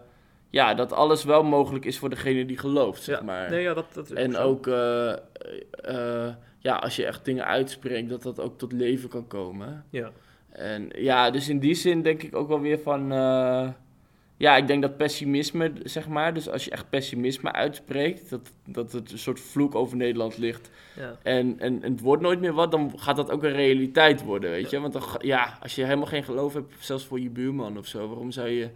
ja, 0.49 0.73
dat 0.73 0.93
alles 0.93 1.23
wel 1.23 1.43
mogelijk 1.43 1.85
is 1.85 1.97
voor 1.97 2.09
degene 2.09 2.45
die 2.45 2.57
gelooft, 2.57 3.03
zeg 3.03 3.17
ja. 3.17 3.23
maar. 3.23 3.49
Nee, 3.49 3.61
ja, 3.61 3.73
dat, 3.73 3.93
dat 3.93 4.11
en 4.11 4.37
ook, 4.37 4.65
ja, 6.59 6.75
als 6.75 6.95
je 6.95 7.05
echt 7.05 7.25
dingen 7.25 7.45
uitspreekt, 7.45 8.09
dat 8.09 8.23
dat 8.23 8.39
ook 8.39 8.57
tot 8.57 8.71
leven 8.71 9.09
kan 9.09 9.27
komen. 9.27 9.85
Ja. 9.89 10.11
En 10.49 10.89
ja, 10.95 11.31
dus 11.31 11.49
in 11.49 11.59
die 11.59 11.73
zin 11.73 12.01
denk 12.01 12.23
ik 12.23 12.35
ook 12.35 12.47
wel 12.47 12.61
weer 12.61 12.79
van 12.79 13.11
ja, 14.41 14.57
ik 14.57 14.67
denk 14.67 14.81
dat 14.81 14.97
pessimisme, 14.97 15.71
zeg 15.83 16.07
maar, 16.07 16.33
dus 16.33 16.49
als 16.49 16.65
je 16.65 16.71
echt 16.71 16.89
pessimisme 16.89 17.51
uitspreekt, 17.51 18.29
dat, 18.29 18.51
dat 18.65 18.91
het 18.91 19.11
een 19.11 19.17
soort 19.17 19.39
vloek 19.39 19.75
over 19.75 19.97
Nederland 19.97 20.37
ligt 20.37 20.69
ja. 20.95 21.17
en, 21.23 21.59
en, 21.59 21.83
en, 21.83 21.91
het 21.91 22.01
wordt 22.01 22.21
nooit 22.21 22.39
meer 22.39 22.53
wat, 22.53 22.71
dan 22.71 22.93
gaat 22.95 23.15
dat 23.15 23.31
ook 23.31 23.43
een 23.43 23.51
realiteit 23.51 24.23
worden, 24.23 24.49
weet 24.49 24.69
je. 24.69 24.79
Want 24.79 24.93
dan, 24.93 25.03
ja, 25.19 25.57
als 25.61 25.75
je 25.75 25.83
helemaal 25.83 26.05
geen 26.05 26.23
geloof 26.23 26.53
hebt, 26.53 26.73
zelfs 26.79 27.05
voor 27.05 27.19
je 27.19 27.29
buurman 27.29 27.77
of 27.77 27.87
zo, 27.87 28.07
waarom 28.07 28.31
zou 28.31 28.47
je... 28.47 28.69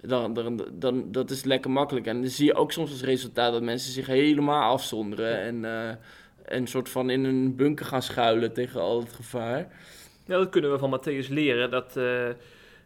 Dan, 0.00 0.34
dan, 0.34 0.64
dan, 0.72 1.12
dat 1.12 1.30
is 1.30 1.44
lekker 1.44 1.70
makkelijk. 1.70 2.06
En 2.06 2.20
dan 2.20 2.30
zie 2.30 2.46
je 2.46 2.54
ook 2.54 2.72
soms 2.72 2.90
als 2.90 3.02
resultaat 3.02 3.52
dat 3.52 3.62
mensen 3.62 3.92
zich 3.92 4.06
helemaal 4.06 4.72
afzonderen 4.72 5.40
en, 5.40 5.56
uh, 5.56 5.88
en 5.88 5.98
een 6.44 6.66
soort 6.66 6.88
van 6.88 7.10
in 7.10 7.24
een 7.24 7.56
bunker 7.56 7.86
gaan 7.86 8.02
schuilen 8.02 8.52
tegen 8.52 8.80
al 8.80 9.00
het 9.00 9.12
gevaar. 9.12 9.68
Ja, 10.26 10.36
dat 10.38 10.48
kunnen 10.48 10.72
we 10.72 10.78
van 10.78 11.00
Matthäus 11.00 11.28
leren, 11.28 11.70
dat, 11.70 11.96
uh, 11.96 12.28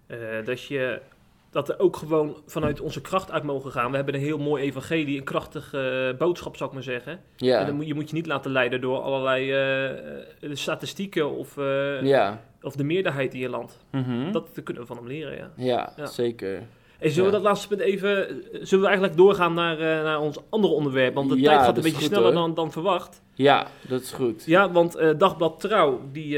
uh, 0.09 0.45
dat 0.45 0.63
je 0.63 1.01
dat 1.55 1.69
er 1.69 1.79
ook 1.79 1.97
gewoon 1.97 2.37
vanuit 2.47 2.81
onze 2.81 3.01
kracht 3.01 3.31
uit 3.31 3.43
mogen 3.43 3.71
gaan. 3.71 3.91
We 3.91 3.97
hebben 3.97 4.15
een 4.15 4.21
heel 4.21 4.39
mooi 4.39 4.63
evangelie, 4.63 5.19
een 5.19 5.25
krachtige 5.25 6.11
uh, 6.13 6.19
boodschap 6.19 6.57
zou 6.57 6.69
ik 6.69 6.75
maar 6.75 6.85
zeggen. 6.85 7.21
Ja. 7.37 7.61
En 7.61 7.67
dan 7.67 7.75
moet 7.75 7.87
je, 7.87 7.95
moet 7.95 8.09
je 8.09 8.15
niet 8.15 8.27
laten 8.27 8.51
leiden 8.51 8.81
door 8.81 9.01
allerlei 9.01 9.53
uh, 10.41 10.55
statistieken 10.55 11.31
of, 11.31 11.57
uh, 11.57 12.03
ja. 12.03 12.41
of 12.63 12.77
de 12.77 12.85
meerderheid 12.85 13.35
in 13.35 13.41
je 13.41 13.49
land. 13.49 13.79
Mm 13.91 14.05
-hmm. 14.05 14.33
dat, 14.33 14.55
dat, 14.55 14.65
kunnen 14.65 14.83
we 14.83 14.89
van 14.89 14.97
hem 14.97 15.07
leren, 15.07 15.37
ja. 15.37 15.51
Ja, 15.57 15.93
ja. 15.97 16.07
zeker. 16.07 16.63
En 16.99 17.11
zullen 17.11 17.31
we 17.31 17.37
dat 17.37 17.45
laatste 17.45 17.69
punt 17.69 17.81
even... 17.81 18.43
Zullen 18.53 18.81
we 18.81 18.87
eigenlijk 18.87 19.17
doorgaan 19.17 19.55
naar, 19.55 19.79
naar 19.79 20.21
ons 20.21 20.39
andere 20.49 20.75
onderwerp? 20.75 21.15
Want 21.15 21.31
de 21.31 21.41
tijd 21.41 21.61
gaat 21.61 21.77
een 21.77 21.83
beetje 21.83 21.99
goed, 21.99 22.07
sneller 22.07 22.33
dan, 22.33 22.55
dan 22.55 22.73
verwacht. 22.73 23.23
Ja, 23.35 23.67
dat 23.89 24.01
is 24.01 24.13
goed. 24.13 24.45
Ja, 24.45 24.71
want 24.71 24.93
Dagblad 25.19 25.61
Trouw, 25.61 26.01
die... 26.13 26.29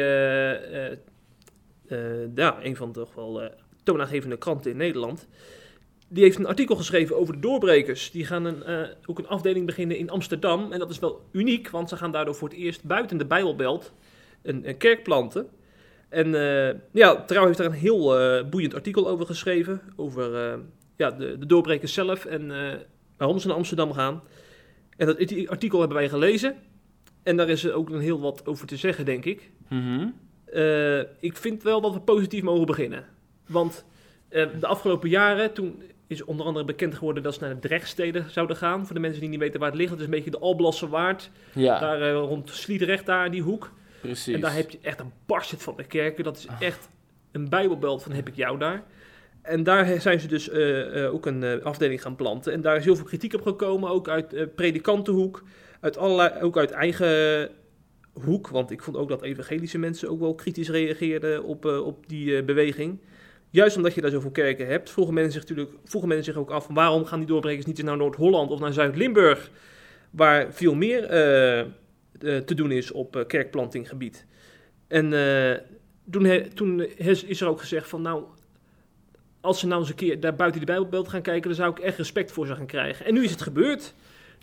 ja, 2.34 2.56
een 2.62 2.76
van 2.76 2.92
de 2.92 2.98
toch 2.98 3.14
wel 3.14 3.50
toonaangevende 3.86 4.36
kranten 4.36 4.70
in 4.70 4.76
Nederland. 4.76 5.28
Die 6.08 6.22
heeft 6.22 6.38
een 6.38 6.46
artikel 6.46 6.76
geschreven 6.76 7.18
over 7.18 7.34
de 7.34 7.40
doorbrekers. 7.40 8.10
Die 8.10 8.26
gaan 8.26 8.44
een, 8.44 8.62
uh, 8.66 8.88
ook 9.06 9.18
een 9.18 9.28
afdeling 9.28 9.66
beginnen 9.66 9.96
in 9.96 10.10
Amsterdam. 10.10 10.72
En 10.72 10.78
dat 10.78 10.90
is 10.90 10.98
wel 10.98 11.24
uniek, 11.32 11.70
want 11.70 11.88
ze 11.88 11.96
gaan 11.96 12.12
daardoor 12.12 12.34
voor 12.34 12.48
het 12.48 12.58
eerst 12.58 12.84
buiten 12.84 13.18
de 13.18 13.26
Bijbelbelt 13.26 13.92
een, 14.42 14.68
een 14.68 14.76
kerk 14.76 15.02
planten. 15.02 15.48
En 16.08 16.26
uh, 16.26 16.70
ja, 16.92 17.24
Trouw 17.24 17.46
heeft 17.46 17.58
daar 17.58 17.66
een 17.66 17.72
heel 17.72 18.20
uh, 18.20 18.48
boeiend 18.48 18.74
artikel 18.74 19.08
over 19.08 19.26
geschreven. 19.26 19.80
Over 19.96 20.58
ja, 20.96 21.10
de, 21.10 21.38
de 21.38 21.46
doorbrekers 21.46 21.92
zelf 21.92 22.24
en 22.24 22.48
waarom 23.16 23.38
ze 23.38 23.46
naar 23.46 23.56
Amsterdam 23.56 23.92
gaan. 23.92 24.22
En 24.96 25.06
dat 25.06 25.48
artikel 25.48 25.78
hebben 25.78 25.96
wij 25.96 26.08
gelezen. 26.08 26.56
En 27.22 27.36
daar 27.36 27.48
is 27.48 27.70
ook 27.70 27.90
een 27.90 28.00
heel 28.00 28.20
wat 28.20 28.46
over 28.46 28.66
te 28.66 28.76
zeggen, 28.76 29.04
denk 29.04 29.24
ik. 29.24 29.50
Mm 29.68 29.82
-hmm. 29.82 30.14
ik 31.20 31.36
vind 31.36 31.62
wel 31.62 31.80
dat 31.80 31.92
we 31.92 32.00
positief 32.00 32.42
mogen 32.42 32.66
beginnen. 32.66 33.15
Want 33.46 33.84
uh, 34.30 34.46
de 34.60 34.66
afgelopen 34.66 35.08
jaren, 35.08 35.52
toen 35.52 35.82
is 36.06 36.24
onder 36.24 36.46
andere 36.46 36.64
bekend 36.64 36.94
geworden 36.94 37.22
dat 37.22 37.34
ze 37.34 37.40
naar 37.40 37.54
de 37.54 37.68
Drechtsteden 37.68 38.30
zouden 38.30 38.56
gaan. 38.56 38.86
Voor 38.86 38.94
de 38.94 39.00
mensen 39.00 39.20
die 39.20 39.28
niet 39.28 39.38
weten 39.38 39.60
waar 39.60 39.68
het 39.68 39.78
ligt. 39.78 39.90
Dat 39.90 39.98
is 39.98 40.04
een 40.04 40.10
beetje 40.10 40.30
de 40.30 40.38
Alblasse 40.38 40.88
Waard. 40.88 41.30
Ja. 41.52 41.78
Daar 41.78 42.00
uh, 42.00 42.12
rond 42.12 42.50
Sliedrecht, 42.50 43.06
daar 43.06 43.30
die 43.30 43.42
hoek. 43.42 43.72
Precies. 44.00 44.34
En 44.34 44.40
daar 44.40 44.54
heb 44.54 44.70
je 44.70 44.78
echt 44.82 45.00
een 45.00 45.12
barst 45.26 45.54
van 45.62 45.74
de 45.76 45.84
kerken. 45.84 46.24
Dat 46.24 46.36
is 46.36 46.46
echt 46.60 46.88
een 47.32 47.48
bijbelbelt 47.48 48.02
van 48.02 48.12
heb 48.12 48.28
ik 48.28 48.34
jou 48.34 48.58
daar. 48.58 48.84
En 49.42 49.62
daar 49.62 50.00
zijn 50.00 50.20
ze 50.20 50.28
dus 50.28 50.48
uh, 50.48 51.14
ook 51.14 51.26
een 51.26 51.62
afdeling 51.62 52.02
gaan 52.02 52.16
planten. 52.16 52.52
En 52.52 52.60
daar 52.60 52.76
is 52.76 52.84
heel 52.84 52.96
veel 52.96 53.04
kritiek 53.04 53.34
op 53.34 53.42
gekomen. 53.42 53.90
Ook 53.90 54.08
uit 54.08 54.54
predikantenhoek. 54.54 55.42
Uit 55.80 55.96
allerlei, 55.96 56.42
ook 56.42 56.56
uit 56.56 56.70
eigen 56.70 57.50
hoek. 58.12 58.48
Want 58.48 58.70
ik 58.70 58.82
vond 58.82 58.96
ook 58.96 59.08
dat 59.08 59.22
evangelische 59.22 59.78
mensen 59.78 60.08
ook 60.08 60.20
wel 60.20 60.34
kritisch 60.34 60.70
reageerden 60.70 61.44
op, 61.44 61.64
op 61.64 62.08
die 62.08 62.42
beweging. 62.42 62.98
Juist 63.50 63.76
omdat 63.76 63.94
je 63.94 64.00
daar 64.00 64.10
zoveel 64.10 64.30
kerken 64.30 64.66
hebt, 64.66 64.90
vroegen 64.90 65.14
mensen 65.14 65.32
zich 65.32 65.40
natuurlijk 65.40 65.76
vroegen 65.84 66.08
mensen 66.08 66.32
zich 66.32 66.42
ook 66.42 66.50
af: 66.50 66.66
waarom 66.66 67.04
gaan 67.04 67.18
die 67.18 67.28
doorbrekers 67.28 67.66
niet 67.66 67.82
naar 67.82 67.96
Noord-Holland 67.96 68.50
of 68.50 68.60
naar 68.60 68.72
Zuid-Limburg, 68.72 69.50
waar 70.10 70.52
veel 70.52 70.74
meer 70.74 71.02
uh, 71.02 71.58
uh, 71.58 72.36
te 72.38 72.54
doen 72.54 72.70
is 72.70 72.92
op 72.92 73.16
uh, 73.16 73.26
kerkplantinggebied? 73.26 74.26
En 74.88 75.10
toen, 76.10 76.24
he, 76.24 76.48
toen 76.48 76.80
is 77.06 77.40
er 77.40 77.48
ook 77.48 77.60
gezegd: 77.60 77.88
van 77.88 78.02
nou, 78.02 78.24
als 79.40 79.60
ze 79.60 79.66
nou 79.66 79.80
eens 79.80 79.88
een 79.88 79.96
keer 79.96 80.20
daar 80.20 80.34
buiten 80.34 80.60
de 80.60 80.66
Bijbelbeeld 80.66 81.08
gaan 81.08 81.22
kijken, 81.22 81.42
dan 81.42 81.54
zou 81.54 81.70
ik 81.70 81.78
echt 81.78 81.96
respect 81.96 82.32
voor 82.32 82.46
ze 82.46 82.54
gaan 82.54 82.66
krijgen. 82.66 83.06
En 83.06 83.14
nu 83.14 83.24
is 83.24 83.30
het 83.30 83.42
gebeurd. 83.42 83.94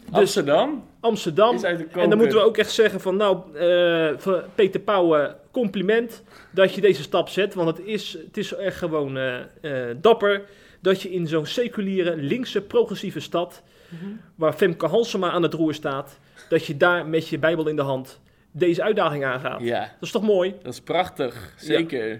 Dus 0.05 0.13
Amsterdam? 0.13 0.83
Amsterdam. 0.99 1.63
En 1.63 2.09
dan 2.09 2.17
moeten 2.17 2.37
we 2.37 2.43
ook 2.43 2.57
echt 2.57 2.71
zeggen 2.71 2.99
van 3.01 3.15
nou, 3.15 3.37
uh, 3.55 4.37
Peter 4.55 4.79
Pauwen, 4.79 5.35
compliment 5.53 6.23
dat 6.51 6.75
je 6.75 6.81
deze 6.81 7.01
stap 7.01 7.29
zet. 7.29 7.53
Want 7.53 7.77
het 7.77 7.85
is, 7.85 8.13
het 8.13 8.37
is 8.37 8.53
echt 8.53 8.77
gewoon 8.77 9.17
uh, 9.17 9.39
uh, 9.61 9.85
dapper 10.01 10.41
dat 10.81 11.01
je 11.01 11.11
in 11.11 11.27
zo'n 11.27 11.45
seculiere, 11.45 12.15
linkse, 12.15 12.61
progressieve 12.61 13.19
stad, 13.19 13.63
mm 13.89 13.97
-hmm. 13.99 14.19
waar 14.35 14.53
Femke 14.53 14.87
Halsema 14.87 15.31
aan 15.31 15.43
het 15.43 15.53
roer 15.53 15.73
staat, 15.73 16.19
dat 16.49 16.65
je 16.65 16.77
daar 16.77 17.05
met 17.05 17.27
je 17.27 17.39
Bijbel 17.39 17.67
in 17.67 17.75
de 17.75 17.81
hand 17.81 18.21
deze 18.51 18.83
uitdaging 18.83 19.25
aangaat. 19.25 19.61
Ja. 19.61 19.79
Dat 19.79 19.89
is 20.01 20.11
toch 20.11 20.23
mooi? 20.23 20.55
Dat 20.63 20.73
is 20.73 20.81
prachtig, 20.81 21.53
zeker. 21.57 22.07
Ja. 22.07 22.19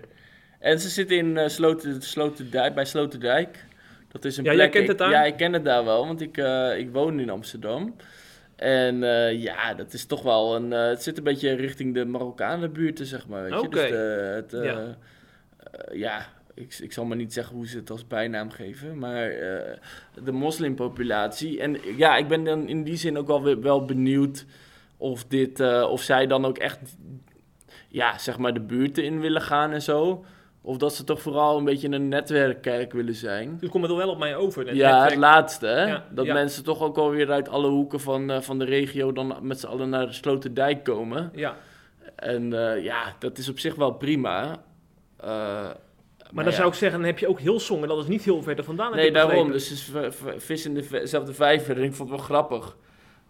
En 0.60 0.80
ze 0.80 0.90
zit 0.90 1.12
in 1.12 1.26
uh, 1.26 1.48
Sloten, 1.48 2.02
Sloterdijk, 2.02 2.74
bij 2.76 2.86
Sloterdijk. 2.86 3.66
Dat 4.12 4.26
is 4.26 4.38
een 4.38 4.44
ja, 4.44 4.54
plek. 4.54 4.74
jij 4.74 4.82
kent 4.82 4.88
het 4.88 4.98
daar? 4.98 5.08
Ik, 5.08 5.14
ja, 5.14 5.24
ik 5.24 5.38
ken 5.38 5.54
het 5.54 5.66
daar 5.66 5.86
wel, 5.86 6.06
want 6.06 6.22
ik, 6.22 6.38
uh, 6.38 6.78
ik 6.78 6.92
woon 6.92 7.20
in 7.20 7.30
Amsterdam. 7.30 7.96
En 8.64 9.02
uh, 9.02 9.42
ja, 9.42 9.74
dat 9.74 9.94
is 9.94 10.06
toch 10.06 10.22
wel 10.22 10.56
een. 10.56 10.72
Uh, 10.72 10.88
het 10.88 11.04
zit 11.04 11.18
een 11.18 11.24
beetje 11.24 11.54
richting 11.54 11.94
de 11.94 12.06
Marokkanenbuurten, 12.06 13.06
zeg 13.06 13.28
maar. 13.28 13.60
Okay. 13.60 13.90
Dus 13.90 14.00
het, 14.36 14.64
ja. 14.64 14.98
ja 15.92 16.26
ik, 16.54 16.78
ik 16.80 16.94
zal 16.94 17.06
maar 17.06 17.18
niet 17.18 17.34
zeggen 17.34 17.56
hoe 17.56 17.68
ze 17.68 17.78
het 17.78 17.90
als 17.90 18.08
bijnaam 18.08 18.50
geven, 18.50 18.98
maar 18.98 19.30
eh, 19.30 19.78
de 20.24 20.32
moslimpopulatie. 20.32 21.62
En 21.62 21.78
ja, 21.98 22.18
ik 22.18 22.28
ben 22.28 22.44
dan 22.44 22.68
in 22.68 22.84
die 22.84 22.96
zin 22.96 23.18
ook 23.18 23.28
wel, 23.28 23.62
wel 23.62 23.86
benieuwd 23.86 24.46
of, 24.98 25.26
dit, 25.26 25.60
of 25.84 26.02
zij 26.02 26.28
dan 26.28 26.46
ook 26.46 26.58
echt, 26.58 26.80
ja, 27.88 28.18
zeg 28.18 28.38
maar 28.38 28.54
de 28.54 28.62
buurten 28.62 29.04
in 29.04 29.20
willen 29.20 29.42
gaan 29.42 29.72
en 29.72 29.82
zo. 29.82 30.26
Of 30.66 30.78
dat 30.78 30.96
ze 30.96 31.04
toch 31.04 31.22
vooral 31.22 31.58
een 31.58 31.64
beetje 31.64 31.92
een 31.92 32.08
netwerkkerk 32.08 32.94
willen 32.94 33.16
zijn. 33.16 33.58
Dus 33.60 33.70
komt 33.70 33.88
het 33.88 33.96
wel 33.96 34.10
op 34.10 34.18
mij 34.18 34.36
over. 34.36 34.68
Het 34.68 34.76
ja, 34.76 34.90
netwerk. 34.90 35.10
het 35.10 35.20
laatste. 35.20 35.66
Hè? 35.68 35.98
dat 36.12 36.26
mensen 36.26 36.64
toch 36.64 36.82
ook 36.82 36.98
alweer 36.98 37.32
uit 37.32 37.50
alle 37.50 37.68
hoeken 37.68 38.00
van, 38.00 38.32
uh, 38.32 38.42
van 38.42 38.60
de 38.60 38.66
regio 38.66 39.12
dan 39.12 39.36
met 39.42 39.60
z'n 39.60 39.68
allen 39.68 39.90
naar 39.90 40.06
de 40.06 40.14
Sloterdijk 40.14 40.84
komen. 40.84 41.32
Ja. 41.36 41.58
En 42.16 42.52
uh, 42.52 42.84
ja, 42.84 43.16
dat 43.20 43.38
is 43.38 43.50
op 43.50 43.60
zich 43.60 43.76
wel 43.76 43.92
prima. 43.92 44.44
Uh, 45.24 45.28
maar, 45.28 45.76
maar, 46.32 46.44
dan 46.44 46.54
zou 46.54 46.68
ik 46.68 46.74
zeggen, 46.74 47.00
dan 47.00 47.08
heb 47.08 47.20
je 47.20 47.28
ook 47.28 47.40
Hillsong 47.40 47.82
en 47.82 47.88
dat 47.88 48.00
is 48.00 48.08
niet 48.08 48.24
heel 48.24 48.42
ver 48.42 48.64
vandaan. 48.64 48.96
Nee, 48.96 49.12
daarom. 49.12 49.52
Dus 49.52 49.70
het 49.70 49.78
is 49.78 50.16
vis 50.38 50.66
in 50.66 50.74
dezelfde 50.74 51.34
vijver. 51.34 51.78
En 51.78 51.84
ik 51.84 51.94
vond 51.94 52.10
het 52.10 52.18
wel 52.18 52.28
grappig. 52.28 52.78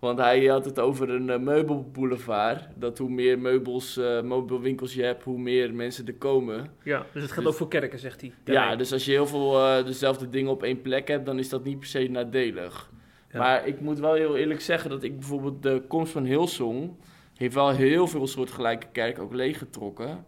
Want 0.04 0.20
hij 0.20 0.46
had 0.46 0.66
het 0.66 0.80
over 0.80 1.10
een 1.10 1.28
uh, 1.28 1.38
meubelboulevard. 1.38 2.68
Dat 2.76 2.98
hoe 2.98 3.10
meer 3.10 3.40
meubels, 3.40 3.98
uh, 3.98 4.22
meubelwinkels 4.22 4.94
je 4.94 5.04
hebt, 5.04 5.24
hoe 5.24 5.38
meer 5.40 5.74
mensen 5.74 6.08
er 6.08 6.14
komen. 6.14 6.72
Ja, 6.84 7.06
dus 7.14 7.22
het 7.22 7.32
gaat 7.32 7.44
dus, 7.44 7.48
ook 7.48 7.58
voor 7.58 7.68
kerken, 7.68 8.00
zegt 8.00 8.22
hij. 8.22 8.34
Ja, 8.46 8.76
dus 8.76 8.94
als 8.94 9.06
je 9.06 9.12
heel 9.12 9.28
veel 9.28 9.60
uh, 9.60 9.86
dezelfde 9.86 10.30
dingen 10.30 10.52
op 10.52 10.64
één 10.64 10.82
plek 10.82 11.08
hebt, 11.08 11.26
dan 11.26 11.40
is 11.40 11.50
dat 11.50 11.64
niet 11.64 11.80
per 11.80 11.88
se 11.88 12.08
nadelig. 12.08 12.92
Ja. 13.32 13.40
Maar 13.40 13.68
ik 13.68 13.80
moet 13.80 14.00
wel 14.00 14.14
heel 14.14 14.38
eerlijk 14.38 14.62
zeggen 14.62 14.90
dat 14.90 15.04
ik 15.04 15.20
bijvoorbeeld 15.20 15.64
de 15.64 15.84
komst 15.88 16.12
van 16.12 16.26
Hillsong... 16.26 16.92
heeft 17.36 17.54
wel 17.54 17.70
heel 17.70 18.08
veel 18.08 18.28
soortgelijke 18.28 18.88
kerken 18.92 19.24
ook 19.24 19.34
leeggetrokken. 19.34 20.26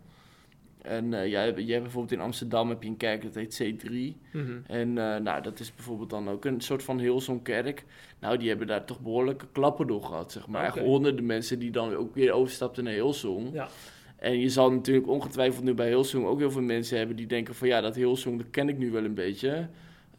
En 0.85 1.05
uh, 1.05 1.27
jij, 1.27 1.53
jij 1.53 1.71
hebt 1.71 1.83
bijvoorbeeld 1.83 2.11
in 2.11 2.19
Amsterdam 2.19 2.69
heb 2.69 2.83
je 2.83 2.89
een 2.89 2.97
kerk 2.97 3.21
dat 3.21 3.35
heet 3.35 3.63
C3. 3.63 3.89
Mm-hmm. 4.31 4.63
En 4.67 4.89
uh, 4.89 5.17
nou, 5.17 5.41
dat 5.41 5.59
is 5.59 5.75
bijvoorbeeld 5.75 6.09
dan 6.09 6.29
ook 6.29 6.45
een 6.45 6.61
soort 6.61 6.83
van 6.83 6.99
Hilson 6.99 7.41
kerk. 7.41 7.83
Nou, 8.19 8.37
die 8.37 8.49
hebben 8.49 8.67
daar 8.67 8.85
toch 8.85 8.99
behoorlijke 8.99 9.45
klappen 9.51 9.87
door 9.87 10.03
gehad, 10.03 10.31
zeg 10.31 10.47
maar. 10.47 10.67
Okay. 10.67 10.77
Echt 10.77 10.85
honderden 10.85 11.25
mensen 11.25 11.59
die 11.59 11.71
dan 11.71 11.95
ook 11.95 12.15
weer 12.15 12.31
overstapten 12.31 12.83
naar 12.83 12.93
Hilsong. 12.93 13.53
Ja. 13.53 13.67
En 14.15 14.39
je 14.39 14.49
zal 14.49 14.71
natuurlijk 14.71 15.07
ongetwijfeld 15.07 15.63
nu 15.63 15.73
bij 15.73 15.87
Hilsong 15.87 16.25
ook 16.25 16.39
heel 16.39 16.51
veel 16.51 16.61
mensen 16.61 16.97
hebben 16.97 17.15
die 17.15 17.27
denken 17.27 17.55
van... 17.55 17.67
ja, 17.67 17.81
dat 17.81 17.95
Hilsong, 17.95 18.37
dat 18.37 18.49
ken 18.49 18.69
ik 18.69 18.77
nu 18.77 18.91
wel 18.91 19.03
een 19.03 19.13
beetje. 19.13 19.67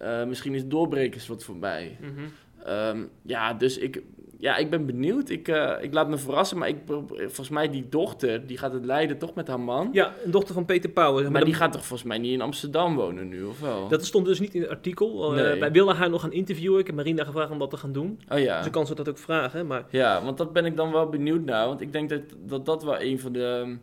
Uh, 0.02 0.24
misschien 0.24 0.54
is 0.54 0.66
doorbrekers 0.66 1.26
wat 1.26 1.44
voor 1.44 1.56
mij. 1.56 1.96
Mm-hmm. 2.00 2.32
Um, 2.68 3.08
ja, 3.22 3.54
dus 3.54 3.78
ik, 3.78 4.02
ja, 4.38 4.56
ik 4.56 4.70
ben 4.70 4.86
benieuwd. 4.86 5.28
Ik, 5.28 5.48
uh, 5.48 5.72
ik 5.80 5.92
laat 5.92 6.08
me 6.08 6.18
verrassen. 6.18 6.58
Maar 6.58 6.68
ik, 6.68 6.76
volgens 7.16 7.48
mij 7.48 7.70
die 7.70 7.88
dochter, 7.88 8.46
die 8.46 8.58
gaat 8.58 8.72
het 8.72 8.84
leiden 8.84 9.18
toch 9.18 9.34
met 9.34 9.48
haar 9.48 9.60
man? 9.60 9.88
Ja, 9.92 10.14
een 10.24 10.30
dochter 10.30 10.54
van 10.54 10.64
Peter 10.64 10.90
Pauwen. 10.90 11.22
Maar, 11.22 11.32
maar 11.32 11.44
die 11.44 11.54
gaat 11.54 11.72
toch 11.72 11.84
volgens 11.84 12.08
mij 12.08 12.18
niet 12.18 12.32
in 12.32 12.40
Amsterdam 12.40 12.96
wonen 12.96 13.28
nu, 13.28 13.44
of 13.44 13.60
wel? 13.60 13.88
Dat 13.88 14.04
stond 14.04 14.26
dus 14.26 14.40
niet 14.40 14.54
in 14.54 14.60
het 14.60 14.70
artikel. 14.70 15.30
Nee. 15.30 15.54
Uh, 15.54 15.60
wij 15.60 15.72
wilden 15.72 15.96
haar 15.96 16.10
nog 16.10 16.20
gaan 16.20 16.32
interviewen. 16.32 16.80
Ik 16.80 16.86
heb 16.86 16.94
Marina 16.94 17.24
gevraagd 17.24 17.50
om 17.50 17.58
dat 17.58 17.70
te 17.70 17.76
gaan 17.76 17.92
doen. 17.92 18.20
Oh 18.28 18.38
ja. 18.38 18.56
Dus 18.56 18.66
ik 18.66 18.72
kan 18.72 18.86
ze 18.86 18.94
dat 18.94 19.08
ook 19.08 19.18
vragen. 19.18 19.66
Maar... 19.66 19.84
Ja, 19.90 20.24
want 20.24 20.38
dat 20.38 20.52
ben 20.52 20.64
ik 20.64 20.76
dan 20.76 20.92
wel 20.92 21.08
benieuwd 21.08 21.44
naar. 21.44 21.66
Want 21.66 21.80
ik 21.80 21.92
denk 21.92 22.08
dat 22.08 22.22
dat, 22.38 22.66
dat 22.66 22.84
wel 22.84 23.00
een 23.00 23.20
van 23.20 23.32
de... 23.32 23.76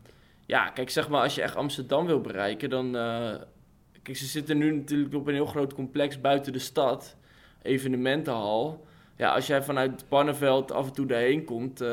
Ja, 0.45 0.69
kijk, 0.69 0.89
zeg 0.89 1.09
maar, 1.09 1.21
als 1.21 1.35
je 1.35 1.41
echt 1.41 1.55
Amsterdam 1.55 2.05
wil 2.05 2.21
bereiken, 2.21 2.69
dan... 2.69 2.95
Uh, 2.95 3.31
kijk, 4.01 4.17
ze 4.17 4.25
zitten 4.25 4.57
nu 4.57 4.75
natuurlijk 4.75 5.15
op 5.15 5.27
een 5.27 5.33
heel 5.33 5.45
groot 5.45 5.73
complex 5.73 6.21
buiten 6.21 6.53
de 6.53 6.59
stad. 6.59 7.15
Evenementenhal 7.61 8.85
ja, 9.17 9.33
als 9.33 9.47
jij 9.47 9.63
vanuit 9.63 10.05
Barneveld 10.09 10.71
af 10.71 10.87
en 10.87 10.93
toe 10.93 11.05
daarheen 11.05 11.43
komt, 11.43 11.81
uh, 11.81 11.87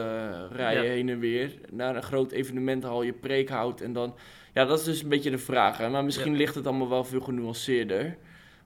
rij 0.50 0.74
je 0.74 0.82
ja. 0.82 0.88
heen 0.88 1.08
en 1.08 1.18
weer 1.18 1.58
naar 1.70 1.96
een 1.96 2.02
groot 2.02 2.32
evenementenhal, 2.32 3.02
je 3.02 3.12
preek 3.12 3.48
houdt 3.48 3.80
en 3.80 3.92
dan... 3.92 4.14
Ja, 4.54 4.64
dat 4.64 4.78
is 4.78 4.84
dus 4.84 5.02
een 5.02 5.08
beetje 5.08 5.30
de 5.30 5.38
vraag, 5.38 5.78
hè? 5.78 5.88
maar 5.88 6.04
misschien 6.04 6.32
ja. 6.32 6.38
ligt 6.38 6.54
het 6.54 6.66
allemaal 6.66 6.88
wel 6.88 7.04
veel 7.04 7.20
genuanceerder. 7.20 8.16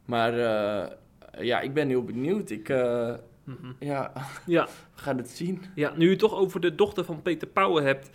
Maar 0.05 0.35
uh, 0.35 0.87
ja, 1.45 1.61
ik 1.61 1.75
ben 1.75 1.89
heel 1.89 2.05
benieuwd. 2.05 2.51
Ik, 2.51 2.69
uh, 2.69 3.15
ja, 3.79 4.13
ja. 4.47 4.65
we 4.95 5.03
gaan 5.03 5.17
het 5.17 5.31
zien. 5.31 5.63
Ja, 5.75 5.93
nu 5.97 6.05
je 6.05 6.11
het 6.11 6.19
toch 6.19 6.35
over 6.35 6.61
de 6.61 6.75
dochter 6.75 7.05
van 7.05 7.23
Peter 7.23 7.49
Pauwen 7.49 7.85
hebt... 7.85 8.11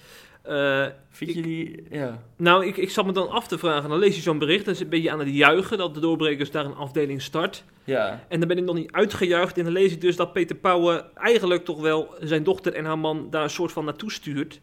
Uh, 0.49 0.85
Vind 1.09 1.33
je 1.33 1.41
die, 1.41 1.83
ja. 1.89 2.23
Nou, 2.35 2.65
ik, 2.65 2.77
ik 2.77 2.89
zat 2.89 3.05
me 3.05 3.11
dan 3.11 3.29
af 3.29 3.47
te 3.47 3.57
vragen. 3.57 3.89
Dan 3.89 3.99
lees 3.99 4.15
je 4.15 4.21
zo'n 4.21 4.39
bericht 4.39 4.67
en 4.67 4.89
ben 4.89 5.01
je 5.01 5.11
aan 5.11 5.19
het 5.19 5.29
juichen 5.29 5.77
dat 5.77 5.93
de 5.93 5.99
doorbrekers 5.99 6.51
daar 6.51 6.65
een 6.65 6.75
afdeling 6.75 7.21
start. 7.21 7.63
Ja. 7.83 8.25
En 8.27 8.39
dan 8.39 8.47
ben 8.47 8.57
ik 8.57 8.63
nog 8.63 8.75
niet 8.75 8.91
uitgejuicht. 8.91 9.57
En 9.57 9.63
dan 9.63 9.73
lees 9.73 9.91
ik 9.91 10.01
dus 10.01 10.15
dat 10.15 10.33
Peter 10.33 10.55
Pauwen 10.55 11.15
eigenlijk 11.15 11.65
toch 11.65 11.81
wel 11.81 12.15
zijn 12.19 12.43
dochter 12.43 12.73
en 12.73 12.85
haar 12.85 12.99
man 12.99 13.27
daar 13.29 13.43
een 13.43 13.49
soort 13.49 13.71
van 13.71 13.85
naartoe 13.85 14.11
stuurt. 14.11 14.59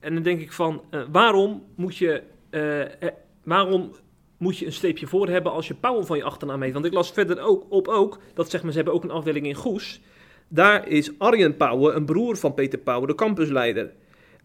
En 0.00 0.14
dan 0.14 0.22
denk 0.22 0.40
ik 0.40 0.52
van, 0.52 0.82
uh, 0.90 1.00
waarom 1.10 1.64
moet 1.74 1.96
je... 1.96 2.22
Uh, 2.50 2.82
eh, 2.82 3.12
waarom 3.42 3.92
moet 4.36 4.58
je 4.58 4.66
een 4.66 4.72
streepje 4.72 5.06
voor 5.06 5.28
hebben 5.28 5.52
als 5.52 5.68
je 5.68 5.74
Pauwen 5.74 6.06
van 6.06 6.16
je 6.16 6.24
achternaam 6.24 6.62
heet? 6.62 6.72
Want 6.72 6.84
ik 6.84 6.92
las 6.92 7.12
verder 7.12 7.40
ook 7.40 7.66
op 7.68 7.88
ook, 7.88 8.18
dat 8.34 8.50
zeg 8.50 8.62
maar, 8.62 8.70
ze 8.70 8.76
hebben 8.76 8.94
ook 8.94 9.04
een 9.04 9.10
afdeling 9.10 9.46
in 9.46 9.54
Goes. 9.54 10.00
Daar 10.48 10.88
is 10.88 11.18
Arjen 11.18 11.56
Pauwen, 11.56 11.96
een 11.96 12.04
broer 12.04 12.36
van 12.36 12.54
Peter 12.54 12.78
Pauwen, 12.78 13.08
de 13.08 13.14
campusleider. 13.14 13.92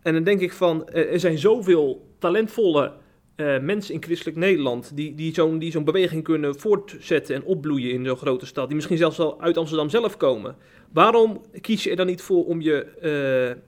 En 0.01 0.13
dan 0.13 0.23
denk 0.23 0.39
ik 0.39 0.53
van, 0.53 0.89
er 0.89 1.19
zijn 1.19 1.37
zoveel 1.37 2.09
talentvolle 2.19 2.93
uh, 3.35 3.59
mensen 3.59 3.93
in 3.93 4.03
christelijk 4.03 4.37
Nederland 4.37 4.95
die, 4.95 5.15
die 5.15 5.33
zo'n 5.33 5.59
die 5.59 5.71
zo'n 5.71 5.83
beweging 5.83 6.23
kunnen 6.23 6.59
voortzetten 6.59 7.35
en 7.35 7.43
opbloeien 7.43 7.91
in 7.91 8.05
zo'n 8.05 8.17
grote 8.17 8.45
stad, 8.45 8.65
die 8.65 8.75
misschien 8.75 8.97
zelfs 8.97 9.17
wel 9.17 9.41
uit 9.41 9.57
Amsterdam 9.57 9.89
zelf 9.89 10.17
komen. 10.17 10.55
Waarom 10.91 11.41
kies 11.61 11.83
je 11.83 11.89
er 11.89 11.95
dan 11.95 12.05
niet 12.05 12.21
voor 12.21 12.45
om 12.45 12.61
je 12.61 13.55
uh, 13.55 13.63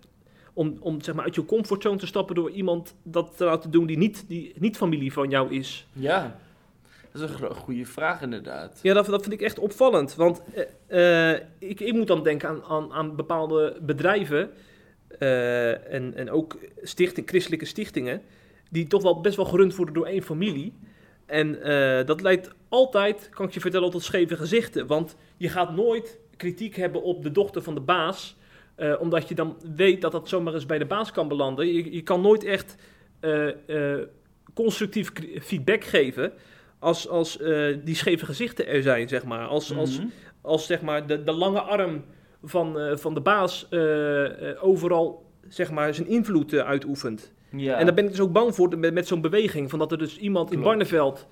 om, 0.53 0.77
om 0.79 1.01
zeg 1.01 1.15
maar 1.15 1.25
uit 1.25 1.35
je 1.35 1.45
comfortzone 1.45 1.97
te 1.97 2.07
stappen 2.07 2.35
door 2.35 2.51
iemand 2.51 2.95
dat 3.03 3.33
te 3.37 3.45
laten 3.45 3.71
doen 3.71 3.85
die 3.85 3.97
niet, 3.97 4.25
die 4.27 4.53
niet 4.57 4.77
familie 4.77 5.13
van 5.13 5.29
jou 5.29 5.55
is? 5.55 5.87
Ja, 5.93 6.39
dat 7.11 7.29
is 7.29 7.39
een 7.39 7.55
goede 7.55 7.85
vraag 7.85 8.21
inderdaad. 8.21 8.79
Ja, 8.81 8.93
dat, 8.93 9.05
dat 9.05 9.21
vind 9.21 9.33
ik 9.33 9.41
echt 9.41 9.59
opvallend. 9.59 10.15
Want 10.15 10.41
uh, 10.89 11.31
ik, 11.59 11.79
ik 11.79 11.93
moet 11.93 12.07
dan 12.07 12.23
denken 12.23 12.49
aan, 12.49 12.63
aan, 12.63 12.93
aan 12.93 13.15
bepaalde 13.15 13.77
bedrijven 13.81 14.49
uh, 15.19 15.93
en, 15.93 16.13
en 16.15 16.29
ook 16.29 16.57
stichting, 16.81 17.27
christelijke 17.29 17.65
stichtingen, 17.65 18.21
die 18.69 18.87
toch 18.87 19.03
wel 19.03 19.21
best 19.21 19.35
wel 19.35 19.45
gerund 19.45 19.75
worden 19.75 19.93
door 19.93 20.05
één 20.05 20.21
familie. 20.21 20.73
En 21.25 21.57
uh, 21.67 22.05
dat 22.05 22.21
leidt 22.21 22.49
altijd, 22.69 23.29
kan 23.29 23.45
ik 23.45 23.53
je 23.53 23.59
vertellen, 23.59 23.91
tot 23.91 24.03
scheve 24.03 24.37
gezichten. 24.37 24.87
Want 24.87 25.15
je 25.37 25.49
gaat 25.49 25.75
nooit 25.75 26.19
kritiek 26.37 26.75
hebben 26.75 27.03
op 27.03 27.23
de 27.23 27.31
dochter 27.31 27.61
van 27.61 27.73
de 27.73 27.81
baas, 27.81 28.35
uh, 28.77 28.95
omdat 28.99 29.27
je 29.27 29.35
dan 29.35 29.57
weet 29.75 30.01
dat 30.01 30.11
dat 30.11 30.29
zomaar 30.29 30.53
eens 30.53 30.65
bij 30.65 30.77
de 30.77 30.85
baas 30.85 31.11
kan 31.11 31.27
belanden. 31.27 31.67
Je, 31.67 31.93
je 31.93 32.01
kan 32.01 32.21
nooit 32.21 32.43
echt 32.43 32.75
constructief 34.53 35.11
feedback 35.41 35.83
geven 35.83 36.33
als, 36.79 37.07
als 37.07 37.37
die 37.83 37.95
scheve 37.95 38.25
gezichten 38.25 38.67
er 38.67 38.81
zijn, 38.81 39.07
zeg 39.07 39.23
maar. 39.23 39.47
Als, 39.47 39.75
als, 39.75 39.99
als 40.41 40.65
zeg 40.65 40.81
maar 40.81 41.07
de, 41.07 41.23
de 41.23 41.31
lange 41.31 41.61
arm 41.61 42.03
van, 42.43 42.79
uh, 42.79 42.95
van 42.95 43.13
de 43.13 43.21
baas 43.21 43.67
uh, 43.69 43.79
uh, 43.81 44.63
overal 44.63 45.25
zeg 45.47 45.71
maar, 45.71 45.93
zijn 45.93 46.07
invloed 46.07 46.53
uitoefent. 46.53 47.33
Ja. 47.51 47.77
En 47.77 47.85
daar 47.85 47.95
ben 47.95 48.03
ik 48.03 48.09
dus 48.09 48.19
ook 48.19 48.31
bang 48.31 48.55
voor 48.55 48.77
met, 48.77 48.93
met 48.93 49.07
zo'n 49.07 49.21
beweging. 49.21 49.69
Van 49.69 49.79
dat 49.79 49.91
er 49.91 49.97
dus 49.97 50.17
iemand 50.17 50.49
Klopt. 50.49 50.63
in 50.63 50.69
Barneveld 50.69 51.27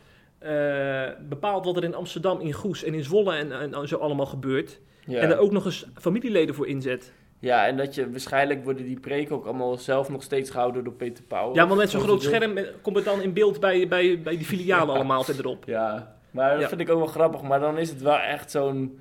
bepaalt 1.30 1.66
wat 1.66 1.78
er 1.78 1.84
in 1.84 1.96
Amsterdam, 1.96 2.40
in 2.40 2.54
Goes 2.54 2.84
en 2.84 2.94
in 2.94 3.04
Zwolle 3.04 3.36
en, 3.36 3.52
en, 3.52 3.74
en 3.74 3.88
zo 3.88 3.98
allemaal 3.98 4.26
gebeurt. 4.26 4.80
Ja. 5.06 5.20
En 5.20 5.30
er 5.30 5.38
ook 5.38 5.52
nog 5.52 5.66
eens 5.66 5.86
familieleden 5.96 6.56
voor 6.56 6.68
inzet. 6.68 7.14
Ja, 7.42 7.68
en 7.68 7.78
dat 7.78 7.96
je 7.96 8.12
waarschijnlijk 8.12 8.64
worden 8.64 8.86
die 8.86 9.00
preken 9.00 9.36
ook 9.36 9.46
allemaal 9.46 9.78
zelf 9.78 10.10
nog 10.10 10.24
steeds 10.24 10.50
gehouden 10.50 10.84
door 10.84 10.94
Peter 10.94 11.24
Pauw. 11.24 11.54
Ja, 11.56 11.68
want 11.68 11.80
met 11.80 11.90
zo'n 11.90 12.02
groot 12.02 12.24
scherm 12.24 12.60
komt 12.82 12.96
het 12.96 13.06
dan 13.06 13.22
in 13.22 13.34
beeld 13.34 13.60
bij, 13.60 13.88
bij, 13.88 14.22
bij 14.22 14.38
die 14.38 14.46
filialen 14.46 14.96
allemaal 14.96 15.24
verderop. 15.24 15.64
Ja, 15.66 16.16
maar 16.32 16.52
dat 16.52 16.62
ja. 16.62 16.68
vind 16.68 16.82
ik 16.82 16.90
ook 16.90 16.98
wel 16.98 17.08
grappig. 17.08 17.42
Maar 17.42 17.60
dan 17.60 17.78
is 17.78 17.90
het 17.90 18.02
wel 18.02 18.18
echt 18.18 18.52
zo'n 18.52 19.00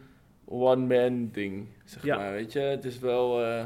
one-man 0.52 1.28
ding, 1.32 1.66
zeg 1.84 2.04
Ja. 2.04 2.16
maar. 2.16 2.32
Weet 2.32 2.52
je, 2.52 2.58
het 2.58 2.84
is 2.84 2.98
wel 2.98 3.44
eh, 3.44 3.64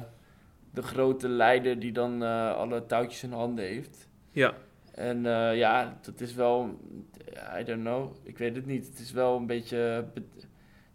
de 0.70 0.82
grote 0.82 1.28
leider 1.28 1.78
die 1.78 1.92
dan 1.92 2.22
eh, 2.22 2.54
alle 2.54 2.86
touwtjes 2.86 3.22
in 3.22 3.32
handen 3.32 3.64
heeft. 3.64 4.08
Ja. 4.30 4.54
En 4.94 5.26
eh, 5.26 5.56
ja, 5.56 5.98
dat 6.02 6.20
is 6.20 6.34
wel, 6.34 6.78
I 7.60 7.64
don't 7.64 7.80
know, 7.80 8.12
ik 8.22 8.38
weet 8.38 8.56
het 8.56 8.66
niet. 8.66 8.86
Het 8.86 8.98
is 8.98 9.12
wel 9.12 9.36
een 9.36 9.46
beetje 9.46 10.04
be- 10.14 10.22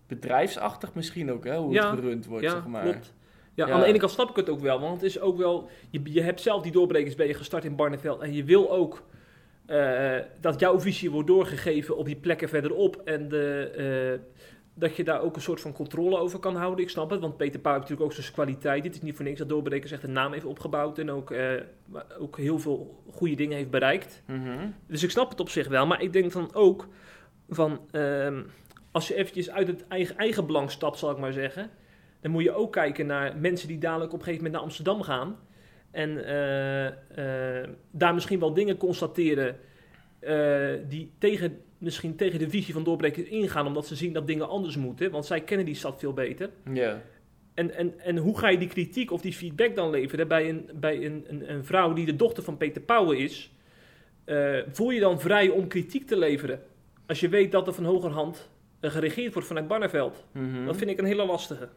bedrijfsachtig 0.07 0.93
misschien 0.93 1.31
ook, 1.31 1.43
hè, 1.43 1.57
hoe 1.57 1.73
Ja, 1.73 1.89
het 1.89 1.99
gerund 1.99 2.25
wordt, 2.25 2.43
ja, 2.43 2.51
zeg 2.51 2.65
maar. 2.67 2.83
klopt. 2.83 3.13
Ja, 3.53 3.67
Ja. 3.67 3.73
aan 3.73 3.79
de 3.79 3.85
ene 3.85 3.97
kant 3.97 4.11
snap 4.11 4.29
ik 4.29 4.35
het 4.35 4.49
ook 4.49 4.59
wel, 4.59 4.79
want 4.79 4.93
het 4.93 5.03
is 5.03 5.19
ook 5.19 5.37
wel, 5.37 5.69
je, 5.89 6.01
je 6.03 6.21
hebt 6.21 6.41
zelf 6.41 6.61
die 6.61 6.71
doorbrekers 6.71 7.15
ben 7.15 7.27
je 7.27 7.33
gestart 7.33 7.65
in 7.65 7.75
Barneveld 7.75 8.21
en 8.21 8.33
je 8.33 8.43
wil 8.43 8.71
ook 8.71 9.03
dat 10.41 10.59
jouw 10.59 10.79
visie 10.79 11.11
wordt 11.11 11.27
doorgegeven 11.27 11.97
op 11.97 12.05
die 12.05 12.15
plekken 12.15 12.49
verderop 12.49 12.95
en 13.05 13.27
de, 13.29 14.19
dat 14.79 14.95
je 14.95 15.03
daar 15.03 15.21
ook 15.21 15.35
een 15.35 15.41
soort 15.41 15.61
van 15.61 15.73
controle 15.73 16.17
over 16.17 16.39
kan 16.39 16.55
houden. 16.55 16.83
Ik 16.83 16.89
snap 16.89 17.09
het, 17.09 17.19
want 17.19 17.37
Peter 17.37 17.59
Pauw 17.59 17.73
heeft 17.73 17.89
natuurlijk 17.89 18.17
ook 18.17 18.21
zijn 18.21 18.33
kwaliteit. 18.33 18.83
Het 18.83 18.95
is 18.95 19.01
niet 19.01 19.15
voor 19.15 19.25
niks 19.25 19.39
dat 19.39 19.49
doorbrekers 19.49 19.91
echt 19.91 20.03
een 20.03 20.11
naam 20.11 20.31
heeft 20.31 20.45
opgebouwd 20.45 20.97
en 20.97 21.11
ook, 21.11 21.31
eh, 21.31 21.53
ook 22.19 22.37
heel 22.37 22.59
veel 22.59 23.03
goede 23.11 23.35
dingen 23.35 23.57
heeft 23.57 23.69
bereikt. 23.69 24.23
Mhm. 24.25 24.67
Dus 24.87 25.03
ik 25.03 25.11
snap 25.11 25.29
het 25.29 25.39
op 25.39 25.49
zich 25.49 25.67
wel, 25.67 25.87
maar 25.87 26.01
ik 26.01 26.13
denk 26.13 26.31
dan 26.31 26.53
ook 26.53 26.87
van 27.49 27.79
ehm, 27.91 28.41
als 28.91 29.07
je 29.07 29.15
eventjes 29.15 29.49
uit 29.49 29.67
het 29.67 29.87
eigen, 29.87 30.17
eigen 30.17 30.45
belang 30.45 30.71
stapt, 30.71 30.97
zal 30.97 31.11
ik 31.11 31.17
maar 31.17 31.33
zeggen, 31.33 31.69
dan 32.21 32.31
moet 32.31 32.43
je 32.43 32.51
ook 32.51 32.71
kijken 32.71 33.05
naar 33.05 33.37
mensen 33.37 33.67
die 33.67 33.77
dadelijk 33.77 34.13
op 34.13 34.19
een 34.19 34.25
gegeven 34.25 34.43
moment 34.43 34.53
naar 34.53 34.69
Amsterdam 34.69 35.01
gaan 35.01 35.37
en 35.91 36.25
eh, 36.25 36.87
eh, 37.61 37.69
daar 37.91 38.13
misschien 38.13 38.39
wel 38.39 38.53
dingen 38.53 38.77
constateren 38.77 39.57
die 40.87 41.13
tegen 41.17 41.61
misschien 41.79 42.15
tegen 42.15 42.39
de 42.39 42.49
visie 42.49 42.73
van 42.73 42.83
doorbrekers 42.83 43.27
ingaan, 43.27 43.67
omdat 43.67 43.87
ze 43.87 43.95
zien 43.95 44.13
dat 44.13 44.27
dingen 44.27 44.49
anders 44.49 44.77
moeten, 44.77 45.11
want 45.11 45.25
zij 45.25 45.41
kennen 45.41 45.65
die 45.65 45.75
stad 45.75 45.99
veel 45.99 46.13
beter. 46.13 46.49
Ja. 46.73 47.01
En, 47.53 47.75
en, 47.75 47.99
en 47.99 48.17
hoe 48.17 48.37
ga 48.37 48.49
je 48.49 48.57
die 48.57 48.67
kritiek 48.67 49.11
of 49.11 49.21
die 49.21 49.33
feedback 49.33 49.75
dan 49.75 49.89
leveren 49.89 50.27
bij 50.27 50.49
een, 50.49 50.69
bij 50.73 51.05
een, 51.05 51.25
een, 51.27 51.51
een 51.51 51.65
vrouw 51.65 51.93
die 51.93 52.05
de 52.05 52.15
dochter 52.15 52.43
van 52.43 52.57
Peter 52.57 52.81
Pauwen 52.81 53.17
is? 53.17 53.51
Eh, 54.23 54.57
voel 54.71 54.89
je 54.89 54.99
dan 54.99 55.19
vrij 55.19 55.49
om 55.49 55.67
kritiek 55.67 56.07
te 56.07 56.17
leveren? 56.17 56.61
Als 57.05 57.19
je 57.19 57.29
weet 57.29 57.51
dat 57.51 57.67
er 57.67 57.73
van 57.73 57.85
hogerhand 57.85 58.49
uh, 58.81 58.91
geregeerd 58.91 59.33
wordt 59.33 59.47
vanuit 59.47 59.67
Barneveld. 59.67 60.25
Mhm. 60.31 60.65
Dat 60.65 60.77
vind 60.77 60.89
ik 60.89 60.97
een 60.97 61.05
hele 61.05 61.25
lastige. 61.25 61.69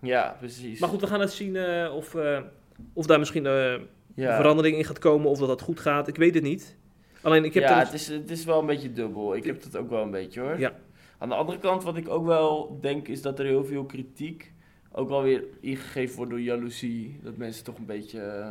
Ja, 0.00 0.36
precies. 0.38 0.80
Maar 0.80 0.88
goed, 0.88 1.00
we 1.00 1.06
gaan 1.06 1.20
het 1.20 1.32
zien 1.32 1.56
eh, 1.56 1.94
of, 1.94 2.14
eh, 2.14 2.40
of 2.92 3.06
daar 3.06 3.18
misschien 3.18 3.46
eh, 3.46 3.74
ja. 4.14 4.36
verandering 4.36 4.76
in 4.76 4.84
gaat 4.84 4.98
komen 4.98 5.30
of 5.30 5.38
dat 5.38 5.48
dat 5.48 5.60
goed 5.60 5.80
gaat. 5.80 6.08
Ik 6.08 6.16
weet 6.16 6.34
het 6.34 6.42
niet. 6.42 6.76
Alleen 7.22 7.44
ik 7.44 7.54
heb 7.54 7.62
ja, 7.62 7.78
het 7.78 7.92
is, 7.92 8.08
het 8.08 8.30
is 8.30 8.44
wel 8.44 8.60
een 8.60 8.66
beetje 8.66 8.92
dubbel. 8.92 9.36
Ik 9.36 9.44
heb 9.44 9.62
dat 9.62 9.76
ook 9.76 9.90
wel 9.90 10.02
een 10.02 10.10
beetje 10.10 10.40
hoor. 10.40 10.58
Ja. 10.58 10.72
Aan 11.18 11.28
de 11.28 11.34
andere 11.34 11.58
kant, 11.58 11.82
wat 11.82 11.96
ik 11.96 12.08
ook 12.08 12.26
wel 12.26 12.78
denk, 12.80 13.08
is 13.08 13.22
dat 13.22 13.38
er 13.38 13.44
heel 13.44 13.64
veel 13.64 13.84
kritiek 13.84 14.52
ook 14.92 15.08
wel 15.08 15.22
weer 15.22 15.44
ingegeven 15.60 16.16
wordt 16.16 16.30
door 16.30 16.40
jaloezie. 16.40 17.20
Dat 17.22 17.36
mensen 17.36 17.64
toch 17.64 17.78
een 17.78 17.86
beetje 17.86 18.20
eh, 18.20 18.50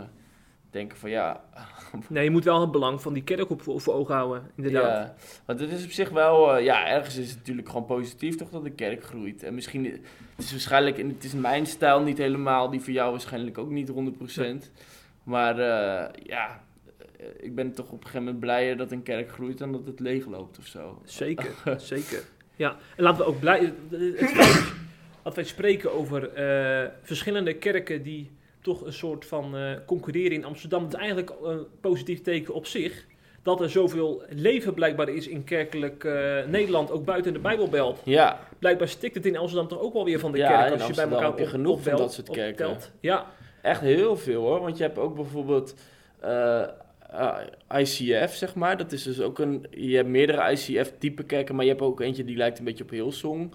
denken 0.69 0.97
van 0.97 1.09
ja, 1.09 1.43
Nee, 2.07 2.23
je 2.23 2.29
moet 2.29 2.43
wel 2.43 2.61
het 2.61 2.71
belang 2.71 3.01
van 3.01 3.13
die 3.13 3.23
kerk 3.23 3.49
op 3.49 3.61
voor 3.61 3.93
ogen 3.93 4.15
houden, 4.15 4.51
inderdaad. 4.55 5.07
ja. 5.07 5.15
Want 5.45 5.59
het 5.59 5.71
is 5.71 5.83
op 5.83 5.91
zich 5.91 6.09
wel, 6.09 6.55
eh, 6.55 6.63
ja, 6.63 6.87
ergens 6.87 7.17
is 7.17 7.29
het 7.29 7.37
natuurlijk 7.37 7.67
gewoon 7.67 7.85
positief 7.85 8.35
toch 8.35 8.49
dat 8.49 8.63
de 8.63 8.71
kerk 8.71 9.03
groeit. 9.03 9.43
En 9.43 9.53
misschien, 9.53 9.85
het 10.35 10.45
is 10.45 10.51
waarschijnlijk, 10.51 10.97
en 10.97 11.07
het 11.07 11.23
is 11.23 11.33
mijn 11.33 11.65
stijl 11.65 12.01
niet 12.01 12.17
helemaal, 12.17 12.69
die 12.69 12.81
voor 12.81 12.93
jou 12.93 13.11
waarschijnlijk 13.11 13.57
ook 13.57 13.69
niet 13.69 13.91
100%. 13.91 14.71
Maar 15.23 15.59
eh, 15.59 16.23
ja, 16.23 16.47
eh, 16.47 16.55
ik 17.37 17.55
ben 17.55 17.71
toch 17.73 17.85
op 17.85 17.91
een 17.91 17.97
gegeven 17.99 18.23
moment 18.23 18.39
blijer 18.39 18.77
dat 18.77 18.91
een 18.91 19.03
kerk 19.03 19.29
groeit 19.31 19.57
dan 19.57 19.71
dat 19.71 19.85
het 19.85 19.99
leeg 19.99 20.25
loopt 20.25 20.57
of 20.57 20.65
zo. 20.65 21.01
Zeker, 21.03 21.51
zeker. 21.77 22.23
Ja, 22.55 22.77
en 22.97 23.03
laten 23.03 23.17
we 23.17 23.29
ook 23.29 23.39
blij... 23.39 23.73
Dat 25.23 25.35
wij 25.35 25.43
spreken 25.43 25.93
over 25.93 26.29
eh, 26.33 26.89
verschillende 27.01 27.53
kerken 27.53 28.03
die 28.03 28.31
toch 28.61 28.85
een 28.85 28.93
soort 28.93 29.25
van 29.25 29.55
eh, 29.57 29.71
concurreren 29.85 30.31
in 30.31 30.45
Amsterdam. 30.45 30.83
Dat 30.83 30.93
is 30.93 30.99
eigenlijk 30.99 31.31
een 31.43 31.65
positief 31.81 32.21
teken 32.21 32.53
op 32.53 32.65
zich. 32.65 33.05
Dat 33.43 33.61
er 33.61 33.69
zoveel 33.69 34.23
leven 34.29 34.73
blijkbaar 34.73 35.09
is 35.09 35.27
in 35.27 35.43
kerkelijk 35.43 36.03
eh, 36.03 36.45
Nederland, 36.47 36.91
ook 36.91 37.05
buiten 37.05 37.33
de 37.33 37.39
Bijbelbelt. 37.39 38.01
Ja, 38.03 38.39
Blijkbaar 38.59 38.87
stikt 38.87 39.15
het 39.15 39.25
in 39.25 39.37
Amsterdam 39.37 39.67
toch 39.67 39.79
ook 39.79 39.93
wel 39.93 40.05
weer 40.05 40.19
van 40.19 40.31
de 40.31 40.37
Ja, 40.37 40.47
kerk. 40.61 40.73
Als 40.81 40.87
je 40.87 40.93
bij 40.93 41.03
elkaar 41.09 41.23
heb 41.27 41.37
je 41.37 41.43
op- 41.43 41.49
genoeg 41.49 41.81
van 41.81 41.95
dat 41.97 42.13
soort 42.13 42.29
kerken. 42.29 42.65
optelt. 42.69 42.91
Ja, 42.99 43.25
echt 43.61 43.81
heel 43.81 44.17
veel 44.17 44.41
hoor. 44.41 44.59
Want 44.61 44.77
je 44.77 44.83
hebt 44.83 44.97
ook 44.97 45.15
bijvoorbeeld 45.15 45.75
eh, 47.09 47.37
ICF, 47.79 48.33
zeg 48.33 48.55
maar. 48.55 48.77
Dat 48.77 48.91
is 48.91 49.03
dus 49.03 49.21
ook 49.21 49.39
een. 49.39 49.65
Je 49.69 49.95
hebt 49.95 50.09
meerdere 50.09 50.51
ICF-type 50.51 51.23
kerken, 51.23 51.55
maar 51.55 51.65
je 51.65 51.71
hebt 51.71 51.83
ook 51.83 52.01
eentje 52.01 52.23
die 52.23 52.37
lijkt 52.37 52.59
een 52.59 52.65
beetje 52.65 52.83
op 52.83 52.89
Hillsong. 52.89 53.53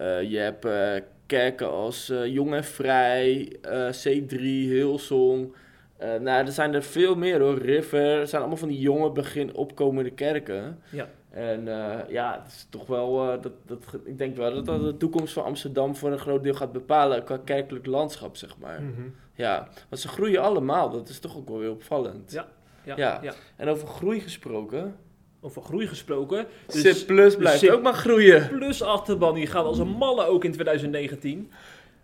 Eh, 0.00 0.22
je 0.22 0.38
hebt 0.38 0.64
eh, 0.64 0.92
kerken 1.26 1.70
als 1.70 2.12
Jong 2.24 2.54
en 2.54 2.64
Vrij, 2.64 3.56
eh, 3.62 3.88
C3, 3.88 4.40
Hillsong. 4.40 5.54
Nou, 5.98 6.46
er 6.46 6.52
zijn 6.52 6.74
er 6.74 6.82
veel 6.82 7.14
meer 7.14 7.40
hoor. 7.40 7.58
River. 7.58 8.20
Er 8.20 8.26
zijn 8.26 8.40
allemaal 8.40 8.58
van 8.58 8.68
die 8.68 8.80
jonge, 8.80 9.10
begin 9.10 9.54
opkomende 9.54 10.10
kerken. 10.10 10.78
Ja. 10.90 11.08
En 11.30 11.64
ja, 12.08 12.40
het 12.42 12.52
is 12.52 12.66
toch 12.70 12.86
wel. 12.86 13.40
dat, 13.40 13.52
dat, 13.66 13.78
ik 14.04 14.18
denk 14.18 14.36
wel 14.36 14.54
dat 14.54 14.66
dat 14.66 14.80
de 14.80 14.96
toekomst 14.96 15.32
van 15.32 15.44
Amsterdam 15.44 15.96
voor 15.96 16.12
een 16.12 16.18
groot 16.18 16.42
deel 16.42 16.54
gaat 16.54 16.72
bepalen 16.72 17.24
qua 17.24 17.38
kerkelijk 17.44 17.86
landschap, 17.86 18.36
zeg 18.36 18.58
maar. 18.58 18.82
Mhm. 18.82 19.08
Ja, 19.34 19.68
want 19.88 20.02
ze 20.02 20.08
groeien 20.08 20.42
allemaal. 20.42 20.90
Dat 20.90 21.08
is 21.08 21.18
toch 21.18 21.36
ook 21.36 21.48
wel 21.48 21.58
weer 21.58 21.70
opvallend. 21.70 22.32
Ja. 22.32 22.48
Ja, 22.84 22.96
Ja. 22.96 23.32
En 23.56 23.68
over 23.68 23.88
groei 23.88 24.20
gesproken. 24.20 24.96
Over 25.40 25.62
groei 25.62 25.86
gesproken. 25.86 26.46
Dus 26.66 27.04
Plus 27.04 27.36
blijft 27.36 27.70
ook 27.70 27.82
maar 27.82 27.92
groeien. 27.94 28.48
Plus 28.48 28.82
achterban, 28.82 29.34
die 29.34 29.46
gaat 29.46 29.64
als 29.64 29.78
een 29.78 29.88
malle 29.88 30.24
ook 30.24 30.44
in 30.44 30.52
2019. 30.52 31.50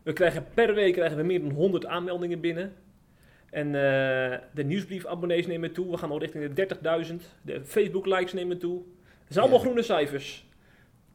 We 0.02 0.12
krijgen 0.12 0.46
per 0.54 0.74
week 0.74 0.92
krijgen 0.92 1.16
we 1.16 1.22
meer 1.22 1.40
dan 1.40 1.50
100 1.50 1.86
aanmeldingen 1.86 2.40
binnen. 2.40 2.72
En 3.50 3.66
eh, 3.66 4.38
de 4.54 4.64
nieuwsbriefabonnees 4.64 5.46
nemen 5.46 5.72
toe. 5.72 5.90
We 5.90 5.96
gaan 5.96 6.10
al 6.10 6.18
richting 6.18 6.52
de 6.54 6.66
30.000. 7.08 7.14
De 7.42 7.64
Facebook-likes 7.64 8.32
nemen 8.32 8.58
toe. 8.58 8.82
Het 9.24 9.32
zijn 9.32 9.38
allemaal 9.40 9.58
Ja. 9.58 9.64
groene 9.64 9.82
cijfers. 9.82 10.46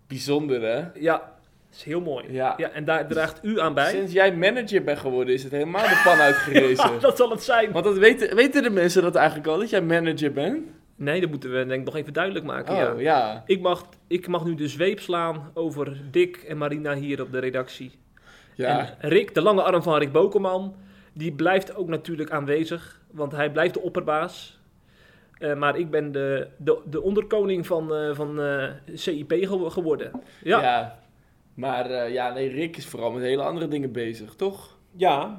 Bijzonder 0.07 0.61
hè? 0.61 0.99
Ja, 0.99 1.35
dat 1.71 1.79
is 1.79 1.83
heel 1.85 2.01
mooi. 2.01 2.25
Ja. 2.31 2.53
Ja, 2.57 2.69
en 2.71 2.85
daar 2.85 3.07
draagt 3.07 3.39
u 3.43 3.59
aan 3.59 3.73
bij. 3.73 3.89
Sinds 3.91 4.13
jij 4.13 4.35
manager 4.35 4.83
bent 4.83 4.99
geworden 4.99 5.33
is 5.33 5.43
het 5.43 5.51
helemaal 5.51 5.87
de 5.87 6.01
pan 6.03 6.17
uitgerezen. 6.19 6.91
Ja, 6.93 6.97
dat 6.99 7.17
zal 7.17 7.29
het 7.29 7.43
zijn. 7.43 7.71
Want 7.71 7.85
dat 7.85 7.97
weten, 7.97 8.35
weten 8.35 8.63
de 8.63 8.69
mensen 8.69 9.01
dat 9.01 9.15
eigenlijk 9.15 9.47
al, 9.47 9.57
dat 9.59 9.69
jij 9.69 9.81
manager 9.81 10.31
bent? 10.31 10.65
Nee, 10.95 11.21
dat 11.21 11.29
moeten 11.29 11.51
we 11.51 11.65
denk 11.65 11.79
ik 11.79 11.85
nog 11.85 11.95
even 11.95 12.13
duidelijk 12.13 12.45
maken. 12.45 12.73
Oh, 12.73 12.79
ja. 12.79 12.93
ja. 12.99 13.43
Ik, 13.45 13.61
mag, 13.61 13.85
ik 14.07 14.27
mag 14.27 14.45
nu 14.45 14.55
de 14.55 14.67
zweep 14.67 14.99
slaan 14.99 15.51
over 15.53 16.01
Dick 16.11 16.37
en 16.37 16.57
Marina 16.57 16.93
hier 16.95 17.21
op 17.21 17.31
de 17.31 17.39
redactie. 17.39 17.91
Ja. 18.55 18.95
En 18.99 19.09
Rick, 19.09 19.33
de 19.33 19.41
lange 19.41 19.61
arm 19.61 19.83
van 19.83 19.97
Rick 19.97 20.11
Bokelman, 20.11 20.75
die 21.13 21.31
blijft 21.33 21.75
ook 21.75 21.87
natuurlijk 21.87 22.31
aanwezig, 22.31 23.01
want 23.11 23.31
hij 23.31 23.51
blijft 23.51 23.73
de 23.73 23.81
opperbaas. 23.81 24.59
Eh, 25.37 25.53
maar 25.55 25.77
ik 25.77 25.89
ben 25.89 26.11
de, 26.11 26.47
de, 26.57 26.79
de 26.85 27.01
onderkoning 27.01 27.67
van, 27.67 27.95
eh, 27.95 28.15
van 28.15 28.41
eh, 28.41 28.63
CIP 28.93 29.33
gewo- 29.39 29.69
geworden. 29.69 30.11
Ja, 30.43 30.61
ja. 30.61 30.99
Ja. 31.55 31.61
Maar 31.67 31.89
eh, 31.89 32.13
ja, 32.13 32.33
nee, 32.33 32.49
Rick 32.49 32.77
is 32.77 32.85
vooral 32.85 33.11
met 33.11 33.23
hele 33.23 33.41
andere 33.43 33.67
dingen 33.67 33.91
bezig, 33.91 34.33
toch? 34.35 34.77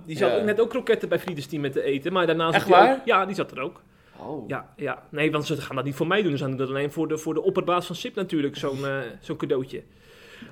die 0.06 0.16
zat 0.16 0.30
Ja. 0.36 0.42
net 0.44 0.60
ook 0.60 0.70
kroketten 0.70 1.08
bij 1.08 1.18
Friedens 1.18 1.46
team 1.46 1.62
met 1.62 1.72
te 1.72 1.82
eten, 1.82 2.12
maar 2.12 2.26
daarna 2.26 2.44
zat 2.46 2.54
Echt 2.54 2.68
waar? 2.68 2.92
ook- 2.92 3.04
ja, 3.04 3.26
die 3.26 3.34
zat 3.34 3.50
er 3.50 3.60
ook. 3.60 3.82
Oh. 4.18 4.48
Ja, 4.48 4.72
ja, 4.76 5.02
nee, 5.10 5.30
want 5.30 5.44
ze 5.46 5.56
gaan 5.60 5.76
dat 5.76 5.84
niet 5.84 5.94
voor 5.94 6.06
mij 6.06 6.22
doen, 6.22 6.36
ze 6.36 6.44
gaan 6.44 6.56
dat 6.56 6.68
alleen 6.68 6.92
voor 6.92 7.08
de, 7.08 7.18
voor 7.18 7.34
de 7.34 7.42
opperbaas 7.42 7.86
van 7.86 7.96
SIP 7.96 8.14
natuurlijk, 8.14 8.56
zo'n 8.56 8.86
eh, 8.86 8.98
zo'n 9.20 9.36
cadeautje. 9.36 9.82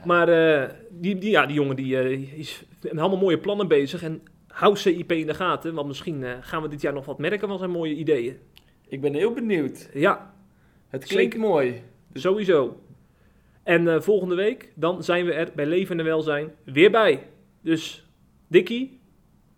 Maar 0.05 0.29
eh, 0.29 0.71
die, 0.91 1.19
die, 1.19 1.31
ja, 1.31 1.47
die 1.47 1.55
jongen 1.55 1.77
die, 1.77 1.97
is 2.37 2.63
met 2.83 2.99
allemaal 2.99 3.19
mooie 3.19 3.39
plannen 3.39 3.69
bezig 3.69 4.03
en 4.03 4.23
hou 4.49 4.77
CIP 4.77 5.13
in 5.13 5.27
de 5.27 5.35
gaten, 5.35 5.75
want 5.75 5.87
misschien 5.87 6.25
gaan 6.41 6.63
we 6.63 6.69
dit 6.69 6.81
jaar 6.81 6.93
nog 6.93 7.05
wat 7.05 7.19
merken 7.19 7.49
van 7.49 7.59
zijn 7.59 7.71
mooie 7.71 7.95
ideeën. 7.95 8.39
Ik 8.89 9.01
ben 9.01 9.15
heel 9.15 9.33
benieuwd. 9.33 9.89
Ja, 9.95 10.35
Het 10.89 11.05
klinkt 11.05 11.33
Zeker. 11.35 11.49
mooi. 11.49 11.83
sowieso. 12.15 12.81
En 13.63 13.89
eh, 13.89 14.01
volgende 14.01 14.35
week, 14.35 14.73
dan 14.75 15.05
zijn 15.05 15.25
we 15.25 15.33
er 15.33 15.53
bij 15.55 15.67
Leven 15.67 15.99
en 15.99 16.05
Welzijn 16.05 16.55
weer 16.65 16.91
bij. 16.91 17.27
Dus, 17.63 18.07
Dikkie, 18.49 19.01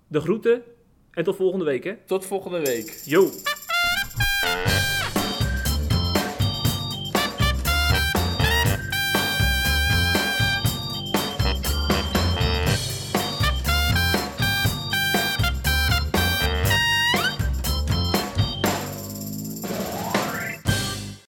de 0.09 0.21
groeten 0.21 0.63
en 1.11 1.25
tot 1.25 1.37
volgende 1.37 1.65
week, 1.65 1.85
hè. 1.85 1.95
Tot 2.07 2.27
volgende 2.27 2.61
week. 2.61 3.03
Yo! 3.05 3.31